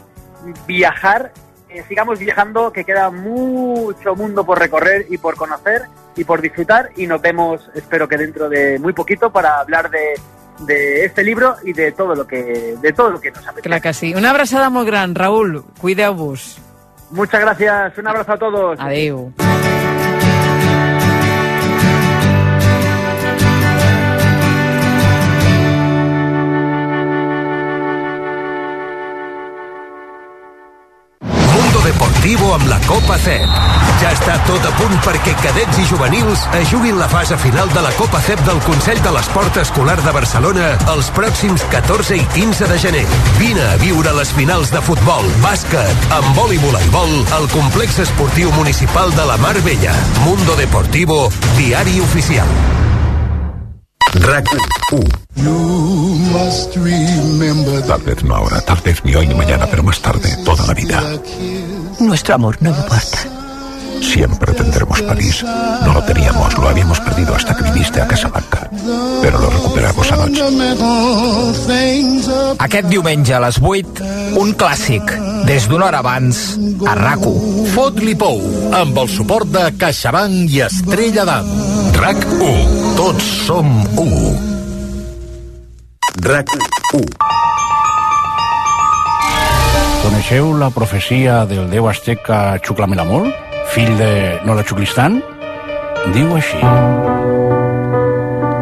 viajar. 0.67 1.33
Eh, 1.69 1.83
sigamos 1.89 2.19
viajando, 2.19 2.73
que 2.73 2.85
queda 2.85 3.11
mucho 3.11 4.15
mundo 4.15 4.45
por 4.45 4.59
recorrer 4.59 5.07
y 5.11 5.19
por 5.19 5.37
conocer 5.37 5.83
y 6.17 6.25
por 6.25 6.41
disfrutar. 6.41 6.91
Y 6.97 7.07
nos 7.07 7.21
vemos, 7.21 7.69
espero 7.75 8.09
que 8.09 8.17
dentro 8.17 8.49
de 8.49 8.79
muy 8.79 8.93
poquito, 8.93 9.33
para 9.33 9.59
hablar 9.59 9.91
de, 9.91 10.15
de 10.61 11.05
este 11.05 11.25
libro 11.25 11.57
y 11.65 11.73
de 11.73 11.93
todo 11.93 12.15
lo 12.15 12.27
que, 12.27 12.77
de 12.81 12.93
todo 12.93 13.11
lo 13.11 13.21
que 13.21 13.31
nos 13.31 13.47
apetece. 13.47 13.69
Clar 13.69 13.83
que 13.83 13.93
sí. 13.93 14.15
Una 14.15 14.31
abraçada 14.31 14.71
molt 14.71 14.87
gran, 14.87 15.15
Raül. 15.15 15.65
Cuideu-vos. 15.81 16.59
Muchas 17.11 17.41
gracias. 17.41 17.99
Un 17.99 18.09
abrazo 18.09 18.33
a 18.33 18.39
todos. 18.39 18.81
Adéu. 18.81 19.33
Deportivo 32.25 32.55
amb 32.55 32.69
la 32.71 32.79
Copa 32.89 33.19
CEP. 33.21 33.57
Ja 34.01 34.09
està 34.15 34.39
tot 34.49 34.65
a 34.65 34.71
punt 34.79 34.95
perquè 35.05 35.35
cadets 35.43 35.77
i 35.77 35.83
juvenils 35.85 36.47
es 36.57 36.71
juguin 36.71 36.97
la 36.97 37.05
fase 37.13 37.37
final 37.37 37.69
de 37.75 37.83
la 37.85 37.91
Copa 37.99 38.17
CEP 38.25 38.41
del 38.47 38.63
Consell 38.65 39.03
de 39.05 39.11
l'Esport 39.13 39.59
Escolar 39.61 39.99
de 40.01 40.15
Barcelona 40.17 40.71
els 40.95 41.11
pròxims 41.13 41.67
14 41.69 42.17
i 42.17 42.25
15 42.33 42.71
de 42.71 42.79
gener. 42.81 43.05
Vine 43.37 43.67
a 43.67 43.77
viure 43.83 44.15
les 44.17 44.33
finals 44.33 44.73
de 44.73 44.81
futbol, 44.87 45.29
bàsquet, 45.45 46.09
handbol 46.17 46.57
i 46.57 46.63
voleibol 46.65 47.13
al 47.37 47.45
complex 47.53 48.01
esportiu 48.07 48.57
municipal 48.57 49.13
de 49.13 49.29
la 49.29 49.37
Mar 49.45 49.59
Vella. 49.69 49.93
Mundo 50.25 50.57
Deportivo, 50.57 51.27
diari 51.59 52.01
oficial. 52.09 52.49
RAC 54.15 54.47
1 54.93 55.05
Tal 57.87 58.03
vez 58.03 58.23
no 58.23 58.35
ahora, 58.35 58.61
tal 58.61 58.79
vez 58.85 59.05
ni 59.05 59.15
hoy 59.15 59.27
ni 59.27 59.35
mañana, 59.35 59.67
pero 59.69 59.83
más 59.83 60.01
tarde, 60.01 60.37
toda 60.45 60.67
la 60.67 60.75
vida. 60.75 61.03
Nuestro 61.99 62.37
amor 62.37 62.57
no 62.61 62.71
importa. 62.71 63.19
Siempre 64.01 64.53
tendremos 64.53 65.03
París. 65.03 65.45
No 65.85 65.95
lo 65.95 66.03
teníamos, 66.05 66.57
lo 66.59 66.69
habíamos 66.69 67.01
perdido 67.01 67.35
hasta 67.35 67.57
que 67.57 67.65
viniste 67.65 68.01
a 68.01 68.07
Casablanca. 68.07 68.71
Pero 69.23 69.39
lo 69.41 69.51
recuperamos 69.51 70.13
anoche. 70.13 70.43
Aquest 72.59 72.89
diumenge 72.89 73.35
a 73.35 73.41
les 73.41 73.59
8, 73.61 74.05
un 74.39 74.55
clàssic, 74.55 75.11
des 75.49 75.69
d'una 75.69 75.87
hora 75.91 75.99
abans, 76.05 76.59
a 76.87 76.95
rac 76.95 77.25
Fot-li 77.75 78.15
pou, 78.15 78.43
amb 78.77 78.99
el 78.99 79.09
suport 79.09 79.49
de 79.51 79.71
CaixaBank 79.79 80.53
i 80.53 80.61
Estrella 80.69 81.25
d'Am. 81.27 81.74
RAC 82.05 82.21
1. 82.37 82.49
Tots 82.99 83.29
som 83.47 83.69
1. 83.97 84.17
RAC 86.21 86.51
1 86.93 87.01
Coneixeu 90.03 90.51
la 90.61 90.69
profecia 90.69 91.39
del 91.49 91.71
déu 91.73 91.89
azteca 91.89 92.59
Xuclamelamol, 92.61 93.31
fill 93.73 93.97
de 93.97 94.11
Nola 94.45 94.67
Xuclistan? 94.69 95.17
Diu 96.13 96.35
així. 96.37 96.61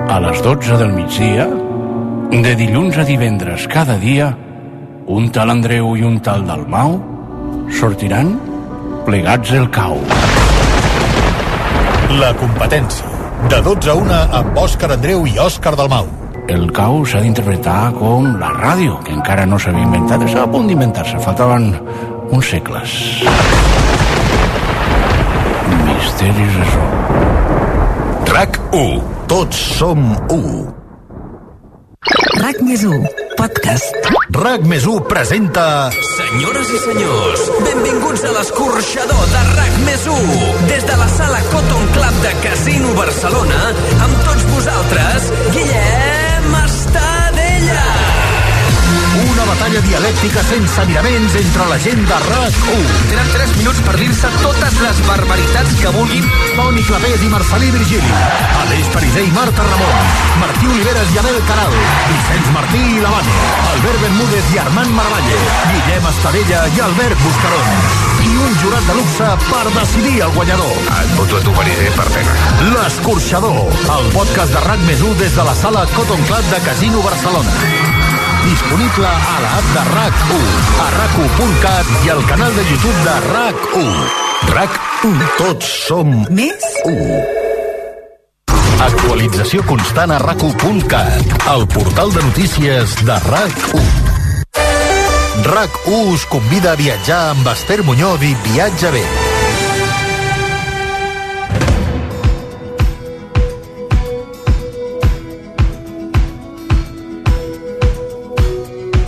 A 0.07 0.22
les 0.22 0.38
12 0.47 0.78
del 0.78 0.95
migdia, 0.95 1.49
de 2.47 2.53
dilluns 2.62 2.95
a 3.03 3.05
divendres 3.09 3.66
cada 3.66 3.99
dia, 3.99 4.36
un 5.11 5.32
tal 5.34 5.51
Andreu 5.51 5.97
i 5.99 6.07
un 6.07 6.22
tal 6.22 6.47
Dalmau 6.47 6.95
sortiran 7.74 8.36
plegats 9.03 9.51
el 9.59 9.66
cau. 9.74 9.99
La 12.22 12.30
competència. 12.38 13.12
De 13.49 13.61
12 13.62 13.90
a 13.90 13.95
1 13.95 14.12
amb 14.38 14.59
Òscar 14.59 14.90
Andreu 14.95 15.24
i 15.26 15.38
Òscar 15.40 15.74
Dalmau. 15.78 16.07
El 16.53 16.68
cau 16.74 17.03
s'ha 17.07 17.22
d'interpretar 17.22 17.93
com 17.97 18.26
la 18.40 18.51
ràdio, 18.55 18.99
que 19.07 19.14
encara 19.14 19.47
no 19.47 19.59
s'havia 19.62 19.86
inventat, 19.86 20.24
estava 20.26 20.49
a 20.49 20.53
punt 20.53 20.68
d'inventar-se, 20.70 21.20
faltaven 21.22 21.70
uns 22.34 22.51
segles. 22.55 22.95
Misteris 25.86 26.59
de 26.59 26.68
so. 26.74 26.84
RAC 28.32 28.61
1. 28.72 29.03
Tots 29.32 29.64
som 29.78 30.07
1. 30.28 30.62
RAC 32.43 32.62
més 32.66 32.82
1, 32.84 33.07
podcast. 33.43 33.97
RAC 34.38 34.66
més 34.70 34.84
1 34.86 35.07
presenta... 35.11 35.64
Senyores 36.12 36.70
i 36.70 36.80
senyors, 36.84 37.47
benvinguts 37.66 38.22
a 38.28 38.34
l'escorxador 38.36 39.24
de 39.32 39.43
RAC 39.57 39.80
més 39.88 40.07
1. 40.14 40.36
Des 40.70 40.86
de 40.90 40.99
la 41.01 41.09
sala 41.16 41.40
Cotton 41.51 41.88
Club 41.97 42.20
de 42.26 42.36
Casino 42.45 42.95
Barcelona, 42.99 43.64
amb 44.07 44.22
tots 44.28 44.47
vosaltres, 44.55 45.32
Guillem 45.57 45.91
batalla 49.53 49.80
dialèctica 49.84 50.42
sense 50.48 50.84
miraments 50.88 51.34
entre 51.36 51.64
la 51.68 51.78
gent 51.78 52.00
de 52.09 52.18
RAC1. 52.24 52.84
Tenen 53.11 53.28
3 53.34 53.50
minuts 53.59 53.80
per 53.84 53.94
dir-se 54.00 54.30
totes 54.40 54.78
les 54.80 55.00
barbaritats 55.09 55.74
que 55.80 55.92
vulguin. 55.92 56.28
Toni 56.57 56.84
Clapés 56.88 57.24
i 57.26 57.28
Marcelí 57.32 57.68
Virgili. 57.74 58.12
Aleix 58.62 58.88
Pariser 58.94 59.26
i 59.26 59.32
Marta 59.36 59.66
Ramon. 59.66 60.09
Martí 60.40 60.70
Oliveres 60.72 61.12
i 61.12 61.20
Abel 61.20 61.36
Caral. 61.50 61.76
Vicenç 62.09 62.48
Martí 62.55 62.80
i 62.94 63.03
Lavano. 63.05 63.36
Albert 63.72 64.00
Bermúdez 64.07 64.55
i 64.55 64.61
Armand 64.62 64.96
Marvalle. 64.96 65.40
Guillem 65.74 66.09
Estadella 66.12 66.64
i 66.72 66.84
Albert 66.86 67.26
Buscarón. 67.26 67.70
I 68.22 68.32
un 68.46 68.59
jurat 68.62 68.88
de 68.88 68.98
luxe 69.00 69.30
per 69.50 69.64
decidir 69.76 70.16
el 70.28 70.32
guanyador. 70.38 70.76
Et 71.03 71.16
voto 71.18 71.36
a 71.36 71.44
tu, 71.44 71.57
Pariser, 71.59 71.90
per 71.98 72.09
pena. 72.16 72.38
L'Escorxador, 72.72 73.61
el 73.98 74.12
podcast 74.16 74.57
de 74.57 74.64
RAC 74.64 74.88
més 74.88 75.05
1 75.12 75.20
des 75.20 75.36
de 75.36 75.48
la 75.50 75.57
sala 75.59 75.84
Cotton 75.92 76.24
Club 76.30 76.53
de 76.55 76.62
Casino 76.70 77.05
Barcelona. 77.05 77.82
Disponible 78.45 79.07
a 79.07 79.36
l'app 79.43 79.66
de 79.74 79.82
RAC1, 79.88 80.47
a 80.82 80.86
rac1.cat 80.97 81.90
i 82.07 82.11
al 82.11 82.22
canal 82.26 82.55
de 82.57 82.64
YouTube 82.68 83.05
de 83.05 83.16
RAC1. 83.30 83.93
RAC1. 84.51 85.22
Tots 85.38 85.70
som 85.86 86.11
Més 86.30 86.66
1. 86.84 87.43
Actualització 88.82 89.62
constant 89.66 90.11
a 90.14 90.18
rac1.cat, 90.22 91.36
el 91.55 91.66
portal 91.74 92.14
de 92.14 92.24
notícies 92.30 92.97
de 93.07 93.18
RAC1. 93.28 93.86
RAC1 95.53 96.14
us 96.16 96.26
convida 96.30 96.74
a 96.74 96.80
viatjar 96.80 97.22
amb 97.36 97.53
Esther 97.55 97.82
Muñoz 97.86 98.26
i 98.26 98.34
Viatge 98.49 98.90
bé. 98.95 99.32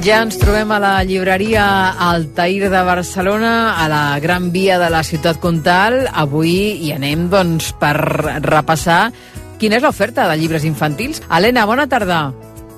Ja 0.05 0.19
ens 0.21 0.37
trobem 0.37 0.69
a 0.69 0.77
la 0.83 0.99
llibreria 1.01 1.63
Altair 2.11 2.67
de 2.69 2.81
Barcelona, 2.85 3.73
a 3.81 3.87
la 3.89 4.19
Gran 4.21 4.51
Via 4.53 4.77
de 4.77 4.91
la 4.93 5.01
Ciutat 5.03 5.39
Comtal. 5.41 6.11
Avui 6.13 6.75
hi 6.85 6.91
anem 6.93 7.31
doncs, 7.33 7.71
per 7.81 7.95
repassar 8.45 9.15
quina 9.57 9.79
és 9.79 9.87
l'oferta 9.87 10.27
de 10.29 10.37
llibres 10.37 10.69
infantils. 10.69 11.23
Helena, 11.33 11.65
bona 11.65 11.89
tarda. 11.89 12.19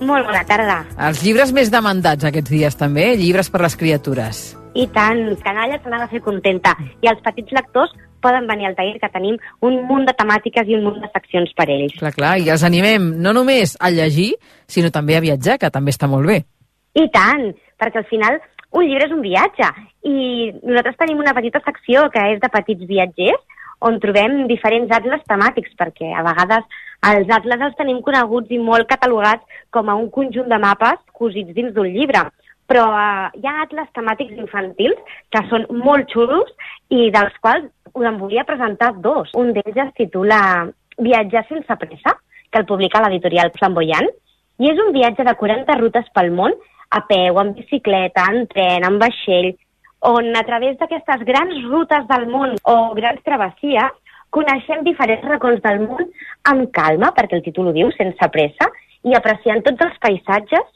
Molt 0.06 0.30
bona 0.30 0.44
tarda. 0.46 0.78
Els 1.08 1.26
llibres 1.26 1.50
més 1.50 1.74
demandats 1.74 2.30
aquests 2.30 2.52
dies 2.52 2.78
també, 2.78 3.16
llibres 3.18 3.50
per 3.50 3.64
les 3.66 3.74
criatures. 3.74 4.46
I 4.78 4.86
tant, 4.94 5.26
canalla 5.42 5.82
se 5.82 5.90
n'ha 5.90 6.04
de 6.04 6.10
fer 6.14 6.22
contenta. 6.22 6.78
I 7.02 7.10
els 7.10 7.26
petits 7.26 7.50
lectors 7.58 7.90
poden 8.22 8.46
venir 8.46 8.70
al 8.70 8.78
taller, 8.78 9.00
que 9.02 9.10
tenim 9.10 9.34
un 9.66 9.82
munt 9.90 10.06
de 10.06 10.14
temàtiques 10.14 10.70
i 10.70 10.78
un 10.78 10.86
munt 10.86 11.02
de 11.02 11.10
seccions 11.10 11.50
per 11.58 11.72
ells. 11.74 11.98
Clar, 11.98 12.14
clar, 12.14 12.36
i 12.38 12.54
els 12.54 12.62
animem 12.62 13.16
no 13.18 13.34
només 13.34 13.74
a 13.80 13.90
llegir, 13.90 14.36
sinó 14.70 14.94
també 14.94 15.18
a 15.18 15.26
viatjar, 15.26 15.58
que 15.58 15.74
també 15.74 15.90
està 15.90 16.06
molt 16.06 16.30
bé. 16.30 16.44
I 16.96 17.08
tant, 17.12 17.50
perquè 17.80 18.00
al 18.00 18.08
final 18.08 18.38
un 18.76 18.86
llibre 18.86 19.06
és 19.06 19.12
un 19.12 19.22
viatge. 19.24 19.68
I 20.08 20.16
nosaltres 20.62 20.96
tenim 21.02 21.20
una 21.20 21.34
petita 21.36 21.60
secció 21.64 22.06
que 22.14 22.22
és 22.32 22.40
de 22.40 22.50
petits 22.52 22.88
viatgers, 22.88 23.42
on 23.84 23.98
trobem 24.00 24.46
diferents 24.48 24.92
atles 24.96 25.24
temàtics, 25.28 25.74
perquè 25.76 26.08
a 26.16 26.24
vegades 26.24 26.64
els 27.06 27.30
atles 27.36 27.62
els 27.66 27.76
tenim 27.76 28.00
coneguts 28.04 28.50
i 28.50 28.58
molt 28.58 28.88
catalogats 28.88 29.60
com 29.70 29.90
a 29.92 29.96
un 30.00 30.08
conjunt 30.10 30.48
de 30.48 30.58
mapes 30.62 31.02
cosits 31.12 31.52
dins 31.56 31.74
d'un 31.76 31.90
llibre. 31.92 32.24
Però 32.66 32.86
eh, 32.98 33.28
hi 33.38 33.46
ha 33.46 33.60
atles 33.62 33.92
temàtics 33.94 34.38
infantils 34.40 35.18
que 35.30 35.44
són 35.50 35.68
molt 35.84 36.08
xulos 36.10 36.48
i 36.88 37.10
dels 37.14 37.36
quals 37.44 37.68
us 37.92 38.08
en 38.08 38.16
volia 38.20 38.46
presentar 38.48 38.94
dos. 39.04 39.30
Un 39.36 39.52
d'ells 39.56 39.82
es 39.84 39.92
titula 40.00 40.40
Viatjar 40.96 41.44
sense 41.44 41.76
pressa, 41.76 42.14
que 42.50 42.62
el 42.62 42.64
publica 42.64 43.02
l'editorial 43.04 43.52
Flamboyant, 43.52 44.08
i 44.64 44.70
és 44.70 44.78
un 44.80 44.94
viatge 44.94 45.24
de 45.28 45.34
40 45.36 45.76
rutes 45.76 46.08
pel 46.16 46.30
món, 46.32 46.54
a 46.90 47.02
peu, 47.08 47.38
en 47.40 47.52
bicicleta, 47.56 48.26
en 48.32 48.46
tren, 48.50 48.86
en 48.86 48.98
vaixell, 49.02 49.54
on 50.06 50.34
a 50.36 50.42
través 50.46 50.76
d'aquestes 50.78 51.24
grans 51.26 51.62
rutes 51.66 52.04
del 52.10 52.26
món 52.30 52.54
o 52.64 52.76
grans 52.94 53.22
travessies 53.26 53.94
coneixem 54.34 54.84
diferents 54.84 55.24
racons 55.30 55.62
del 55.64 55.80
món 55.86 56.10
amb 56.50 56.68
calma, 56.76 57.12
perquè 57.16 57.38
el 57.38 57.44
títol 57.46 57.70
ho 57.70 57.76
diu, 57.76 57.90
sense 57.96 58.28
pressa, 58.34 58.68
i 59.06 59.14
apreciant 59.16 59.62
tots 59.64 59.86
els 59.86 59.98
paisatges, 60.02 60.66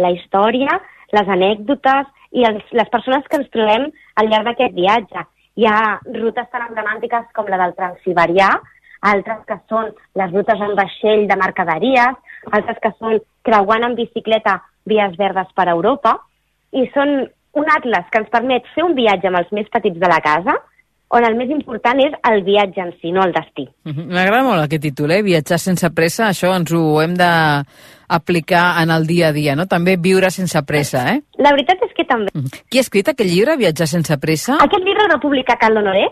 la 0.00 0.10
història, 0.16 0.80
les 1.14 1.30
anècdotes 1.30 2.10
i 2.34 2.44
els, 2.48 2.64
les 2.72 2.90
persones 2.90 3.26
que 3.30 3.38
ens 3.40 3.50
trobem 3.54 3.88
al 4.20 4.30
llarg 4.30 4.50
d'aquest 4.50 4.74
viatge. 4.76 5.26
Hi 5.54 5.68
ha 5.70 5.80
rutes 6.16 6.48
tan 6.50 6.64
emblemàtiques 6.66 7.28
com 7.36 7.50
la 7.50 7.60
del 7.60 7.76
Transsiberià, 7.78 8.48
altres 9.12 9.44
que 9.46 9.58
són 9.70 9.92
les 10.18 10.32
rutes 10.32 10.62
en 10.66 10.74
vaixell 10.78 11.28
de 11.30 11.36
mercaderies, 11.38 12.16
altres 12.50 12.78
que 12.82 12.92
són 12.98 13.18
creuant 13.46 13.84
en 13.86 13.96
bicicleta 13.98 14.60
vies 14.84 15.16
verdes 15.16 15.48
per 15.56 15.68
Europa, 15.72 16.18
i 16.72 16.86
són 16.94 17.24
un 17.54 17.66
atles 17.70 18.06
que 18.10 18.20
ens 18.22 18.30
permet 18.32 18.66
fer 18.74 18.84
un 18.84 18.94
viatge 18.96 19.30
amb 19.30 19.40
els 19.40 19.52
més 19.54 19.68
petits 19.72 20.00
de 20.00 20.10
la 20.10 20.20
casa, 20.24 20.56
on 21.14 21.24
el 21.26 21.36
més 21.38 21.50
important 21.52 22.00
és 22.02 22.14
el 22.30 22.42
viatge 22.46 22.80
en 22.82 22.90
si, 22.98 23.12
no 23.14 23.22
el 23.22 23.34
destí. 23.34 23.68
Mhm. 23.84 24.08
M'agrada 24.10 24.42
molt 24.42 24.64
aquest 24.64 24.82
títol, 24.82 25.12
eh? 25.12 25.22
Viatjar 25.22 25.58
sense 25.58 25.90
pressa, 25.94 26.28
això 26.28 26.54
ens 26.56 26.72
ho 26.72 27.00
hem 27.02 27.14
d'aplicar 27.14 28.82
en 28.82 28.90
el 28.90 29.06
dia 29.06 29.28
a 29.28 29.32
dia, 29.32 29.54
no? 29.54 29.66
També 29.66 29.96
viure 29.96 30.30
sense 30.30 30.60
pressa, 30.66 31.04
eh? 31.12 31.20
La 31.38 31.52
veritat 31.52 31.82
és 31.82 31.94
que 31.94 32.04
també. 32.04 32.32
Qui 32.68 32.78
ha 32.78 32.86
escrit 32.86 33.08
aquest 33.08 33.30
llibre, 33.30 33.56
Viatjar 33.56 33.86
sense 33.86 34.18
pressa? 34.18 34.58
Aquest 34.60 34.84
llibre 34.84 35.04
el 35.04 35.14
va 35.14 35.20
publicar 35.22 35.58
Cal 35.58 35.76
Honoré 35.76 36.08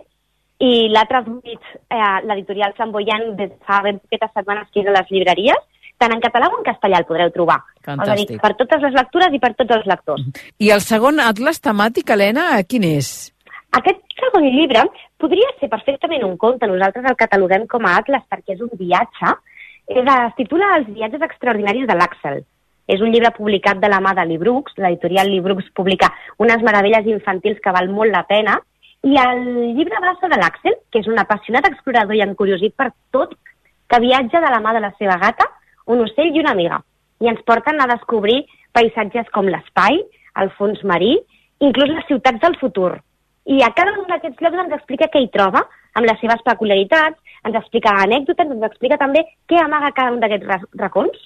i 0.63 0.89
l'ha 0.89 1.05
traduït 1.11 1.63
eh, 1.91 2.19
l'editorial 2.23 2.75
Flamboyant 2.77 3.33
des 3.37 3.51
de 3.51 3.59
fa 3.67 3.83
ben 3.83 3.99
poquetes 3.99 4.31
setmanes 4.33 4.69
que 4.71 4.81
és 4.81 4.87
a 4.87 4.95
les 4.95 5.11
llibreries, 5.11 5.59
tant 6.01 6.15
en 6.15 6.23
català 6.23 6.49
com 6.51 6.63
en 6.63 6.67
castellà 6.67 7.03
el 7.03 7.09
podreu 7.09 7.31
trobar. 7.35 7.61
Fantàstic. 7.85 8.15
És 8.15 8.25
a 8.25 8.33
dir, 8.33 8.41
per 8.43 8.53
totes 8.59 8.83
les 8.87 8.97
lectures 8.97 9.35
i 9.35 9.41
per 9.43 9.53
tots 9.59 9.77
els 9.77 9.87
lectors. 9.91 10.25
I 10.59 10.73
el 10.75 10.83
segon 10.85 11.21
atles 11.23 11.61
temàtic, 11.63 12.11
Helena, 12.15 12.49
quin 12.69 12.87
és? 12.89 13.33
Aquest 13.79 14.03
segon 14.21 14.45
llibre 14.53 14.85
podria 15.23 15.49
ser 15.59 15.71
perfectament 15.73 16.25
un 16.27 16.37
conte. 16.41 16.69
Nosaltres 16.69 17.09
el 17.09 17.19
cataloguem 17.21 17.67
com 17.71 17.87
a 17.87 17.97
atles 18.01 18.25
perquè 18.31 18.57
és 18.57 18.65
un 18.65 18.73
viatge. 18.79 19.37
Es 19.93 20.35
titula 20.39 20.75
Els 20.79 20.91
viatges 20.93 21.25
extraordinaris 21.29 21.89
de 21.89 21.97
l'Àxel. 21.97 22.43
És 22.93 23.01
un 23.01 23.13
llibre 23.15 23.31
publicat 23.37 23.79
de 23.81 23.89
la 23.89 24.01
mà 24.05 24.13
de 24.19 24.27
Librux. 24.27 24.75
L'editorial 24.77 25.31
Librux 25.31 25.71
publica 25.75 26.11
unes 26.43 26.63
meravelles 26.67 27.09
infantils 27.09 27.63
que 27.63 27.73
val 27.75 27.89
molt 27.89 28.13
la 28.13 28.25
pena. 28.29 28.59
I 29.03 29.17
el 29.19 29.41
llibre 29.79 29.99
versa 30.03 30.29
de 30.31 30.39
l'Àxel, 30.39 30.77
que 30.93 31.01
és 31.01 31.09
un 31.11 31.19
apassionat 31.19 31.67
explorador 31.67 32.15
i 32.15 32.23
encuriosit 32.23 32.77
per 32.79 32.93
tot, 33.15 33.33
que 33.89 34.01
viatja 34.01 34.41
de 34.41 34.51
la 34.53 34.61
mà 34.63 34.75
de 34.77 34.83
la 34.85 34.93
seva 34.99 35.17
gata, 35.23 35.49
un 35.87 36.03
ocell 36.05 36.35
i 36.35 36.41
una 36.41 36.53
amiga. 36.57 36.81
I 37.23 37.31
ens 37.31 37.43
porten 37.47 37.81
a 37.81 37.89
descobrir 37.91 38.43
paisatges 38.73 39.29
com 39.35 39.47
l'espai, 39.47 40.01
el 40.43 40.51
fons 40.59 40.83
marí, 40.89 41.17
inclús 41.61 41.91
les 41.93 42.07
ciutats 42.09 42.41
del 42.43 42.57
futur. 42.59 42.97
I 43.47 43.63
a 43.63 43.73
cada 43.75 43.93
un 43.99 44.07
d'aquests 44.09 44.41
llocs 44.43 44.61
ens 44.65 44.75
explica 44.79 45.11
què 45.13 45.23
hi 45.23 45.31
troba, 45.35 45.65
amb 45.95 46.07
les 46.09 46.19
seves 46.23 46.43
peculiaritats, 46.47 47.19
ens 47.45 47.59
explica 47.59 47.95
anècdotes, 48.03 48.51
ens 48.55 48.67
explica 48.69 48.99
també 48.99 49.25
què 49.51 49.59
amaga 49.61 49.93
cada 49.97 50.15
un 50.15 50.21
d'aquests 50.23 50.47
ra- 50.47 50.71
racons. 50.87 51.19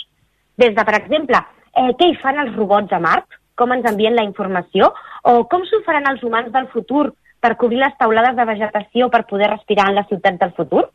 Des 0.57 0.75
de, 0.75 0.85
per 0.85 0.97
exemple, 0.97 1.41
eh, 1.77 1.93
què 2.01 2.09
hi 2.09 2.17
fan 2.23 2.41
els 2.41 2.57
robots 2.57 2.93
a 2.93 3.01
Mart, 3.01 3.29
com 3.55 3.73
ens 3.73 3.87
envien 3.89 4.17
la 4.17 4.25
informació, 4.25 4.93
o 5.25 5.45
com 5.49 5.65
s'ho 5.65 5.83
faran 5.85 6.09
els 6.11 6.23
humans 6.25 6.51
del 6.53 6.69
futur 6.73 7.13
per 7.41 7.57
cobrir 7.57 7.79
les 7.79 7.97
taulades 8.01 8.37
de 8.37 8.45
vegetació 8.49 9.09
per 9.13 9.27
poder 9.29 9.51
respirar 9.53 9.91
en 9.91 10.01
les 10.01 10.09
ciutats 10.09 10.41
del 10.41 10.53
futur. 10.57 10.87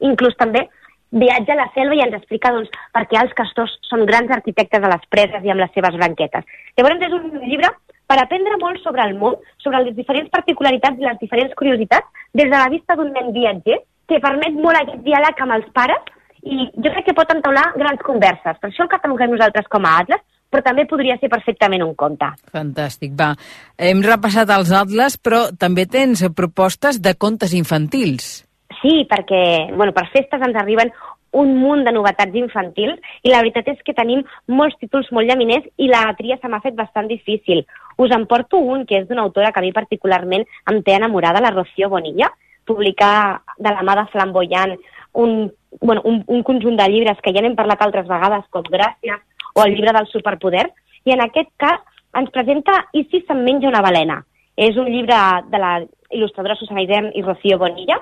Inclús 0.00 0.36
també 0.38 0.68
viatja 1.10 1.54
a 1.54 1.60
la 1.62 1.68
selva 1.74 1.96
i 1.96 2.02
ens 2.04 2.16
explica 2.18 2.52
doncs, 2.52 2.72
per 2.92 3.04
què 3.08 3.20
els 3.20 3.34
castors 3.36 3.74
són 3.88 4.04
grans 4.08 4.30
arquitectes 4.34 4.84
a 4.84 4.90
les 4.92 5.04
preses 5.08 5.44
i 5.44 5.52
amb 5.52 5.62
les 5.62 5.72
seves 5.74 5.96
branquetes. 5.96 6.44
Llavors 6.76 7.06
és 7.06 7.14
un 7.16 7.30
llibre 7.44 7.72
per 8.08 8.18
aprendre 8.22 8.56
molt 8.60 8.80
sobre 8.82 9.04
el 9.04 9.14
món, 9.20 9.36
sobre 9.62 9.82
les 9.84 9.96
diferents 9.96 10.30
particularitats 10.32 11.00
i 11.00 11.06
les 11.06 11.18
diferents 11.20 11.54
curiositats, 11.56 12.08
des 12.32 12.48
de 12.48 12.56
la 12.56 12.70
vista 12.72 12.96
d'un 12.96 13.12
nen 13.12 13.34
viatger, 13.36 13.82
que 14.08 14.22
permet 14.24 14.56
molt 14.56 14.80
aquest 14.80 15.04
diàleg 15.04 15.44
amb 15.44 15.58
els 15.58 15.68
pares 15.76 16.14
i 16.48 16.70
jo 16.72 16.88
crec 16.94 17.10
que 17.10 17.16
pot 17.18 17.30
entaular 17.34 17.66
grans 17.76 18.00
converses. 18.06 18.56
Per 18.56 18.70
això 18.70 18.86
el 18.86 18.92
cataloguem 18.94 19.34
nosaltres 19.34 19.68
com 19.68 19.84
a 19.84 19.98
Atlas, 20.00 20.24
però 20.48 20.64
també 20.64 20.86
podria 20.88 21.18
ser 21.20 21.28
perfectament 21.28 21.84
un 21.84 21.94
conte. 21.98 22.30
Fantàstic, 22.54 23.12
va. 23.18 23.34
Hem 23.76 24.00
repassat 24.06 24.48
els 24.56 24.72
atles, 24.72 25.18
però 25.20 25.48
també 25.52 25.84
tens 25.84 26.24
propostes 26.32 27.02
de 27.04 27.12
contes 27.20 27.52
infantils. 27.52 28.47
Sí, 28.80 29.04
perquè 29.10 29.70
bueno, 29.74 29.92
per 29.92 30.06
festes 30.12 30.42
ens 30.44 30.56
arriben 30.56 30.92
un 31.38 31.56
munt 31.60 31.84
de 31.84 31.92
novetats 31.92 32.34
infantils 32.40 33.00
i 33.26 33.32
la 33.32 33.42
veritat 33.42 33.68
és 33.74 33.80
que 33.84 33.94
tenim 33.96 34.22
molts 34.48 34.78
títols 34.80 35.10
molt 35.12 35.28
llaminers 35.28 35.66
i 35.76 35.88
la 35.90 36.06
tria 36.18 36.38
se 36.40 36.48
m'ha 36.48 36.62
fet 36.64 36.76
bastant 36.78 37.08
difícil. 37.10 37.64
Us 37.98 38.14
en 38.14 38.24
porto 38.30 38.58
un 38.58 38.86
que 38.86 39.02
és 39.02 39.08
d'una 39.08 39.26
autora 39.26 39.52
que 39.52 39.60
a 39.60 39.66
mi 39.66 39.72
particularment 39.72 40.46
em 40.70 40.82
té 40.82 40.94
enamorada, 40.96 41.42
la 41.44 41.52
Rocío 41.52 41.90
Bonilla, 41.90 42.30
publicar 42.64 43.42
de 43.58 43.72
la 43.72 43.82
mà 43.82 43.96
de 43.98 44.06
Flamboyant 44.12 44.76
un, 45.18 45.52
bueno, 45.80 46.02
un, 46.04 46.22
un 46.26 46.42
conjunt 46.42 46.76
de 46.78 46.88
llibres 46.88 47.20
que 47.22 47.32
ja 47.34 47.42
n'hem 47.42 47.56
parlat 47.58 47.82
altres 47.82 48.06
vegades, 48.08 48.46
com 48.50 48.64
Gràcies 48.70 49.20
o 49.54 49.64
el 49.64 49.74
llibre 49.74 49.92
del 49.96 50.06
superpoder, 50.12 50.68
i 51.04 51.12
en 51.12 51.24
aquest 51.24 51.50
cas 51.58 51.80
ens 52.18 52.30
presenta 52.30 52.84
I 52.92 53.04
si 53.10 53.24
se'n 53.26 53.42
menja 53.44 53.68
una 53.68 53.82
balena. 53.82 54.22
És 54.56 54.76
un 54.76 54.88
llibre 54.90 55.16
de 55.50 55.58
la 55.58 55.72
il·lustradora 56.14 56.56
Susana 56.58 56.82
Idem 56.82 57.10
i 57.14 57.22
Rocío 57.22 57.58
Bonilla, 57.58 57.98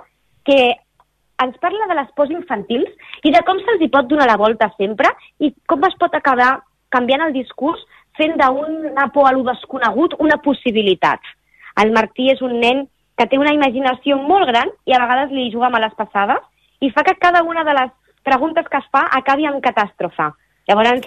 que 0.46 0.58
ens 1.44 1.58
parla 1.60 1.88
de 1.90 1.98
les 1.98 2.12
pors 2.16 2.32
infantils 2.32 2.88
i 3.26 3.32
de 3.34 3.42
com 3.44 3.58
se'ls 3.60 3.82
hi 3.82 3.90
pot 3.92 4.08
donar 4.08 4.28
la 4.30 4.38
volta 4.40 4.70
sempre 4.76 5.10
i 5.42 5.52
com 5.68 5.84
es 5.88 5.96
pot 6.00 6.14
acabar 6.16 6.62
canviant 6.94 7.26
el 7.26 7.34
discurs 7.36 7.82
fent 8.16 8.38
d'una 8.40 9.08
por 9.12 9.28
a 9.28 9.32
lo 9.36 9.44
desconegut 9.44 10.16
una 10.18 10.38
possibilitat. 10.44 11.20
El 11.82 11.92
Martí 11.92 12.30
és 12.32 12.40
un 12.40 12.56
nen 12.62 12.86
que 13.16 13.26
té 13.28 13.38
una 13.40 13.52
imaginació 13.52 14.16
molt 14.22 14.48
gran 14.48 14.72
i 14.88 14.94
a 14.94 15.00
vegades 15.02 15.32
li 15.32 15.50
juga 15.52 15.72
males 15.72 15.92
passades 15.98 16.40
i 16.80 16.90
fa 16.92 17.04
que 17.04 17.16
cada 17.20 17.42
una 17.42 17.64
de 17.64 17.74
les 17.76 17.92
preguntes 18.24 18.68
que 18.68 18.80
es 18.80 18.88
fa 18.92 19.06
acabi 19.18 19.46
en 19.48 19.60
catàstrofe. 19.64 20.30
Llavors 20.68 21.04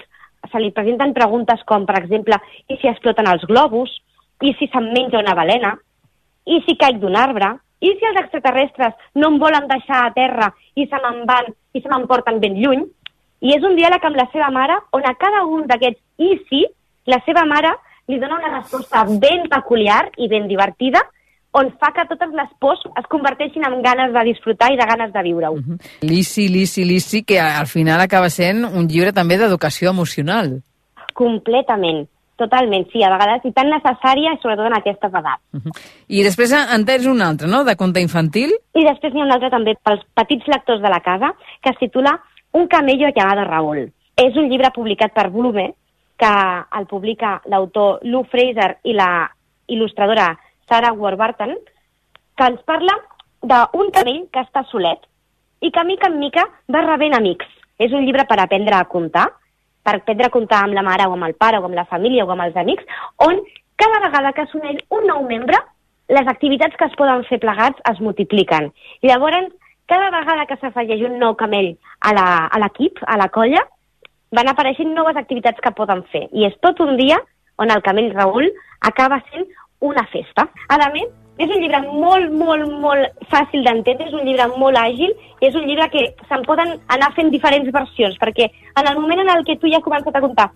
se 0.50 0.60
li 0.62 0.70
presenten 0.74 1.12
preguntes 1.14 1.62
com, 1.68 1.84
per 1.86 1.98
exemple, 1.98 2.38
i 2.68 2.78
si 2.80 2.88
exploten 2.88 3.28
els 3.28 3.44
globus, 3.50 3.92
i 4.40 4.54
si 4.58 4.70
se'n 4.72 4.88
menja 4.94 5.20
una 5.20 5.34
balena, 5.36 5.74
i 6.46 6.62
si 6.64 6.78
caic 6.80 6.98
d'un 7.02 7.18
arbre, 7.18 7.52
i 7.80 7.92
si 7.96 8.08
els 8.08 8.20
extraterrestres 8.22 8.96
no 9.16 9.32
em 9.32 9.38
volen 9.42 9.68
deixar 9.70 10.06
a 10.06 10.14
terra 10.16 10.50
i 10.76 10.86
se 10.86 11.00
me'n 11.04 11.22
van 11.28 11.52
i 11.72 11.80
se 11.80 11.88
m'emporten 11.88 12.40
ben 12.40 12.58
lluny. 12.60 12.84
I 13.40 13.54
és 13.56 13.64
un 13.64 13.76
diàleg 13.78 14.04
amb 14.04 14.18
la 14.20 14.26
seva 14.32 14.50
mare 14.52 14.76
on 14.96 15.06
a 15.06 15.14
cada 15.16 15.44
un 15.48 15.64
d'aquests 15.68 16.00
i 16.20 16.34
si, 16.48 16.66
la 17.08 17.20
seva 17.24 17.46
mare 17.48 17.72
li 18.10 18.18
dona 18.20 18.36
una 18.36 18.52
resposta 18.58 19.06
ben 19.22 19.48
peculiar 19.48 20.10
i 20.18 20.28
ben 20.28 20.48
divertida 20.50 21.02
on 21.52 21.70
fa 21.82 21.90
que 21.94 22.04
totes 22.06 22.30
les 22.36 22.50
pors 22.62 22.82
es 23.00 23.06
converteixin 23.10 23.64
en 23.66 23.80
ganes 23.82 24.12
de 24.14 24.22
disfrutar 24.28 24.70
i 24.70 24.78
de 24.78 24.86
ganes 24.86 25.12
de 25.12 25.22
viure-ho. 25.26 25.56
Lissi, 26.06 26.46
Lissi, 26.48 26.84
Lissi, 26.86 27.24
que 27.26 27.40
al 27.40 27.66
final 27.66 28.00
acaba 28.04 28.30
sent 28.30 28.62
un 28.68 28.86
llibre 28.86 29.12
també 29.16 29.38
d'educació 29.40 29.90
emocional. 29.90 30.60
Completament, 31.18 32.04
totalment, 32.40 32.86
sí, 32.92 33.02
a 33.04 33.12
vegades 33.12 33.44
i 33.46 33.52
tan 33.56 33.70
necessària, 33.72 34.34
sobretot 34.40 34.70
en 34.70 34.76
aquestes 34.78 35.16
edats. 35.20 35.84
I 36.08 36.24
després 36.26 36.54
en 36.56 36.86
tens 36.88 37.06
un 37.10 37.20
altre, 37.24 37.50
no?, 37.52 37.62
de 37.68 37.76
conte 37.78 38.02
infantil. 38.02 38.54
I 38.74 38.86
després 38.88 39.14
n'hi 39.14 39.22
ha 39.22 39.28
un 39.28 39.34
altre 39.36 39.52
també 39.52 39.76
pels 39.84 40.02
petits 40.18 40.48
lectors 40.50 40.82
de 40.82 40.92
la 40.92 41.02
casa, 41.04 41.34
que 41.62 41.74
es 41.74 41.80
titula 41.82 42.16
Un 42.52 42.66
camello 42.66 43.12
llamado 43.14 43.44
Raúl. 43.46 43.84
És 44.18 44.36
un 44.36 44.48
llibre 44.50 44.72
publicat 44.74 45.14
per 45.14 45.28
Blume, 45.30 45.68
que 46.20 46.32
el 46.78 46.86
publica 46.86 47.38
l'autor 47.48 48.00
Lou 48.04 48.26
Fraser 48.28 48.74
i 48.84 48.92
la 48.96 49.30
il·lustradora 49.70 50.34
Sarah 50.68 50.92
Warburton, 50.92 51.54
que 52.36 52.48
ens 52.52 52.60
parla 52.68 52.96
d'un 53.40 53.92
camell 53.94 54.26
que 54.32 54.42
està 54.44 54.66
solet 54.68 55.06
i 55.64 55.70
que 55.72 55.84
mica 55.84 56.08
en 56.08 56.18
mica 56.20 56.44
va 56.72 56.84
rebent 56.84 57.16
amics. 57.16 57.48
És 57.80 57.92
un 57.96 58.04
llibre 58.04 58.26
per 58.28 58.36
aprendre 58.40 58.76
a 58.76 58.84
comptar 58.88 59.26
per 59.82 59.96
aprendre 59.96 60.28
a 60.28 60.34
comptar 60.34 60.64
amb 60.64 60.76
la 60.76 60.84
mare 60.86 61.06
o 61.08 61.16
amb 61.16 61.26
el 61.28 61.34
pare 61.34 61.58
o 61.58 61.66
amb 61.68 61.78
la 61.78 61.86
família 61.88 62.24
o 62.24 62.30
amb 62.32 62.44
els 62.46 62.56
amics, 62.56 62.84
on 63.18 63.40
cada 63.80 64.00
vegada 64.06 64.32
que 64.36 64.46
s'uneix 64.50 64.82
un 64.90 65.06
nou 65.08 65.24
membre, 65.28 65.58
les 66.10 66.28
activitats 66.28 66.76
que 66.76 66.88
es 66.90 66.96
poden 66.98 67.24
fer 67.28 67.38
plegats 67.40 67.80
es 67.90 68.00
multipliquen. 68.04 68.70
I 69.00 69.08
llavors, 69.08 69.52
cada 69.90 70.10
vegada 70.14 70.46
que 70.46 70.58
s'afegeix 70.60 71.04
un 71.06 71.18
nou 71.22 71.36
camell 71.38 71.72
a 72.00 72.58
l'equip, 72.62 73.00
a 73.06 73.16
la 73.18 73.30
colla, 73.32 73.62
van 74.36 74.50
apareixent 74.50 74.92
noves 74.94 75.16
activitats 75.18 75.62
que 75.62 75.74
poden 75.74 76.04
fer. 76.12 76.26
I 76.32 76.46
és 76.50 76.58
tot 76.62 76.82
un 76.84 76.96
dia 77.00 77.18
on 77.58 77.70
el 77.74 77.82
camell 77.86 78.12
Raül 78.14 78.50
acaba 78.80 79.20
sent 79.30 79.48
una 79.80 80.04
festa. 80.12 80.46
A 80.68 80.78
més, 80.92 81.08
és 81.40 81.48
un 81.48 81.62
llibre 81.62 81.80
molt, 81.88 82.32
molt, 82.36 82.72
molt 82.82 83.28
fàcil 83.32 83.64
d'entendre, 83.64 84.08
és 84.10 84.16
un 84.16 84.26
llibre 84.28 84.48
molt 84.60 84.76
àgil 84.76 85.14
i 85.40 85.48
és 85.48 85.56
un 85.56 85.64
llibre 85.64 85.88
que 85.92 86.02
se'n 86.28 86.44
poden 86.48 86.74
anar 86.92 87.12
fent 87.16 87.32
diferents 87.32 87.70
versions, 87.72 88.18
perquè 88.20 88.50
en 88.50 88.90
el 88.90 89.00
moment 89.00 89.24
en 89.24 89.32
el 89.36 89.46
que 89.48 89.56
tu 89.56 89.70
ja 89.70 89.80
has 89.80 89.86
començat 89.86 90.16
a 90.16 90.24
comptar 90.24 90.50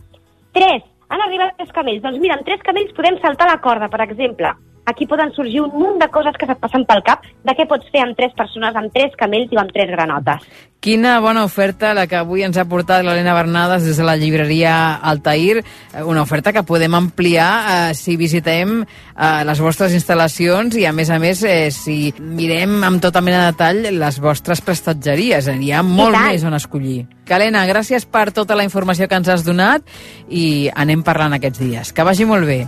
tres, 0.55 0.85
han 1.09 1.25
arribat 1.25 1.57
tres 1.57 1.73
camells, 1.73 2.03
doncs 2.05 2.21
mira, 2.21 2.37
amb 2.37 2.47
tres 2.47 2.63
camells 2.67 2.93
podem 2.97 3.19
saltar 3.23 3.49
la 3.51 3.61
corda, 3.65 3.89
per 3.89 4.03
exemple. 4.05 4.53
Aquí 4.87 5.07
poden 5.09 5.33
sorgir 5.33 5.63
un 5.63 5.73
munt 5.73 5.99
de 6.01 6.11
coses 6.13 6.37
que 6.37 6.47
se't 6.47 6.61
passen 6.61 6.85
pel 6.85 7.01
cap 7.07 7.25
de 7.25 7.57
què 7.57 7.65
pots 7.69 7.89
fer 7.93 8.03
amb 8.05 8.17
tres 8.19 8.35
persones, 8.37 8.77
amb 8.77 8.93
tres 8.93 9.17
camells 9.17 9.53
i 9.53 9.61
amb 9.61 9.73
tres 9.73 9.89
granotes. 9.89 10.45
Quina 10.85 11.15
bona 11.25 11.47
oferta 11.49 11.95
la 11.97 12.05
que 12.05 12.19
avui 12.19 12.43
ens 12.45 12.59
ha 12.61 12.67
portat 12.69 13.01
l'Helena 13.01 13.33
Bernades 13.33 13.87
des 13.89 13.97
de 13.97 14.05
la 14.05 14.19
llibreria 14.21 14.75
Altair, 15.01 15.63
eh, 15.63 16.03
una 16.05 16.21
oferta 16.21 16.53
que 16.53 16.67
podem 16.69 16.93
ampliar 16.93 17.49
eh, 17.57 17.95
si 17.97 18.19
visitem 18.21 18.83
eh, 18.83 19.41
les 19.49 19.65
vostres 19.65 19.97
instal·lacions 19.97 20.77
i, 20.77 20.85
a 20.85 20.93
més 20.93 21.09
a 21.09 21.17
més, 21.23 21.41
eh, 21.49 21.71
si 21.73 22.13
mirem 22.21 22.85
amb 22.85 23.01
tota 23.01 23.25
mena 23.25 23.47
de 23.47 23.55
detall 23.55 23.83
les 23.97 24.21
vostres 24.21 24.61
prestatgeries. 24.61 25.49
Eh, 25.49 25.57
Hi 25.65 25.73
ha 25.73 25.81
molt 25.81 26.21
més 26.21 26.45
on 26.45 26.61
escollir. 26.61 27.07
Helena, 27.25 27.65
gràcies 27.65 28.05
per 28.05 28.29
tota 28.37 28.53
la 28.53 28.69
informació 28.69 29.09
que 29.09 29.17
ens 29.17 29.33
has 29.33 29.49
donat 29.49 29.89
i 30.29 30.69
anem 30.69 31.01
parlant 31.01 31.33
aquests 31.33 31.65
dies. 31.65 31.97
Que 31.97 32.05
vagi 32.05 32.29
molt 32.29 32.45
bé. 32.45 32.67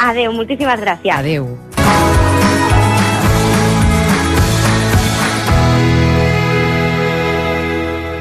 Adeu, 0.00 0.32
moltíssimes 0.32 0.80
gràcies. 0.80 1.12
Adeu. 1.12 1.50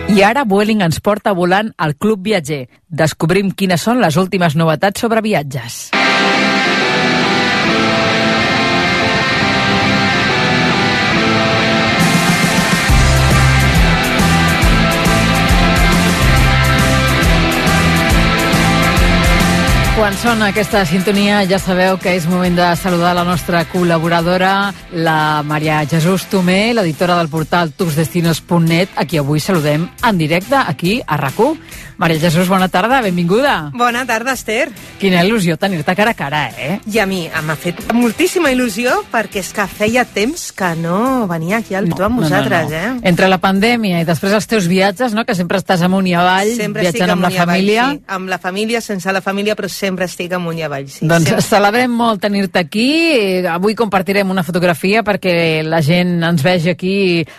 I 0.10 0.24
ara 0.26 0.44
Vueling 0.44 0.82
ens 0.84 0.98
porta 1.06 1.32
volant 1.38 1.70
al 1.78 1.94
Club 1.96 2.26
Viatger. 2.26 2.64
Descobrim 2.90 3.54
quines 3.56 3.86
són 3.86 4.02
les 4.04 4.18
últimes 4.20 4.58
novetats 4.60 5.06
sobre 5.06 5.22
viatges. 5.24 5.86
Quan 20.00 20.16
sona 20.16 20.48
aquesta 20.54 20.86
sintonia 20.88 21.42
ja 21.44 21.58
sabeu 21.60 21.98
que 22.00 22.14
és 22.16 22.24
moment 22.32 22.56
de 22.56 22.68
saludar 22.80 23.10
la 23.18 23.26
nostra 23.28 23.66
col·laboradora, 23.68 24.72
la 24.96 25.44
Maria 25.44 25.82
Jesús 25.92 26.24
Tomé, 26.32 26.72
l'editora 26.72 27.18
del 27.20 27.28
portal 27.28 27.74
tursdestinos.net, 27.76 28.96
a 28.96 29.04
qui 29.04 29.20
avui 29.20 29.44
saludem 29.44 29.90
en 30.08 30.22
directe 30.22 30.56
aquí 30.56 31.02
a 31.04 31.20
rac 31.20 31.44
Maria 32.00 32.18
Jesús, 32.18 32.48
bona 32.48 32.70
tarda, 32.70 33.02
benvinguda. 33.02 33.72
Bona 33.76 34.06
tarda, 34.08 34.32
Esther. 34.32 34.70
Quina 35.02 35.20
il·lusió 35.26 35.58
tenir-te 35.60 35.92
cara 36.00 36.14
a 36.14 36.16
cara, 36.16 36.46
eh? 36.56 36.78
I 36.88 37.00
a 37.04 37.06
mi 37.06 37.26
m'ha 37.28 37.56
fet 37.60 37.82
moltíssima 37.92 38.48
il·lusió 38.54 38.94
perquè 39.12 39.42
és 39.44 39.50
que 39.56 39.66
feia 39.68 40.06
temps 40.08 40.46
que 40.56 40.70
no 40.80 41.26
venia 41.28 41.58
aquí 41.60 41.76
al 41.76 41.90
no, 41.92 41.98
amb 42.08 42.22
vosaltres, 42.22 42.72
eh? 42.72 42.94
Entre 43.04 43.28
la 43.28 43.42
pandèmia 43.44 44.00
i 44.00 44.08
després 44.08 44.32
els 44.38 44.48
teus 44.48 44.70
viatges, 44.72 45.12
no?, 45.12 45.26
que 45.28 45.36
sempre 45.36 45.60
estàs 45.60 45.84
amunt 45.84 46.08
i 46.08 46.14
avall, 46.16 46.54
Sempre 46.56 46.86
viatjant 46.88 47.12
amb 47.18 47.26
la 47.28 47.34
i 47.34 47.36
avall, 47.36 47.52
família. 47.58 47.90
sí. 47.92 48.02
Amb 48.16 48.32
la 48.32 48.40
família, 48.40 48.82
sense 48.82 49.12
la 49.12 49.22
família, 49.26 49.58
però 49.60 49.68
sempre 49.68 50.08
estic 50.08 50.32
amunt 50.40 50.58
i 50.58 50.64
avall, 50.64 50.88
sí. 50.88 51.04
doncs 51.04 51.28
sempre. 51.28 51.44
celebrem 51.50 51.92
molt 51.92 52.24
tenir-te 52.24 52.64
aquí. 52.64 52.88
Eh, 53.20 53.44
Avui 53.50 53.76
compartirem 53.76 54.32
una 54.32 54.44
fotografia 54.48 55.04
perquè 55.04 55.66
la 55.68 55.82
gent 55.84 56.24
ens 56.24 56.48
vegi 56.48 56.72
aquí 56.72 56.96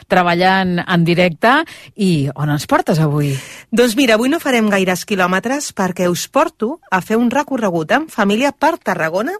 treballant 0.07 0.83
en 0.85 1.05
directe. 1.09 1.57
I 1.97 2.29
on 2.37 2.53
ens 2.53 2.69
portes 2.69 3.01
avui? 3.01 3.33
Doncs 3.73 3.97
mira, 3.97 4.21
avui 4.21 4.29
no 4.29 4.37
farem 4.51 4.67
gaires 4.67 5.05
quilòmetres 5.07 5.69
perquè 5.79 6.09
us 6.11 6.25
porto 6.27 6.81
a 6.91 6.99
fer 7.07 7.15
un 7.21 7.29
recorregut 7.31 7.93
en 7.95 8.09
família 8.11 8.51
per 8.51 8.73
Tarragona 8.83 9.37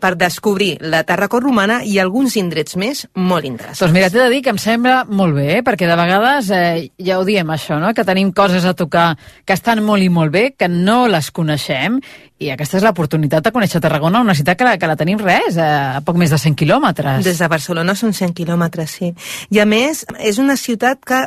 per 0.00 0.12
descobrir 0.20 0.74
la 0.84 1.00
Tarracó 1.08 1.40
romana 1.40 1.78
i 1.86 1.96
alguns 2.02 2.36
indrets 2.36 2.76
més 2.76 3.06
molt 3.16 3.48
interessants. 3.48 3.80
Doncs 3.80 3.96
mira, 3.96 4.10
t'he 4.12 4.20
de 4.20 4.28
dir 4.34 4.42
que 4.44 4.52
em 4.52 4.60
sembla 4.60 5.06
molt 5.08 5.38
bé, 5.38 5.46
eh? 5.56 5.62
perquè 5.64 5.88
de 5.88 5.96
vegades 5.96 6.50
eh, 6.52 6.90
ja 7.00 7.16
ho 7.16 7.24
diem 7.24 7.48
això, 7.54 7.80
no? 7.80 7.94
que 7.96 8.04
tenim 8.04 8.34
coses 8.36 8.66
a 8.68 8.76
tocar 8.76 9.14
que 9.48 9.56
estan 9.56 9.80
molt 9.86 10.04
i 10.04 10.10
molt 10.12 10.34
bé, 10.34 10.50
que 10.52 10.68
no 10.68 11.06
les 11.08 11.32
coneixem, 11.32 11.96
i 12.40 12.48
aquesta 12.48 12.78
és 12.78 12.84
l'oportunitat 12.86 13.44
de 13.44 13.52
conèixer 13.52 13.82
Tarragona, 13.84 14.22
una 14.24 14.34
ciutat 14.36 14.56
que 14.56 14.64
la, 14.64 14.76
que 14.80 14.88
la 14.88 14.96
tenim 14.96 15.20
res, 15.20 15.58
eh, 15.60 15.64
a 16.00 16.00
poc 16.04 16.16
més 16.20 16.32
de 16.32 16.38
100 16.40 16.56
quilòmetres. 16.56 17.20
Des 17.24 17.40
de 17.40 17.48
Barcelona 17.52 17.92
són 17.96 18.14
100 18.16 18.32
quilòmetres, 18.38 18.94
sí. 18.96 19.10
I 19.52 19.60
a 19.60 19.66
més, 19.68 20.06
és 20.16 20.40
una 20.40 20.56
ciutat 20.56 21.04
que 21.04 21.26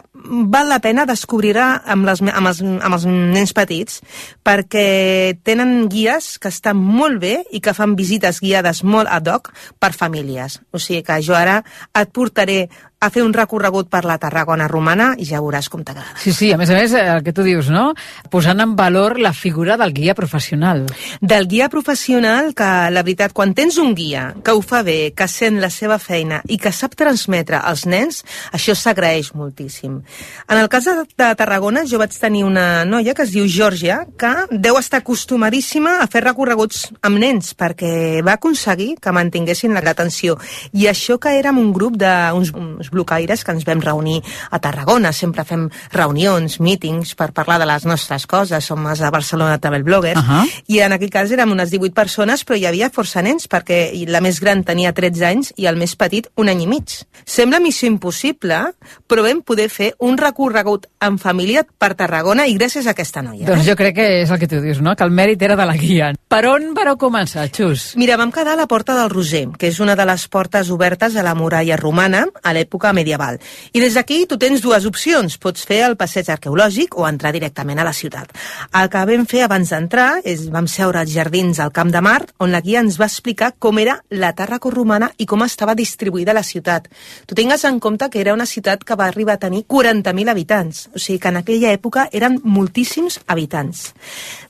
val 0.49 0.71
la 0.73 0.79
pena 0.81 1.05
descobrir-la 1.05 1.83
amb, 1.93 2.09
les, 2.09 2.23
amb, 2.25 2.49
els, 2.49 2.63
amb 2.65 2.97
els 2.97 3.05
nens 3.31 3.53
petits, 3.55 4.01
perquè 4.43 5.37
tenen 5.47 5.87
guies 5.91 6.37
que 6.41 6.51
estan 6.51 6.79
molt 6.79 7.21
bé 7.23 7.35
i 7.51 7.61
que 7.63 7.75
fan 7.77 7.95
visites 7.99 8.41
guiades 8.43 8.83
molt 8.83 9.11
ad 9.11 9.29
hoc 9.31 9.53
per 9.79 9.93
famílies. 9.95 10.59
O 10.73 10.81
sigui 10.81 11.03
que 11.07 11.21
jo 11.23 11.37
ara 11.37 11.61
et 11.95 12.11
portaré 12.13 12.67
a 13.03 13.09
fer 13.11 13.23
un 13.25 13.33
recorregut 13.35 13.89
per 13.91 14.05
la 14.07 14.15
Tarragona 14.21 14.69
romana 14.71 15.11
i 15.19 15.27
ja 15.27 15.41
veuràs 15.43 15.67
com 15.71 15.83
t'agrada. 15.83 16.15
Sí, 16.21 16.31
sí, 16.31 16.51
a 16.53 16.57
més 16.59 16.71
a 16.71 16.77
més, 16.77 16.93
eh, 16.95 17.03
el 17.17 17.23
que 17.25 17.33
tu 17.35 17.43
dius, 17.43 17.67
no? 17.73 17.91
Posant 18.31 18.63
en 18.63 18.77
valor 18.79 19.19
la 19.19 19.33
figura 19.33 19.75
del 19.77 19.91
guia 19.93 20.15
professional. 20.15 20.85
Del 21.19 21.47
guia 21.51 21.67
professional 21.69 22.53
que, 22.55 22.69
la 22.95 23.03
veritat, 23.03 23.33
quan 23.35 23.53
tens 23.53 23.77
un 23.81 23.93
guia 23.97 24.29
que 24.43 24.55
ho 24.55 24.61
fa 24.63 24.83
bé, 24.87 25.11
que 25.15 25.27
sent 25.27 25.59
la 25.59 25.69
seva 25.69 25.99
feina 25.99 26.41
i 26.47 26.57
que 26.57 26.71
sap 26.71 26.95
transmetre 26.95 27.59
als 27.59 27.85
nens, 27.85 28.23
això 28.55 28.75
s'agraeix 28.75 29.33
moltíssim. 29.35 29.99
En 30.47 30.57
el 30.57 30.69
cas 30.71 30.87
de, 30.87 30.95
de 31.03 31.29
Tarragona, 31.35 31.83
jo 31.89 31.99
vaig 31.99 32.15
tenir 32.15 32.45
una 32.47 32.85
noia 32.85 33.13
que 33.13 33.27
es 33.27 33.35
diu 33.35 33.47
Georgia, 33.47 34.03
que 34.17 34.31
deu 34.51 34.79
estar 34.79 35.01
acostumadíssima 35.03 35.97
a 35.99 36.07
fer 36.07 36.23
recorreguts 36.23 36.87
amb 37.03 37.19
nens, 37.19 37.51
perquè 37.57 38.23
va 38.23 38.37
aconseguir 38.39 38.93
que 39.03 39.11
mantinguessin 39.11 39.75
l'atenció. 39.75 40.37
I 40.71 40.87
això 40.87 41.19
que 41.19 41.35
érem 41.35 41.59
un 41.59 41.73
grup 41.75 41.99
d'uns 41.99 42.53
uns 42.53 42.92
blocaires 42.93 43.43
que 43.43 43.51
ens 43.51 43.65
vam 43.67 43.81
reunir 43.83 44.21
a 44.49 44.59
Tarragona. 44.63 45.11
Sempre 45.13 45.43
fem 45.43 45.67
reunions, 45.91 46.59
mítings 46.63 47.15
per 47.19 47.31
parlar 47.33 47.59
de 47.59 47.67
les 47.69 47.85
nostres 47.89 48.27
coses. 48.29 48.63
Som 48.63 48.85
els 48.87 49.01
de 49.03 49.11
Barcelona 49.11 49.59
Travel 49.59 49.83
Bloggers. 49.83 50.21
Uh 50.21 50.29
-huh. 50.29 50.63
I 50.67 50.79
en 50.79 50.93
aquell 50.93 51.09
cas 51.09 51.31
érem 51.31 51.51
unes 51.51 51.71
18 51.71 51.93
persones, 51.93 52.45
però 52.45 52.57
hi 52.57 52.65
havia 52.65 52.89
força 52.89 53.21
nens, 53.21 53.47
perquè 53.49 53.91
la 54.07 54.21
més 54.21 54.39
gran 54.39 54.63
tenia 54.63 54.93
13 54.93 55.25
anys 55.25 55.53
i 55.57 55.65
el 55.65 55.77
més 55.77 55.95
petit 55.95 56.27
un 56.35 56.49
any 56.49 56.63
i 56.63 56.67
mig. 56.67 57.03
Sembla 57.25 57.59
missió 57.59 57.87
impossible, 57.87 58.73
però 59.07 59.23
vam 59.23 59.41
poder 59.41 59.69
fer 59.69 59.93
un 59.99 60.17
recorregut 60.17 60.87
en 61.01 61.17
família 61.17 61.63
per 61.63 61.93
Tarragona 61.95 62.47
i 62.47 62.57
gràcies 62.57 62.87
a 62.87 62.91
aquesta 62.91 63.21
noia. 63.21 63.45
Doncs 63.47 63.65
jo 63.65 63.75
crec 63.79 63.95
que 63.95 64.07
és 64.21 64.31
el 64.31 64.39
que 64.41 64.47
tu 64.47 64.59
dius, 64.61 64.81
no? 64.83 64.95
Que 64.95 65.03
el 65.07 65.11
mèrit 65.11 65.41
era 65.41 65.55
de 65.55 65.65
la 65.65 65.77
guia. 65.79 66.11
Per 66.27 66.41
on 66.49 66.73
vareu 66.73 66.97
començar, 66.99 67.47
Xus? 67.53 67.93
Mira, 67.95 68.17
vam 68.19 68.31
quedar 68.33 68.57
a 68.57 68.59
la 68.59 68.67
Porta 68.67 68.95
del 68.97 69.11
Roser, 69.13 69.45
que 69.57 69.69
és 69.69 69.79
una 69.79 69.95
de 69.95 70.05
les 70.09 70.27
portes 70.27 70.69
obertes 70.73 71.15
a 71.15 71.23
la 71.23 71.35
muralla 71.37 71.77
romana 71.79 72.25
a 72.43 72.53
l'època 72.55 72.82
medieval. 72.91 73.39
I 73.71 73.79
des 73.79 73.95
d'aquí 73.95 74.25
tu 74.27 74.35
tens 74.41 74.61
dues 74.61 74.83
opcions. 74.89 75.37
Pots 75.39 75.63
fer 75.63 75.83
el 75.87 75.95
passeig 75.95 76.27
arqueològic 76.33 76.97
o 76.99 77.07
entrar 77.07 77.31
directament 77.31 77.79
a 77.79 77.85
la 77.87 77.93
ciutat. 77.95 78.33
El 78.75 78.89
que 78.91 79.05
vam 79.07 79.25
fer 79.29 79.45
abans 79.45 79.71
d'entrar 79.71 80.19
és 80.27 80.49
vam 80.51 80.67
seure 80.67 80.99
als 80.99 81.13
jardins 81.13 81.61
al 81.63 81.71
Camp 81.71 81.93
de 81.93 82.01
Mar, 82.01 82.25
on 82.43 82.51
la 82.51 82.61
guia 82.65 82.81
ens 82.83 82.99
va 82.99 83.07
explicar 83.07 83.53
com 83.59 83.79
era 83.79 83.99
la 84.09 84.33
Tàrraco 84.35 84.71
romana 84.73 85.11
i 85.17 85.27
com 85.29 85.45
estava 85.45 85.77
distribuïda 85.77 86.33
la 86.33 86.43
ciutat. 86.43 86.89
Tu 87.25 87.35
tingues 87.35 87.63
en 87.69 87.79
compte 87.79 88.09
que 88.09 88.19
era 88.19 88.33
una 88.33 88.49
ciutat 88.49 88.83
que 88.83 88.97
va 88.99 89.07
arribar 89.07 89.37
a 89.37 89.43
tenir 89.45 89.63
40.000 89.69 90.29
habitants, 90.29 90.89
o 90.93 90.99
sigui 90.99 91.19
que 91.19 91.31
en 91.31 91.39
aquella 91.39 91.71
època 91.71 92.09
eren 92.11 92.39
moltíssims 92.43 93.19
habitants. 93.27 93.93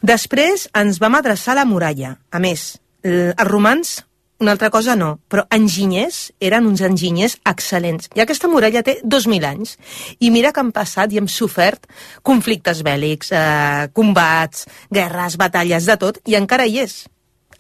Després 0.01 0.69
ens 0.73 0.99
vam 1.03 1.19
adreçar 1.19 1.53
a 1.53 1.61
la 1.61 1.67
muralla. 1.69 2.15
A 2.31 2.39
més, 2.39 2.79
els 3.03 3.47
romans 3.49 3.99
una 4.43 4.53
altra 4.53 4.69
cosa 4.73 4.95
no, 4.99 5.15
però 5.31 5.45
enginyers 5.55 6.33
eren 6.43 6.67
uns 6.69 6.83
enginyers 6.85 7.37
excel·lents. 7.49 8.11
I 8.13 8.23
aquesta 8.25 8.49
muralla 8.51 8.83
té 8.85 8.99
2.000 9.03 9.47
anys. 9.47 9.77
I 10.19 10.29
mira 10.35 10.51
que 10.53 10.61
han 10.61 10.73
passat 10.75 11.13
i 11.15 11.21
hem 11.21 11.29
sofert 11.31 11.87
conflictes 12.21 12.83
bèl·lics, 12.85 13.31
eh, 13.33 13.89
combats, 13.95 14.67
guerres, 14.91 15.39
batalles, 15.39 15.87
de 15.89 15.97
tot, 15.97 16.19
i 16.27 16.35
encara 16.39 16.67
hi 16.67 16.79
és. 16.83 17.03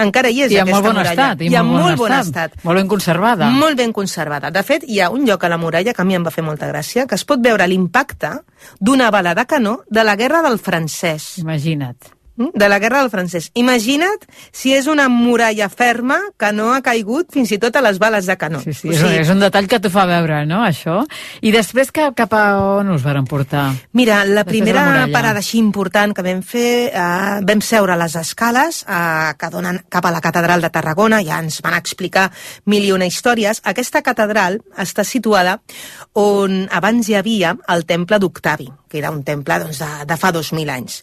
Encara 0.03 0.29
hi 0.33 0.41
és 0.41 0.51
I 0.51 0.57
aquesta 0.57 0.73
molt 0.73 0.85
bon 0.87 0.95
muralla. 0.97 1.11
estat. 1.11 1.41
I 1.45 1.55
en 1.55 1.67
molt 1.69 1.97
bon 2.01 2.11
estat. 2.17 2.55
Molt 2.65 2.79
ben 2.81 2.87
conservada. 2.89 3.49
Molt 3.53 3.77
ben 3.77 3.93
conservada. 3.93 4.49
De 4.51 4.63
fet, 4.65 4.83
hi 4.89 4.99
ha 4.99 5.11
un 5.13 5.25
lloc 5.27 5.43
a 5.43 5.49
la 5.53 5.59
muralla 5.61 5.93
que 5.93 6.01
a 6.01 6.05
mi 6.05 6.15
em 6.17 6.25
va 6.25 6.33
fer 6.33 6.43
molta 6.43 6.67
gràcia, 6.71 7.05
que 7.07 7.15
es 7.15 7.23
pot 7.29 7.39
veure 7.39 7.67
l'impacte 7.67 8.33
d'una 8.79 9.11
bala 9.11 9.35
de 9.37 9.45
canó 9.45 9.83
de 9.87 10.03
la 10.03 10.15
guerra 10.15 10.41
del 10.41 10.59
francès. 10.59 11.37
Imagina't. 11.37 12.22
Mm, 12.37 12.53
de 12.53 12.69
la 12.69 12.79
Guerra 12.79 13.01
del 13.01 13.11
Francès. 13.13 13.49
Imagina't 13.59 14.27
si 14.51 14.73
és 14.73 14.87
una 14.87 15.09
muralla 15.09 15.69
ferma 15.69 16.19
que 16.39 16.51
no 16.55 16.71
ha 16.73 16.81
caigut 16.85 17.31
fins 17.33 17.51
i 17.53 17.59
tot 17.61 17.75
a 17.75 17.83
les 17.85 17.99
bales 17.99 18.27
de 18.29 18.37
canó. 18.37 18.61
Sí, 18.63 18.73
sí, 18.73 18.91
és, 18.93 19.03
és 19.23 19.31
un 19.33 19.43
detall 19.43 19.67
que 19.71 19.79
t'ho 19.79 19.91
fa 19.93 20.05
veure, 20.09 20.43
no, 20.49 20.63
això? 20.65 21.01
I 21.41 21.53
després 21.55 21.91
cap, 21.93 22.15
cap 22.17 22.33
a 22.37 22.43
on 22.79 22.93
us 22.95 23.03
varen 23.05 23.27
portar? 23.29 23.69
Mira, 23.93 24.23
la 24.25 24.43
Després 24.43 24.63
primera 24.63 24.85
la 24.93 25.07
parada 25.13 25.41
així 25.43 25.59
important 25.61 26.13
que 26.15 26.25
vam 26.25 26.41
fer, 26.45 26.91
eh, 26.93 27.39
vam 27.45 27.63
seure 27.63 27.95
a 27.95 27.99
les 27.99 28.15
escales 28.19 28.83
eh, 28.87 29.33
que 29.39 29.51
donen 29.53 29.81
cap 29.89 30.05
a 30.05 30.13
la 30.13 30.21
catedral 30.23 30.61
de 30.61 30.71
Tarragona, 30.73 31.21
ja 31.25 31.39
ens 31.43 31.61
van 31.63 31.77
explicar 31.77 32.29
mil 32.65 32.85
i 32.85 32.93
una 32.95 33.07
històries. 33.09 33.61
Aquesta 33.73 34.03
catedral 34.05 34.59
està 34.79 35.05
situada 35.07 35.59
on 36.19 36.67
abans 36.71 37.09
hi 37.09 37.17
havia 37.17 37.55
el 37.73 37.85
temple 37.89 38.19
d'Octavi, 38.19 38.69
que 38.89 38.99
era 39.01 39.11
un 39.11 39.23
temple 39.23 39.59
doncs, 39.65 39.81
de, 39.81 40.05
de 40.09 40.17
fa 40.19 40.31
2.000 40.33 40.73
anys. 40.73 41.01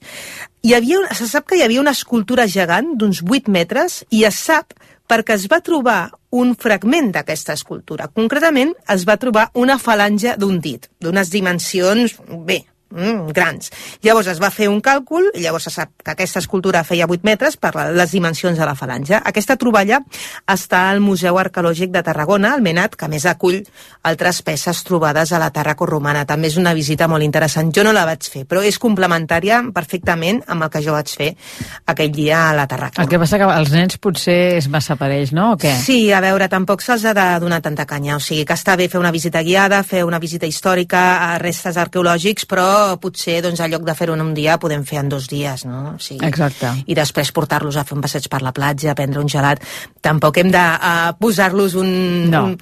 Hi 0.61 0.75
havia, 0.77 0.99
se 1.17 1.25
sap 1.25 1.47
que 1.49 1.57
hi 1.57 1.63
havia 1.65 1.81
una 1.81 1.95
escultura 1.97 2.45
gegant 2.45 2.91
d'uns 3.01 3.23
8 3.25 3.49
metres 3.49 4.03
i 4.13 4.27
es 4.29 4.37
sap 4.45 4.75
perquè 5.09 5.33
es 5.39 5.47
va 5.49 5.63
trobar 5.65 6.11
un 6.37 6.53
fragment 6.53 7.09
d'aquesta 7.15 7.57
escultura. 7.57 8.11
Concretament, 8.13 8.75
es 8.93 9.07
va 9.09 9.17
trobar 9.23 9.47
una 9.57 9.79
falange 9.81 10.35
d'un 10.37 10.61
dit, 10.61 10.85
d'unes 11.01 11.33
dimensions, 11.33 12.19
bé, 12.45 12.61
mm, 12.91 13.33
grans. 13.35 13.71
Llavors 14.03 14.29
es 14.33 14.41
va 14.43 14.51
fer 14.55 14.69
un 14.71 14.81
càlcul, 14.83 15.31
i 15.35 15.45
llavors 15.45 15.69
se 15.69 15.73
sap 15.75 15.93
que 16.05 16.15
aquesta 16.15 16.41
escultura 16.43 16.83
feia 16.85 17.09
8 17.09 17.27
metres 17.27 17.57
per 17.61 17.73
les 17.95 18.13
dimensions 18.13 18.59
de 18.59 18.67
la 18.67 18.75
falange. 18.75 19.17
Aquesta 19.17 19.57
troballa 19.61 20.01
està 20.51 20.89
al 20.91 21.01
Museu 21.05 21.39
Arqueològic 21.39 21.93
de 21.95 22.03
Tarragona, 22.07 22.55
al 22.55 22.65
Menat, 22.65 22.97
que 22.97 23.07
a 23.07 23.13
més 23.13 23.27
acull 23.27 23.61
altres 24.03 24.43
peces 24.43 24.83
trobades 24.87 25.33
a 25.33 25.41
la 25.43 25.51
Tàrraco 25.55 25.87
romana. 25.87 26.27
També 26.27 26.51
és 26.51 26.59
una 26.61 26.75
visita 26.75 27.09
molt 27.09 27.25
interessant. 27.27 27.73
Jo 27.75 27.85
no 27.87 27.95
la 27.97 28.07
vaig 28.09 28.27
fer, 28.27 28.45
però 28.49 28.63
és 28.67 28.79
complementària 28.79 29.63
perfectament 29.75 30.43
amb 30.49 30.67
el 30.67 30.73
que 30.73 30.83
jo 30.85 30.97
vaig 30.97 31.11
fer 31.11 31.31
aquell 31.87 32.13
dia 32.13 32.49
a 32.49 32.55
la 32.57 32.67
Tàrraco. 32.71 33.03
El 33.03 33.11
que 33.11 33.21
passa 33.21 33.39
que 33.39 33.49
als 33.51 33.73
nens 33.75 33.99
potser 33.99 34.39
és 34.59 34.69
massa 34.69 34.97
per 35.01 35.11
ells, 35.15 35.35
no? 35.37 35.53
O 35.55 35.61
què? 35.61 35.75
Sí, 35.85 36.01
a 36.13 36.21
veure, 36.25 36.49
tampoc 36.53 36.83
se'ls 36.85 37.05
ha 37.05 37.15
de 37.17 37.27
donar 37.43 37.61
tanta 37.65 37.87
canya. 37.87 38.17
O 38.17 38.25
sigui, 38.25 38.45
que 38.49 38.57
està 38.57 38.77
bé 38.77 38.89
fer 38.89 39.01
una 39.01 39.13
visita 39.15 39.43
guiada, 39.47 39.83
fer 39.87 40.05
una 40.05 40.21
visita 40.23 40.49
històrica 40.49 41.03
a 41.31 41.39
restes 41.43 41.79
arqueològics, 41.81 42.47
però 42.51 42.67
potser, 43.01 43.39
doncs, 43.45 43.61
en 43.65 43.71
lloc 43.73 43.83
de 43.87 43.95
fer-ho 43.99 44.15
en 44.17 44.23
un 44.25 44.33
dia, 44.35 44.59
podem 44.63 44.83
fer 44.89 44.99
en 45.03 45.09
dos 45.13 45.29
dies, 45.31 45.65
no? 45.69 45.95
O 45.95 45.99
sigui, 46.03 46.25
Exacte. 46.27 46.71
I 46.87 46.95
després 46.99 47.33
portar-los 47.37 47.77
a 47.81 47.85
fer 47.89 47.97
un 47.97 48.03
passeig 48.05 48.27
per 48.33 48.41
la 48.43 48.53
platja, 48.57 48.93
a 48.93 48.95
prendre 48.99 49.21
un 49.23 49.29
gelat. 49.31 49.63
Tampoc 50.01 50.39
hem 50.43 50.51
de 50.55 50.59
uh, 50.61 51.13
posar-los 51.21 51.75
un... 51.81 51.91
No. 52.31 52.45
un 52.53 52.59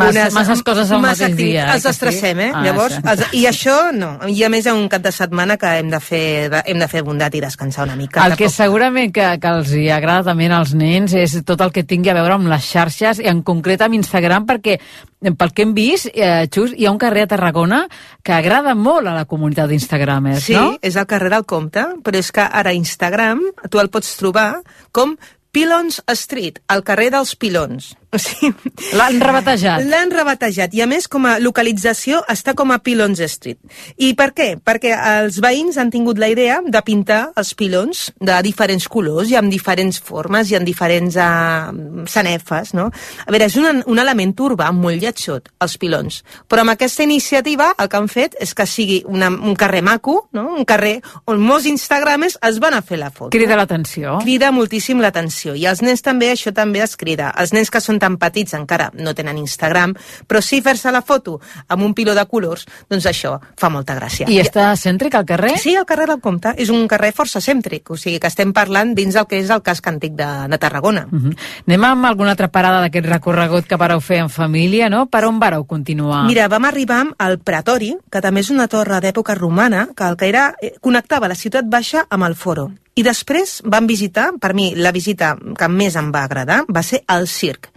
Massa- 0.00 0.28
masses 0.34 0.62
coses 0.66 0.90
al 0.90 1.00
massa 1.00 1.24
mateix 1.24 1.32
activi- 1.34 1.50
dia, 1.54 1.66
eh, 1.68 1.74
Els 1.78 1.86
estressem, 1.92 2.40
eh? 2.46 2.50
Ah, 2.54 2.62
Llavors, 2.66 2.94
sí. 2.98 3.02
els, 3.12 3.24
I 3.40 3.44
això, 3.50 3.76
no. 3.96 4.12
I 4.28 4.44
a 4.44 4.50
més, 4.52 4.66
hi 4.66 4.72
ha 4.72 4.74
un 4.78 4.88
cap 4.92 5.02
de 5.06 5.12
setmana 5.12 5.56
que 5.60 5.70
hem 5.80 5.90
de 5.92 6.00
fer, 6.00 6.62
hem 6.66 6.78
de 6.82 6.88
fer 6.88 7.02
bondat 7.06 7.34
i 7.34 7.40
descansar 7.44 7.84
una 7.88 7.96
mica. 7.96 8.24
El 8.26 8.36
que 8.36 8.46
Tampoc- 8.48 8.56
segurament 8.56 9.12
que, 9.14 9.28
que 9.40 9.54
els 9.56 9.72
hi 9.76 9.88
agrada 9.94 10.24
també 10.30 10.48
als 10.50 10.74
nens 10.74 11.14
és 11.14 11.38
tot 11.46 11.60
el 11.60 11.70
que 11.72 11.84
tingui 11.84 12.10
a 12.10 12.14
veure 12.18 12.34
amb 12.38 12.48
les 12.50 12.64
xarxes 12.66 13.20
i 13.22 13.28
en 13.30 13.42
concret 13.46 13.80
amb 13.86 13.94
Instagram 14.00 14.46
perquè 14.48 14.78
pel 15.20 15.52
que 15.52 15.62
hem 15.66 15.74
vist, 15.76 16.08
eh, 16.14 16.48
Xus, 16.52 16.72
hi 16.76 16.86
ha 16.86 16.92
un 16.94 16.98
carrer 16.98 17.26
a 17.26 17.30
Tarragona 17.34 17.82
que 18.24 18.32
agrada 18.32 18.74
molt 18.74 19.06
a 19.06 19.14
la 19.14 19.26
comunitat 19.28 19.68
d'instagramers, 19.68 20.42
Sí, 20.44 20.54
no? 20.56 20.78
és 20.80 20.96
al 20.96 21.06
carrer 21.06 21.30
del 21.30 21.44
Comte, 21.44 21.84
però 22.02 22.16
és 22.16 22.32
que 22.32 22.40
ara 22.40 22.72
Instagram 22.72 23.42
tu 23.68 23.78
el 23.78 23.90
pots 23.90 24.16
trobar 24.16 24.62
com 24.92 25.16
Pilons 25.52 26.00
Street, 26.14 26.60
al 26.68 26.84
carrer 26.84 27.10
dels 27.10 27.34
Pilons. 27.36 27.96
O 28.10 28.18
sigui, 28.18 28.50
L'han 28.98 29.20
rebatejat. 29.22 29.84
L'han 29.86 30.10
rebatejat 30.10 30.72
i 30.74 30.82
a 30.82 30.86
més 30.90 31.06
com 31.10 31.28
a 31.30 31.36
localització 31.38 32.24
està 32.32 32.56
com 32.58 32.72
a 32.74 32.80
Pilons 32.82 33.20
Street. 33.30 33.60
I 34.02 34.12
per 34.18 34.32
què? 34.34 34.48
Perquè 34.58 34.96
els 34.96 35.38
veïns 35.42 35.78
han 35.78 35.92
tingut 35.94 36.18
la 36.18 36.30
idea 36.32 36.58
de 36.66 36.82
pintar 36.82 37.20
els 37.38 37.52
pilons 37.54 38.08
de 38.18 38.38
diferents 38.42 38.88
colors 38.90 39.30
i 39.30 39.38
amb 39.38 39.52
diferents 39.52 40.00
formes 40.02 40.50
i 40.50 40.58
amb 40.58 40.66
diferents 40.66 41.14
uh, 41.22 41.70
sanefes, 42.10 42.74
no? 42.74 42.88
A 42.90 43.30
veure, 43.30 43.46
és 43.46 43.58
un, 43.60 43.84
un 43.86 44.02
element 44.02 44.34
urbà 44.42 44.72
molt 44.74 44.98
lletjot, 44.98 45.46
els 45.62 45.78
pilons. 45.78 46.20
Però 46.50 46.64
amb 46.64 46.74
aquesta 46.74 47.06
iniciativa 47.06 47.70
el 47.78 47.90
que 47.92 48.00
han 48.00 48.10
fet 48.10 48.34
és 48.42 48.56
que 48.58 48.66
sigui 48.66 49.04
una, 49.06 49.30
un 49.30 49.54
carrer 49.54 49.84
maco, 49.86 50.16
no? 50.34 50.48
un 50.58 50.66
carrer 50.66 50.96
on 51.30 51.38
molts 51.38 51.68
instagrames 51.70 52.40
es 52.50 52.58
van 52.58 52.74
a 52.74 52.82
fer 52.82 52.98
la 52.98 53.12
foto. 53.14 53.30
Crida 53.36 53.58
l'atenció. 53.60 54.18
Crida 54.24 54.50
moltíssim 54.54 54.98
l'atenció. 54.98 55.54
I 55.54 55.68
els 55.70 55.84
nens 55.86 56.02
també, 56.02 56.32
això 56.34 56.50
també 56.56 56.82
es 56.82 56.96
crida. 56.98 57.30
Els 57.38 57.54
nens 57.54 57.70
que 57.70 57.82
són 57.84 57.99
tan 58.00 58.16
petits 58.20 58.56
encara 58.58 58.90
no 58.98 59.14
tenen 59.14 59.38
Instagram, 59.38 59.94
però 60.26 60.42
sí 60.42 60.60
fer-se 60.64 60.90
la 60.92 61.02
foto 61.06 61.38
amb 61.68 61.84
un 61.86 61.94
piló 61.94 62.14
de 62.16 62.24
colors, 62.26 62.66
doncs 62.90 63.06
això 63.10 63.36
fa 63.56 63.70
molta 63.70 63.96
gràcia. 63.98 64.28
I 64.30 64.40
està 64.42 64.70
cèntric 64.76 65.14
al 65.18 65.26
carrer? 65.28 65.54
Sí, 65.60 65.74
el 65.76 65.86
carrer 65.86 66.08
del 66.10 66.20
Comte. 66.24 66.54
És 66.60 66.72
un 66.72 66.86
carrer 66.90 67.12
força 67.16 67.40
cèntric, 67.40 67.92
o 67.92 67.98
sigui 68.00 68.18
que 68.20 68.30
estem 68.30 68.54
parlant 68.56 68.94
dins 68.96 69.14
del 69.16 69.28
que 69.30 69.40
és 69.40 69.50
el 69.50 69.62
casc 69.66 69.86
antic 69.90 70.16
de, 70.18 70.28
de 70.50 70.58
Tarragona. 70.58 71.06
Uh 71.10 71.18
-huh. 71.20 71.36
Anem 71.66 71.84
amb 71.84 72.06
alguna 72.06 72.30
altra 72.30 72.48
parada 72.48 72.80
d'aquest 72.80 73.06
recorregut 73.06 73.66
que 73.66 73.76
vareu 73.76 74.00
fer 74.00 74.18
en 74.18 74.30
família, 74.30 74.88
no? 74.88 75.06
Per 75.06 75.24
on 75.24 75.38
vareu 75.38 75.64
continuar? 75.64 76.24
Mira, 76.26 76.48
vam 76.48 76.64
arribar 76.64 77.06
al 77.18 77.38
Pretori, 77.38 77.96
que 78.10 78.20
també 78.20 78.40
és 78.40 78.50
una 78.50 78.68
torre 78.68 79.00
d'època 79.00 79.34
romana, 79.34 79.88
que 79.96 80.04
el 80.04 80.16
que 80.16 80.28
era, 80.28 80.54
eh, 80.60 80.74
connectava 80.80 81.28
la 81.28 81.34
ciutat 81.34 81.64
baixa 81.66 82.06
amb 82.08 82.24
el 82.24 82.34
foro. 82.34 82.70
I 83.00 83.04
després 83.06 83.60
vam 83.64 83.86
visitar, 83.88 84.26
per 84.40 84.50
mi, 84.52 84.74
la 84.76 84.92
visita 84.92 85.30
que 85.56 85.68
més 85.72 85.94
em 85.96 86.10
va 86.12 86.26
agradar 86.26 86.58
va 86.68 86.82
ser 86.84 87.00
el 87.14 87.24
circ. 87.32 87.70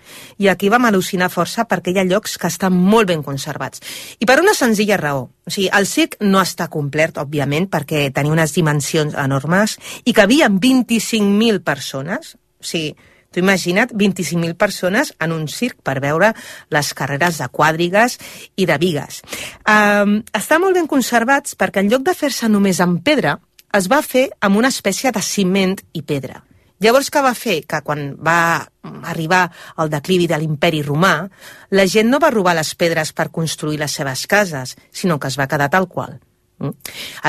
I 0.43 0.49
aquí 0.51 0.67
vam 0.74 0.84
al·lucinar 0.89 1.30
força 1.32 1.63
perquè 1.69 1.93
hi 1.93 2.01
ha 2.01 2.07
llocs 2.09 2.36
que 2.41 2.49
estan 2.51 2.76
molt 2.76 3.07
ben 3.07 3.24
conservats. 3.24 3.80
I 4.19 4.28
per 4.28 4.41
una 4.41 4.55
senzilla 4.57 4.97
raó. 4.99 5.30
O 5.47 5.53
sigui, 5.53 5.69
el 5.71 5.88
circ 5.88 6.17
no 6.28 6.41
està 6.41 6.67
complet, 6.74 7.15
òbviament, 7.21 7.69
perquè 7.71 8.09
tenia 8.11 8.36
unes 8.36 8.55
dimensions 8.57 9.15
enormes 9.15 9.78
i 10.03 10.15
cabien 10.17 10.59
25.000 10.59 11.63
persones. 11.63 12.36
O 12.59 12.67
sigui, 12.67 12.93
Tu 13.34 13.41
imagina't 13.41 13.89
25.000 13.89 14.53
persones 14.53 15.15
en 15.17 15.32
un 15.34 15.47
circ 15.49 15.80
per 15.82 15.95
veure 16.03 16.36
les 16.69 16.91
carreres 16.93 17.39
de 17.41 17.47
quàdrigues 17.49 18.19
i 18.61 18.67
de 18.69 18.78
vigues. 18.78 19.24
Um, 19.65 20.19
està 20.38 20.59
molt 20.61 20.78
ben 20.78 20.86
conservats 20.86 21.57
perquè 21.57 21.82
en 21.82 21.89
lloc 21.89 22.05
de 22.05 22.13
fer-se 22.13 22.45
només 22.45 22.78
amb 22.86 23.01
pedra, 23.01 23.39
es 23.74 23.89
va 23.91 24.01
fer 24.05 24.30
amb 24.41 24.57
una 24.61 24.71
espècie 24.74 25.11
de 25.11 25.21
ciment 25.21 25.78
i 25.93 26.01
pedra. 26.01 26.43
Llavors, 26.84 27.07
què 27.13 27.21
va 27.24 27.32
fer? 27.38 27.61
Que 27.69 27.80
quan 27.86 28.11
va 28.19 28.65
arribar 29.07 29.45
el 29.80 29.91
declivi 29.93 30.28
de 30.28 30.38
l'imperi 30.41 30.82
romà, 30.84 31.15
la 31.71 31.88
gent 31.88 32.09
no 32.11 32.19
va 32.19 32.34
robar 32.34 32.57
les 32.57 32.74
pedres 32.76 33.13
per 33.15 33.30
construir 33.32 33.80
les 33.80 33.95
seves 33.95 34.28
cases, 34.28 34.76
sinó 34.91 35.19
que 35.19 35.32
es 35.32 35.39
va 35.39 35.47
quedar 35.47 35.69
tal 35.71 35.88
qual. 35.88 36.19
Mm. 36.59 36.74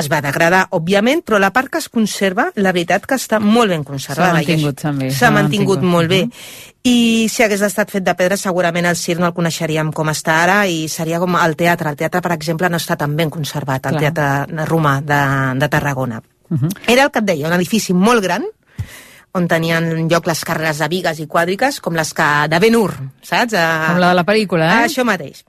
Es 0.00 0.08
va 0.10 0.20
degradar, 0.24 0.66
òbviament, 0.74 1.22
però 1.24 1.38
la 1.38 1.52
part 1.54 1.70
que 1.70 1.78
es 1.78 1.88
conserva, 1.88 2.48
la 2.56 2.74
veritat 2.74 3.06
que 3.06 3.16
està 3.18 3.38
molt 3.40 3.70
ben 3.70 3.86
conservada. 3.86 4.34
S'ha 4.34 4.40
mantingut, 4.40 4.80
també, 4.82 5.10
S'ha 5.10 5.30
mantingut 5.30 5.82
mantingut. 5.82 5.92
molt 5.92 6.08
bé. 6.08 6.28
I 6.84 7.28
si 7.32 7.42
hagués 7.42 7.62
estat 7.62 7.90
fet 7.94 8.04
de 8.04 8.14
pedra, 8.18 8.36
segurament 8.36 8.86
el 8.90 8.98
circ 9.00 9.22
no 9.22 9.30
el 9.30 9.34
coneixeríem 9.38 9.92
com 9.92 10.10
està 10.12 10.42
ara 10.42 10.66
i 10.66 10.88
seria 10.88 11.22
com 11.22 11.38
el 11.40 11.56
teatre. 11.56 11.94
El 11.94 11.96
teatre, 11.96 12.20
per 12.20 12.32
exemple, 12.32 12.68
no 12.68 12.76
està 12.76 12.98
tan 13.00 13.16
ben 13.16 13.30
conservat, 13.30 13.86
el 13.86 13.98
Clar. 13.98 14.12
teatre 14.12 14.66
romà 14.68 15.00
de, 15.00 15.24
de 15.62 15.68
Tarragona. 15.68 16.20
Uh 16.50 16.58
-huh. 16.58 16.70
Era 16.86 17.04
el 17.04 17.10
que 17.10 17.18
et 17.18 17.24
deia, 17.24 17.48
un 17.48 17.54
edifici 17.54 17.92
molt 17.92 18.22
gran, 18.22 18.44
on 19.32 19.48
tenien 19.48 20.08
lloc 20.08 20.26
les 20.26 20.44
carreres 20.44 20.78
de 20.78 20.88
vigues 20.88 21.18
i 21.18 21.26
quàdriques, 21.26 21.80
com 21.80 21.94
les 21.94 22.12
que 22.14 22.48
de 22.48 22.58
Ben 22.58 22.76
Hur, 22.76 22.92
saps? 23.22 23.54
A, 23.54 23.86
Com 23.88 23.98
la 23.98 24.08
de 24.08 24.14
la 24.14 24.24
pel·lícula, 24.24 24.64
eh? 24.64 24.84
Això 24.86 25.04
mateix. 25.04 25.44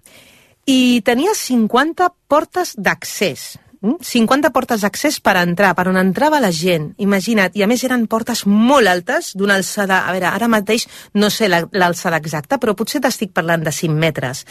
I 0.66 1.02
tenia 1.06 1.36
50 1.36 2.10
portes 2.28 2.74
d'accés. 2.76 3.60
Mm? 3.82 3.96
50 4.02 4.50
portes 4.52 4.82
d'accés 4.82 5.20
per 5.20 5.36
entrar, 5.38 5.74
per 5.76 5.88
on 5.88 5.98
entrava 5.98 6.40
la 6.40 6.52
gent, 6.52 6.94
imagina't, 6.98 7.52
i 7.56 7.64
a 7.64 7.68
més 7.68 7.84
eren 7.84 8.08
portes 8.08 8.46
molt 8.46 8.88
altes, 8.88 9.34
d'una 9.36 9.56
alçada, 9.56 10.04
a 10.08 10.12
veure, 10.14 10.28
ara 10.28 10.48
mateix 10.48 10.88
no 11.14 11.30
sé 11.30 11.48
la- 11.50 11.68
l'alçada 11.72 12.18
exacta, 12.18 12.58
però 12.60 12.76
potser 12.76 13.02
t'estic 13.02 13.32
parlant 13.34 13.64
de 13.64 13.72
5 13.72 13.94
metres. 13.96 14.46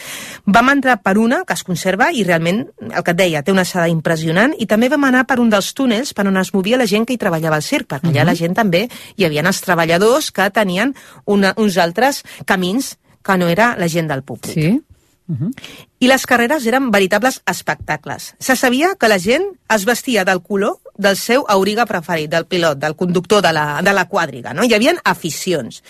Vam 0.45 0.69
entrar 0.69 1.01
per 1.01 1.17
una, 1.17 1.43
que 1.45 1.53
es 1.53 1.63
conserva, 1.63 2.11
i 2.11 2.23
realment, 2.23 2.67
el 2.81 3.03
que 3.03 3.11
et 3.11 3.17
deia, 3.17 3.43
té 3.43 3.51
una 3.51 3.61
alçada 3.61 3.87
impressionant, 3.89 4.53
i 4.59 4.65
també 4.65 4.89
vam 4.89 5.03
anar 5.03 5.25
per 5.25 5.39
un 5.39 5.49
dels 5.49 5.73
túnels 5.73 6.13
per 6.13 6.27
on 6.27 6.37
es 6.37 6.53
movia 6.53 6.77
la 6.77 6.85
gent 6.87 7.05
que 7.05 7.13
hi 7.13 7.17
treballava 7.17 7.55
al 7.55 7.63
circ, 7.63 7.87
perquè 7.87 8.09
allà 8.11 8.21
Mhm. 8.23 8.27
la 8.27 8.35
gent 8.35 8.53
també 8.55 8.89
hi 9.15 9.25
havia 9.25 9.41
els 9.41 9.61
treballadors 9.61 10.31
que 10.31 10.49
tenien 10.51 10.93
una, 11.25 11.53
uns 11.57 11.77
altres 11.77 12.23
camins 12.45 12.97
que 13.23 13.37
no 13.37 13.47
era 13.47 13.75
la 13.77 13.87
gent 13.87 14.07
del 14.07 14.21
públic. 14.23 14.53
Sí? 14.53 14.81
I 15.25 16.07
les 16.07 16.25
carreres 16.29 16.65
eren 16.69 16.91
veritables 16.93 17.41
espectacles. 17.49 18.35
Se 18.39 18.55
sabia 18.55 18.93
que 18.99 19.09
la 19.09 19.17
gent 19.19 19.47
es 19.73 19.85
vestia 19.85 20.25
del 20.25 20.41
color 20.45 20.77
del 20.97 21.17
seu 21.17 21.43
auriga 21.49 21.85
preferit, 21.85 22.29
del 22.31 22.45
pilot, 22.45 22.77
del 22.79 22.95
conductor 22.95 23.41
de 23.43 23.51
la, 23.53 23.81
de 23.83 23.93
la 23.93 24.05
quàdriga, 24.07 24.53
no? 24.55 24.63
Hi 24.63 24.75
havia 24.77 24.95
aficions. 25.03 25.81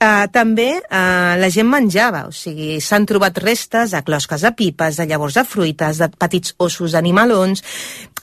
Uh, 0.00 0.26
també 0.34 0.70
uh, 0.80 1.36
la 1.38 1.50
gent 1.52 1.68
menjava, 1.70 2.24
o 2.28 2.34
sigui, 2.34 2.78
s'han 2.82 3.06
trobat 3.06 3.38
restes 3.44 3.94
de 3.94 4.02
closques 4.02 4.42
de 4.42 4.52
pipes, 4.58 4.98
de 4.98 5.06
llavors 5.06 5.38
de 5.38 5.44
fruites, 5.44 6.02
de 6.02 6.10
petits 6.16 6.56
ossos 6.58 6.96
d'animalons... 6.96 7.64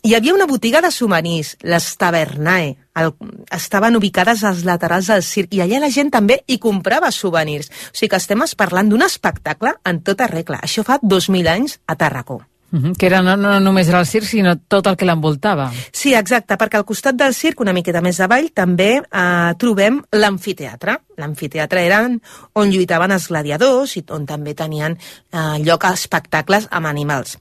Hi 0.05 0.11
havia 0.13 0.35
una 0.35 0.45
botiga 0.45 0.83
de 0.85 0.91
souvenirs, 0.93 1.55
les 1.65 1.85
Tavernae, 1.97 2.75
el, 2.95 3.13
estaven 3.51 3.99
ubicades 3.99 4.43
als 4.43 4.63
laterals 4.67 5.11
del 5.11 5.23
circ 5.23 5.53
i 5.53 5.61
allà 5.63 5.83
la 5.83 5.91
gent 5.91 6.11
també 6.13 6.41
hi 6.47 6.59
comprava 6.63 7.11
souvenirs. 7.11 7.69
O 7.69 7.95
sigui 7.97 8.13
que 8.15 8.21
estem 8.21 8.43
parlant 8.57 8.89
d'un 8.89 9.05
espectacle 9.05 9.75
en 9.85 10.01
tota 10.01 10.27
regla. 10.31 10.59
Això 10.63 10.83
fa 10.83 10.99
2.000 11.01 11.47
anys 11.51 11.79
a 11.87 11.95
Tarragó. 11.95 12.43
Uh 12.75 12.81
-huh, 12.81 12.95
que 12.97 13.05
era 13.05 13.21
no, 13.21 13.37
no 13.37 13.59
només 13.61 13.87
era 13.87 14.01
el 14.01 14.05
circ, 14.05 14.25
sinó 14.27 14.57
tot 14.67 14.87
el 14.87 14.97
que 14.97 15.05
l'envoltava. 15.05 15.71
Sí, 15.93 16.13
exacte, 16.13 16.57
perquè 16.57 16.75
al 16.75 16.83
costat 16.83 17.15
del 17.15 17.33
circ, 17.33 17.61
una 17.61 17.71
miqueta 17.71 18.01
més 18.01 18.19
avall, 18.19 18.49
també 18.53 18.99
eh, 18.99 19.53
trobem 19.57 20.01
l'amfiteatre. 20.11 20.97
L'amfiteatre 21.15 21.85
eren 21.85 22.19
on 22.53 22.69
lluitaven 22.69 23.11
els 23.11 23.27
gladiadors 23.29 23.95
i 23.95 24.03
on 24.09 24.25
també 24.25 24.53
tenien 24.53 24.97
eh, 25.31 25.57
lloc 25.63 25.85
espectacles 25.85 26.67
amb 26.69 26.87
animals. 26.87 27.37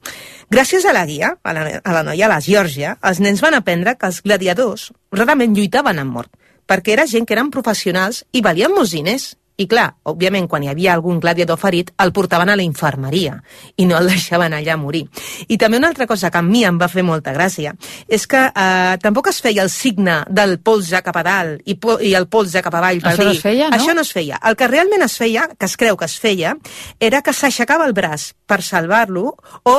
Gràcies 0.49 0.85
a 0.85 0.93
la 0.93 1.05
guia, 1.05 1.35
a 1.43 1.53
la, 1.53 1.81
a 1.83 1.91
la 1.91 2.03
noia, 2.03 2.25
a 2.25 2.29
la 2.29 2.39
Geòrgia, 2.39 2.97
els 3.01 3.19
nens 3.19 3.41
van 3.41 3.53
aprendre 3.53 3.97
que 3.97 4.05
els 4.05 4.21
gladiadors 4.21 4.93
rarament 5.11 5.53
lluitaven 5.53 5.99
amb 5.99 6.13
mort, 6.13 6.31
perquè 6.65 6.93
era 6.93 7.07
gent 7.07 7.25
que 7.25 7.33
eren 7.33 7.51
professionals 7.51 8.23
i 8.31 8.41
valien 8.41 8.71
molts 8.71 8.91
diners 8.91 9.35
i 9.57 9.67
clar, 9.71 9.87
òbviament, 10.11 10.49
quan 10.51 10.63
hi 10.65 10.69
havia 10.71 10.93
algun 10.93 11.19
gladiador 11.23 11.59
ferit, 11.59 11.91
el 12.03 12.11
portaven 12.15 12.51
a 12.51 12.57
la 12.59 12.65
infermeria 12.65 13.37
i 13.77 13.87
no 13.87 13.97
el 13.99 14.09
deixaven 14.13 14.55
allà 14.57 14.75
morir. 14.79 15.05
I 15.47 15.57
també 15.61 15.79
una 15.79 15.89
altra 15.91 16.07
cosa 16.07 16.31
que 16.31 16.41
a 16.41 16.45
mi 16.45 16.65
em 16.67 16.79
va 16.81 16.89
fer 16.91 17.05
molta 17.07 17.33
gràcia 17.35 17.75
és 18.07 18.27
que 18.27 18.41
eh, 18.49 18.95
tampoc 19.03 19.31
es 19.31 19.41
feia 19.43 19.63
el 19.63 19.71
signe 19.71 20.21
del 20.27 20.57
polze 20.59 21.01
cap 21.05 21.19
a 21.21 21.25
dalt 21.25 21.63
i, 21.65 21.77
po 21.79 21.97
i 22.03 22.13
el 22.17 22.27
polze 22.31 22.63
cap 22.65 22.75
avall 22.75 23.01
per 23.03 23.13
Això 23.13 23.23
dir... 23.23 23.31
no 23.31 23.37
es 23.37 23.43
feia, 23.43 23.69
no? 23.69 23.79
Això 23.79 23.95
no 23.95 24.05
es 24.05 24.11
feia. 24.15 24.39
El 24.43 24.59
que 24.59 24.71
realment 24.71 25.05
es 25.07 25.17
feia, 25.19 25.47
que 25.55 25.69
es 25.69 25.77
creu 25.79 25.97
que 25.97 26.09
es 26.09 26.17
feia, 26.19 26.55
era 26.99 27.21
que 27.23 27.33
s'aixecava 27.33 27.87
el 27.87 27.95
braç 27.95 28.33
per 28.45 28.61
salvar-lo 28.65 29.31
o 29.63 29.77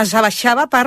es 0.00 0.12
abaixava 0.14 0.66
per 0.70 0.84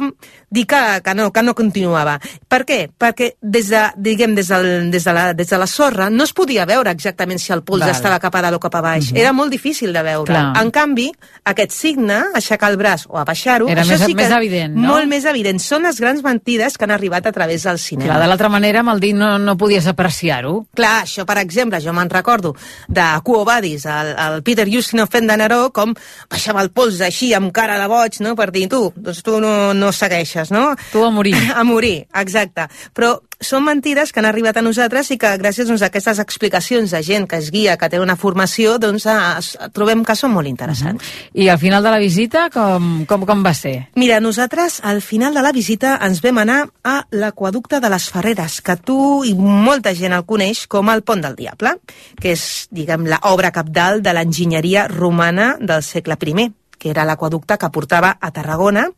dir 0.50 0.66
que, 0.70 0.80
que, 1.04 1.14
no, 1.14 1.32
que 1.34 1.42
no 1.44 1.54
continuava. 1.58 2.16
Per 2.48 2.62
què? 2.66 2.78
Perquè 2.98 3.34
des 3.42 3.68
de, 3.70 3.82
diguem, 3.98 4.34
des, 4.38 4.48
del, 4.48 4.90
des, 4.94 5.04
de 5.04 5.14
la, 5.14 5.26
des 5.34 5.50
de 5.50 5.58
la 5.60 5.68
sorra 5.68 6.10
no 6.10 6.24
es 6.24 6.32
podia 6.34 6.66
veure 6.66 6.90
exactament 6.94 7.40
si 7.42 7.52
el 7.54 7.64
polze 7.64 7.86
Val. 7.88 7.96
estava 7.96 8.20
cap 8.24 8.36
a 8.36 8.42
dalt 8.46 8.56
o 8.58 8.62
cap 8.64 8.76
a 8.76 8.82
baix. 8.82 9.12
Mhm. 9.12 9.18
Era 9.20 9.34
molt 9.34 9.52
difícil 9.52 9.92
de 9.94 10.04
veure. 10.04 10.32
Clar. 10.32 10.54
En 10.62 10.72
canvi, 10.72 11.10
aquest 11.44 11.72
signe, 11.76 12.22
aixecar 12.34 12.72
el 12.72 12.78
braç 12.78 13.06
o 13.10 13.18
abaixar-ho, 13.20 13.68
Era 13.68 13.82
això 13.84 13.98
més- 13.98 14.06
sí 14.06 14.14
que 14.16 14.24
més 14.24 14.32
evident, 14.32 14.76
no? 14.76 14.88
Molt 14.94 15.08
més 15.08 15.26
evident. 15.26 15.60
Són 15.60 15.84
les 15.84 16.00
grans 16.00 16.24
mentides 16.24 16.78
que 16.78 16.86
han 16.86 16.92
arribat 16.92 17.26
a 17.28 17.32
través 17.32 17.64
del 17.64 17.80
cinema. 17.80 18.14
Clar, 18.14 18.22
de 18.22 18.28
l'altra 18.28 18.50
manera, 18.50 18.80
amb 18.80 18.90
el 18.90 19.00
dit 19.00 19.16
no, 19.16 19.38
no 19.40 19.58
podies 19.58 19.86
apreciar-ho. 19.88 20.68
Clar, 20.74 21.04
això, 21.04 21.26
per 21.26 21.38
exemple, 21.40 21.82
jo 21.82 21.92
me'n 21.94 22.10
recordo 22.10 22.56
de 22.88 23.04
Quo 23.24 23.44
Vadis, 23.46 23.86
el, 23.86 24.16
el 24.18 24.44
Peter 24.44 24.68
Ustinov 24.68 25.10
fent 25.12 25.28
de 25.28 25.38
Neró, 25.38 25.72
com 25.74 25.94
baixava 26.30 26.62
el 26.62 26.72
polze 26.72 27.06
així, 27.06 27.34
amb 27.34 27.52
cara 27.52 27.78
de 27.80 27.88
boig, 27.88 28.20
no?, 28.22 28.36
per 28.36 28.52
dir, 28.52 28.68
tu, 28.70 28.93
doncs 28.96 29.24
tu 29.26 29.40
no, 29.42 29.74
no 29.74 29.92
segueixes, 29.92 30.52
no? 30.54 30.74
Tu 30.92 31.04
a 31.04 31.12
morir. 31.12 31.36
A 31.54 31.64
morir, 31.64 32.08
exacte. 32.18 32.66
Però 32.96 33.14
són 33.44 33.66
mentides 33.66 34.12
que 34.14 34.22
han 34.22 34.28
arribat 34.30 34.58
a 34.58 34.64
nosaltres 34.64 35.12
i 35.14 35.18
que 35.20 35.30
gràcies 35.38 35.68
doncs, 35.68 35.84
a 35.84 35.90
aquestes 35.92 36.20
explicacions 36.24 36.94
de 36.96 37.02
gent 37.06 37.28
que 37.30 37.38
es 37.42 37.52
guia, 37.54 37.76
que 37.78 37.90
té 37.92 38.00
una 38.00 38.16
formació, 38.20 38.78
doncs 38.82 39.06
a, 39.12 39.18
a, 39.38 39.70
trobem 39.76 40.04
que 40.08 40.16
són 40.18 40.34
molt 40.34 40.50
interessants. 40.50 41.04
I 41.36 41.50
al 41.52 41.60
final 41.62 41.84
de 41.84 41.92
la 41.94 42.00
visita, 42.02 42.48
com, 42.54 43.04
com, 43.10 43.28
com 43.28 43.44
va 43.46 43.54
ser? 43.58 43.76
Mira, 44.00 44.22
nosaltres 44.24 44.80
al 44.84 45.04
final 45.04 45.36
de 45.36 45.44
la 45.46 45.54
visita 45.56 45.98
ens 46.08 46.24
vam 46.24 46.42
anar 46.44 46.62
a 46.88 46.96
l'aquaducte 47.12 47.82
de 47.84 47.92
les 47.92 48.10
Ferreres, 48.14 48.62
que 48.64 48.78
tu 48.80 48.98
i 49.28 49.36
molta 49.38 49.94
gent 49.98 50.16
el 50.16 50.26
coneix 50.26 50.66
com 50.72 50.92
el 50.94 51.04
Pont 51.04 51.24
del 51.24 51.38
Diable, 51.40 51.78
que 52.20 52.34
és, 52.38 52.68
diguem, 52.72 53.08
l'obra 53.12 53.54
capdalt 53.56 54.04
de 54.06 54.16
l'enginyeria 54.16 54.88
romana 54.92 55.54
del 55.60 55.84
segle 55.84 56.18
I 56.24 56.52
que 56.84 56.92
era 56.92 57.06
l'aquaducte 57.08 57.56
que 57.58 57.72
portava 57.72 58.18
a 58.20 58.32
Tarragona 58.36 58.90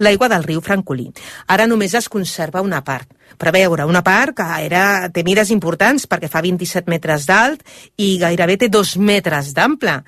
l'aigua 0.00 0.30
del 0.32 0.46
riu 0.48 0.64
Francolí. 0.64 1.10
Ara 1.52 1.68
només 1.68 1.92
es 1.94 2.08
conserva 2.08 2.64
una 2.64 2.80
part. 2.86 3.10
Per 3.36 3.52
veure, 3.52 3.84
una 3.84 4.02
part 4.06 4.36
que 4.38 4.46
era, 4.64 5.10
té 5.12 5.24
mides 5.26 5.50
importants 5.52 6.08
perquè 6.08 6.30
fa 6.32 6.40
27 6.44 6.88
metres 6.88 7.26
d'alt 7.28 7.64
i 8.00 8.14
gairebé 8.22 8.56
té 8.62 8.70
2 8.72 8.96
metres 9.02 9.52
d'ample. 9.56 9.98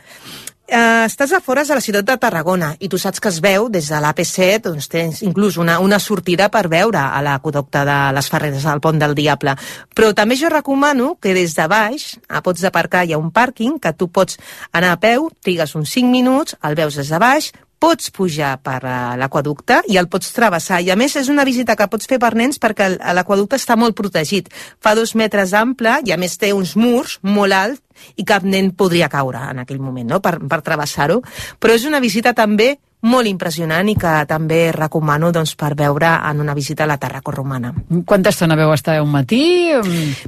Uh, 0.67 1.07
estàs 1.07 1.31
a 1.31 1.39
fores 1.39 1.69
de 1.71 1.77
la 1.79 1.83
ciutat 1.85 2.09
de 2.09 2.15
Tarragona 2.19 2.73
i 2.83 2.89
tu 2.91 2.99
saps 2.99 3.21
que 3.23 3.31
es 3.31 3.37
veu 3.39 3.69
des 3.71 3.87
de 3.87 3.99
l'AP7, 4.03 4.65
doncs 4.65 4.89
tens 4.91 5.21
inclús 5.23 5.61
una, 5.63 5.77
una 5.79 6.01
sortida 6.03 6.49
per 6.51 6.65
veure 6.67 6.99
a 6.99 7.21
l'aqueducte 7.23 7.85
de 7.87 7.99
les 8.17 8.31
Ferreres 8.33 8.67
al 8.67 8.83
Pont 8.83 8.99
del 8.99 9.15
Diable. 9.15 9.55
Però 9.95 10.11
també 10.11 10.35
jo 10.35 10.51
recomano 10.51 11.13
que 11.23 11.37
des 11.39 11.55
de 11.55 11.69
baix, 11.71 12.09
a 12.27 12.43
pots 12.43 12.67
aparcar, 12.67 13.05
hi 13.07 13.15
ha 13.15 13.23
un 13.23 13.31
pàrquing 13.31 13.79
que 13.79 13.95
tu 13.95 14.11
pots 14.11 14.41
anar 14.75 14.97
a 14.97 14.99
peu, 14.99 15.31
trigues 15.47 15.77
uns 15.79 15.95
5 15.95 16.11
minuts, 16.11 16.59
el 16.67 16.75
veus 16.75 16.99
des 16.99 17.15
de 17.15 17.23
baix, 17.23 17.53
pots 17.83 18.11
pujar 18.15 18.57
per 18.65 18.81
uh, 18.83 19.15
l'aquaducte 19.21 19.83
i 19.93 19.99
el 20.01 20.09
pots 20.13 20.33
travessar. 20.37 20.81
I 20.83 20.93
a 20.93 20.97
més 20.97 21.17
és 21.21 21.31
una 21.33 21.45
visita 21.45 21.77
que 21.77 21.89
pots 21.93 22.09
fer 22.09 22.19
per 22.23 22.35
nens 22.39 22.61
perquè 22.63 22.95
l'aquaducte 23.17 23.59
està 23.61 23.77
molt 23.77 23.97
protegit. 23.99 24.49
Fa 24.81 24.95
dos 24.99 25.15
metres 25.15 25.53
d'ample 25.55 26.01
i 26.07 26.15
a 26.15 26.21
més 26.21 26.39
té 26.41 26.53
uns 26.57 26.77
murs 26.77 27.19
molt 27.23 27.57
alts 27.57 27.83
i 28.17 28.25
cap 28.29 28.45
nen 28.45 28.75
podria 28.77 29.09
caure 29.09 29.41
en 29.51 29.63
aquell 29.63 29.81
moment 29.81 30.09
no? 30.17 30.21
per, 30.21 30.37
per 30.41 30.61
travessar-ho. 30.65 31.23
Però 31.61 31.77
és 31.77 31.87
una 31.89 32.01
visita 32.01 32.35
també 32.37 32.75
molt 33.07 33.29
impressionant 33.29 33.89
i 33.89 33.95
que 33.99 34.13
també 34.29 34.71
recomano 34.75 35.31
doncs, 35.35 35.55
per 35.59 35.75
veure 35.79 36.17
en 36.31 36.41
una 36.43 36.55
visita 36.57 36.85
a 36.85 36.91
la 36.91 36.99
Tarraco 36.99 37.35
Romana. 37.35 37.73
Quanta 38.05 38.33
estona 38.33 38.57
veu 38.59 38.73
estar 38.75 38.99
un 39.03 39.13
matí? 39.13 39.43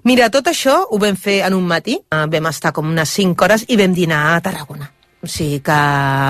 Mira, 0.05 0.31
tot 0.31 0.53
això 0.53 0.77
ho 0.89 1.01
vam 1.01 1.17
fer 1.17 1.41
en 1.47 1.57
un 1.59 1.67
matí. 1.67 1.99
Eh, 1.99 2.27
Vam 2.29 2.47
estar 2.53 2.73
com 2.77 2.87
unes 2.87 3.09
5 3.17 3.45
hores 3.45 3.65
i 3.69 3.77
vam 3.81 3.95
dinar 3.97 4.37
a 4.37 4.41
Tarragona. 4.45 4.93
O 5.23 5.27
sigui 5.27 5.59
que 5.67 5.79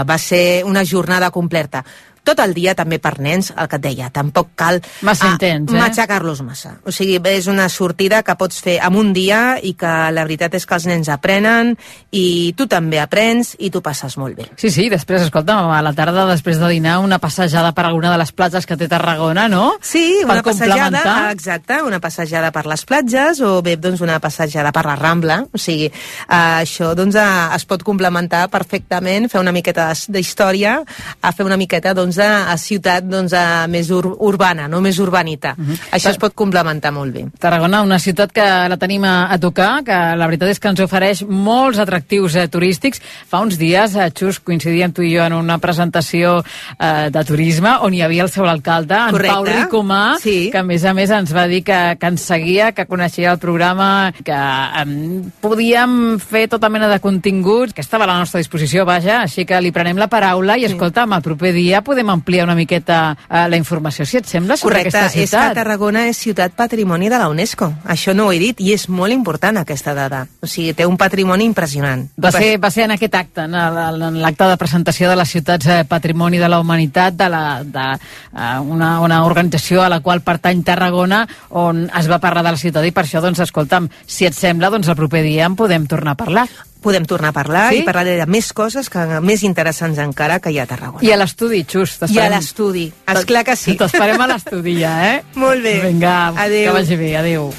va 0.09 0.19
ser 0.19 0.65
una 0.65 0.85
jornada 0.85 1.31
completa. 1.31 1.85
Tot 2.25 2.41
el 2.41 2.55
dia 2.55 2.75
també 2.75 2.99
per 2.99 3.19
nens, 3.21 3.53
el 3.57 3.69
que 3.69 3.77
et 3.77 3.83
deia, 3.83 4.11
tampoc 4.11 4.49
cal 4.59 4.81
Massa 5.03 5.31
intens, 5.33 5.73
eh? 5.73 5.79
matxacar-los 5.79 6.43
massa. 6.43 6.75
O 6.85 6.93
sigui, 6.93 7.19
és 7.33 7.47
una 7.49 7.69
sortida 7.69 8.23
que 8.23 8.35
pots 8.37 8.61
fer 8.65 8.79
en 8.85 8.95
un 8.97 9.13
dia 9.13 9.59
i 9.63 9.75
que 9.79 9.93
la 10.13 10.25
veritat 10.25 10.55
és 10.55 10.67
que 10.67 10.75
els 10.75 10.87
nens 10.87 11.09
aprenen 11.09 11.75
i 12.13 12.53
tu 12.57 12.67
també 12.67 13.01
aprens 13.01 13.55
i 13.59 13.71
tu 13.71 13.81
passes 13.83 14.17
molt 14.21 14.37
bé. 14.37 14.49
Sí, 14.57 14.71
sí, 14.71 14.89
després, 14.89 15.23
escolta, 15.23 15.59
a 15.79 15.83
la 15.83 15.93
tarda, 15.97 16.27
després 16.31 16.59
de 16.59 16.69
dinar, 16.69 16.99
una 17.05 17.19
passejada 17.19 17.73
per 17.77 17.87
alguna 17.87 18.11
de 18.13 18.19
les 18.19 18.33
platges 18.33 18.67
que 18.67 18.77
té 18.77 18.89
Tarragona, 18.89 19.49
no? 19.49 19.77
Sí, 19.83 20.21
una 20.25 20.35
per 20.41 20.45
passejada, 20.53 20.85
complementar. 20.89 21.33
exacte, 21.33 21.83
una 21.83 22.01
passejada 22.01 22.51
per 22.53 22.67
les 22.67 22.85
platges 22.89 23.41
o 23.45 23.61
bé 23.63 23.77
doncs, 23.77 24.01
una 24.01 24.19
passejada 24.21 24.73
per 24.73 24.85
la 24.87 24.97
Rambla. 24.97 25.43
O 25.53 25.59
sigui, 25.59 25.87
eh, 25.87 25.93
això 26.29 26.95
doncs, 26.97 27.15
eh, 27.15 27.55
es 27.57 27.65
pot 27.69 27.83
complementar 27.85 28.49
perfectament, 28.49 29.29
fer 29.31 29.41
una 29.41 29.53
miqueta 29.53 29.89
d'his- 29.91 30.09
d'història, 30.09 30.79
a 31.21 31.33
fer 31.33 31.45
una 31.47 31.57
miqueta 31.61 31.93
doncs, 31.95 32.08
de 32.17 32.25
a 32.25 32.57
ciutat 32.57 33.05
doncs, 33.05 33.33
a 33.33 33.67
més 33.69 33.91
ur 33.91 34.17
urbana, 34.19 34.69
no 34.69 34.81
més 34.81 34.99
urbanita. 34.99 35.55
Mhm. 35.57 35.79
Això 35.93 36.11
es 36.11 36.19
pot 36.19 36.35
complementar 36.35 36.93
molt 36.93 37.13
bé. 37.13 37.27
Tarragona, 37.39 37.83
una 37.83 37.99
ciutat 37.99 38.33
que 38.33 38.43
la 38.69 38.77
tenim 38.77 39.05
a, 39.05 39.33
a 39.33 39.39
tocar, 39.39 39.83
que 39.85 39.93
la 40.17 40.27
veritat 40.27 40.49
és 40.49 40.59
que 40.61 40.69
ens 40.69 40.81
ofereix 40.81 41.25
molts 41.29 41.79
atractius 41.79 42.37
eh, 42.37 42.49
turístics. 42.49 43.01
Fa 43.29 43.41
uns 43.41 43.59
dies, 43.59 43.95
eh, 43.97 44.11
Xus, 44.15 44.39
coincidíem 44.41 44.93
tu 44.93 45.03
i 45.03 45.17
jo 45.17 45.25
en 45.25 45.33
una 45.33 45.59
presentació 45.59 46.45
eh, 46.79 47.11
de 47.11 47.25
turisme 47.25 47.75
on 47.83 47.93
hi 47.95 48.03
havia 48.03 48.23
el 48.23 48.31
seu 48.31 48.47
alcalde, 48.47 48.95
en 48.95 49.11
Correcte. 49.11 49.35
Pau 49.35 49.45
Ricomà, 49.45 50.17
Sí. 50.23 50.51
que 50.53 50.59
a 50.59 50.63
més 50.63 50.85
a 50.85 50.95
més 50.95 51.11
ens 51.11 51.35
va 51.35 51.47
dir 51.49 51.65
que, 51.65 51.97
que 51.99 52.07
ens 52.07 52.21
seguia, 52.23 52.71
que 52.73 52.87
coneixia 52.87 53.33
el 53.33 53.39
programa, 53.39 54.13
que 54.23 54.33
eh, 54.33 55.23
podíem 55.41 56.19
fer 56.23 56.47
tota 56.49 56.69
mena 56.71 56.87
de 56.87 57.01
continguts, 57.01 57.75
que 57.75 57.81
estava 57.83 58.05
a 58.05 58.07
la 58.07 58.19
nostra 58.21 58.39
disposició, 58.39 58.85
vaja, 58.87 59.23
així 59.23 59.45
que 59.45 59.59
li 59.61 59.73
prenem 59.75 59.99
la 59.99 60.07
paraula 60.07 60.55
i, 60.57 60.65
escolta'm, 60.69 61.13
el 61.17 61.23
proper 61.23 61.53
dia 61.53 61.81
podem 61.83 61.98
ampliar 62.07 62.45
una 62.47 62.55
miqueta 62.55 63.17
eh, 63.29 63.47
la 63.49 63.57
informació, 63.57 64.07
si 64.07 64.19
et 64.21 64.27
sembla, 64.27 64.57
sobre 64.57 64.79
Correcte, 64.79 64.97
aquesta 64.97 65.07
és 65.07 65.15
que 65.15 65.27
ciutat. 65.27 65.55
Tarragona 65.59 66.05
és 66.09 66.21
ciutat 66.21 66.55
patrimoni 66.55 67.09
de 67.11 67.19
la 67.19 67.29
UNESCO. 67.29 67.71
Això 67.85 68.15
no 68.15 68.29
ho 68.29 68.33
he 68.33 68.39
dit 68.39 68.61
i 68.61 68.73
és 68.75 68.89
molt 68.89 69.13
important 69.13 69.59
aquesta 69.59 69.95
dada. 69.97 70.25
O 70.43 70.47
sigui, 70.47 70.75
té 70.77 70.87
un 70.87 70.97
patrimoni 71.01 71.47
impressionant. 71.49 72.07
Va 72.21 72.33
ser, 72.35 72.59
va 72.63 72.71
ser 72.71 72.87
en 72.87 72.95
aquest 72.95 73.15
acte, 73.19 73.47
en 73.49 74.21
l'acte 74.23 74.51
de 74.51 74.61
presentació 74.61 75.11
de 75.11 75.19
les 75.19 75.35
ciutats 75.35 75.67
eh, 75.67 75.83
Patrimoni 75.89 76.39
de 76.39 76.49
la 76.49 76.61
Humanitat, 76.61 77.17
de, 77.19 77.29
la, 77.33 77.45
de 77.65 77.87
eh, 77.97 78.59
una, 78.61 79.01
una 79.01 79.23
organització 79.25 79.83
a 79.83 79.89
la 79.89 80.01
qual 80.01 80.23
pertany 80.27 80.63
Tarragona, 80.67 81.25
on 81.51 81.87
es 81.89 82.11
va 82.11 82.21
parlar 82.23 82.45
de 82.45 82.55
la 82.55 82.61
ciutat 82.61 82.87
i 82.87 82.95
per 82.95 83.07
això, 83.07 83.23
doncs, 83.25 83.43
escolta'm, 83.45 83.89
si 84.07 84.29
et 84.29 84.37
sembla, 84.37 84.71
doncs 84.71 84.89
el 84.89 84.99
proper 84.99 85.25
dia 85.27 85.47
en 85.49 85.57
podem 85.59 85.87
tornar 85.91 86.15
a 86.15 86.21
parlar. 86.21 86.49
Podem 86.83 87.05
tornar 87.05 87.31
a 87.31 87.33
parlar 87.37 87.65
Sí? 87.73 87.81
i 87.81 87.87
parlaré 87.87 88.17
de 88.21 88.27
més 88.31 88.53
coses 88.53 88.89
que 88.91 89.21
més 89.21 89.43
interessants 89.43 89.99
encara 89.99 90.39
que 90.39 90.53
hi 90.55 90.61
ha 90.61 90.67
a 90.69 90.71
Tarragona. 90.71 91.03
I 91.03 91.11
a 91.13 91.17
l'estudi, 91.19 91.65
Xus. 91.67 91.99
I 92.11 92.19
a 92.23 92.29
l'estudi. 92.31 92.87
Esclar 93.07 93.45
que 93.45 93.57
sí. 93.57 93.75
T'esperem 93.77 94.21
a 94.21 94.31
l'estudi 94.31 94.79
ja, 94.81 94.95
eh? 95.15 95.19
Molt 95.35 95.63
bé. 95.63 95.81
Vinga, 95.89 96.29
Adéu. 96.37 96.71
que 96.71 96.79
vagi 96.81 96.97
bé, 96.97 97.17
adéu. 97.17 97.51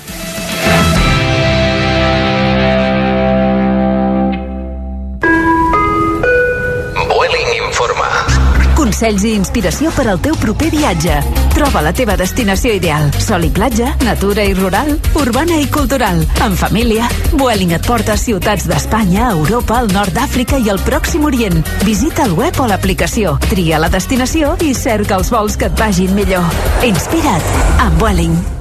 Consells 9.00 9.24
i 9.24 9.30
inspiració 9.38 9.94
per 9.96 10.04
al 10.12 10.18
teu 10.20 10.36
proper 10.36 10.68
viatge. 10.74 11.22
Troba 11.54 11.80
la 11.86 11.94
teva 11.96 12.18
destinació 12.20 12.74
ideal. 12.76 13.06
Sol 13.24 13.46
i 13.48 13.52
platja, 13.56 13.94
natura 14.04 14.44
i 14.44 14.52
rural, 14.58 14.92
urbana 15.22 15.56
i 15.64 15.70
cultural. 15.72 16.20
En 16.44 16.60
família, 16.60 17.08
Vueling 17.32 17.72
et 17.78 17.88
porta 17.88 18.18
a 18.18 18.20
ciutats 18.20 18.68
d'Espanya, 18.68 19.32
Europa, 19.38 19.80
el 19.80 19.96
nord 19.96 20.12
d'Àfrica 20.20 20.60
i 20.60 20.68
el 20.76 20.84
Pròxim 20.84 21.24
Orient. 21.32 21.64
Visita 21.88 22.28
el 22.28 22.36
web 22.36 22.60
o 22.60 22.68
l'aplicació, 22.68 23.38
tria 23.48 23.80
la 23.80 23.88
destinació 23.88 24.58
i 24.60 24.76
cerca 24.76 25.16
els 25.16 25.32
vols 25.32 25.56
que 25.56 25.72
et 25.72 25.80
vagin 25.80 26.12
millor. 26.20 26.64
Inspira't 26.84 27.54
amb 27.80 28.02
Vueling. 28.04 28.59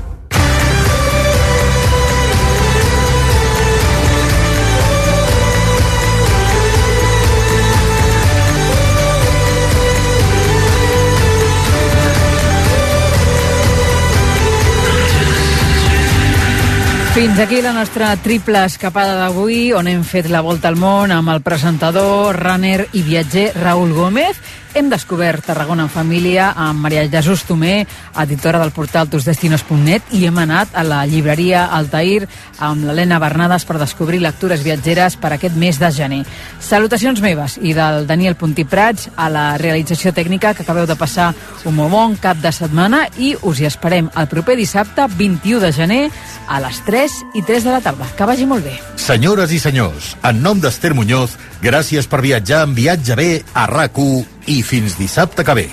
Fins 17.18 17.40
aquí 17.40 17.60
la 17.60 17.72
nostra 17.74 18.12
triple 18.22 18.60
escapada 18.62 19.16
d'avui, 19.18 19.72
on 19.74 19.88
hem 19.90 20.04
fet 20.06 20.28
la 20.30 20.38
volta 20.38 20.70
al 20.70 20.76
món 20.78 21.10
amb 21.10 21.32
el 21.32 21.40
presentador, 21.42 22.36
runner 22.38 22.84
i 22.94 23.02
viatger 23.02 23.48
Raül 23.56 23.90
Gómez. 23.96 24.38
Hem 24.74 24.90
descobert 24.90 25.46
Tarragona 25.48 25.86
en 25.86 25.90
família 25.90 26.50
amb 26.52 26.82
Maria 26.84 27.06
Jesús 27.08 27.44
Tomé, 27.48 27.86
editora 28.20 28.60
del 28.60 28.72
portal 28.76 29.08
tusdestinos.net, 29.08 30.12
i 30.12 30.26
hem 30.28 30.38
anat 30.38 30.74
a 30.76 30.84
la 30.84 31.00
llibreria 31.08 31.64
Altair 31.72 32.28
amb 32.58 32.84
l'Helena 32.84 33.18
Bernades 33.22 33.64
per 33.64 33.78
descobrir 33.80 34.20
lectures 34.20 34.62
viatgeres 34.62 35.16
per 35.16 35.32
aquest 35.34 35.56
mes 35.56 35.80
de 35.80 35.90
gener. 35.94 36.20
Salutacions 36.60 37.22
meves 37.24 37.56
i 37.62 37.72
del 37.74 38.06
Daniel 38.06 38.36
Puntiprats 38.36 39.08
a 39.16 39.30
la 39.32 39.46
realització 39.58 40.12
tècnica 40.12 40.52
que 40.54 40.66
acabeu 40.66 40.86
de 40.86 40.98
passar 41.00 41.32
un 41.64 41.74
molt 41.74 41.92
bon 41.92 42.16
cap 42.20 42.38
de 42.42 42.52
setmana 42.52 43.06
i 43.16 43.34
us 43.42 43.60
hi 43.60 43.68
esperem 43.70 44.12
el 44.14 44.28
proper 44.28 44.58
dissabte 44.60 45.08
21 45.16 45.64
de 45.64 45.72
gener 45.72 46.02
a 46.48 46.60
les 46.64 46.82
3 46.86 47.18
i 47.34 47.42
3 47.42 47.64
de 47.64 47.72
la 47.72 47.80
tarda. 47.80 48.08
Que 48.16 48.28
vagi 48.28 48.46
molt 48.46 48.68
bé. 48.68 48.76
Senyores 49.00 49.52
i 49.52 49.58
senyors, 49.58 50.14
en 50.22 50.42
nom 50.44 50.60
d'Ester 50.60 50.92
Muñoz, 50.94 51.38
gràcies 51.62 52.06
per 52.06 52.20
viatjar 52.22 52.66
en 52.68 52.76
Viatge 52.76 53.16
B 53.16 53.30
a 53.54 53.66
rac 53.66 53.96
i 54.48 54.62
fins 54.64 54.96
dissabte 54.96 55.44
que 55.44 55.54
ve. 55.60 55.68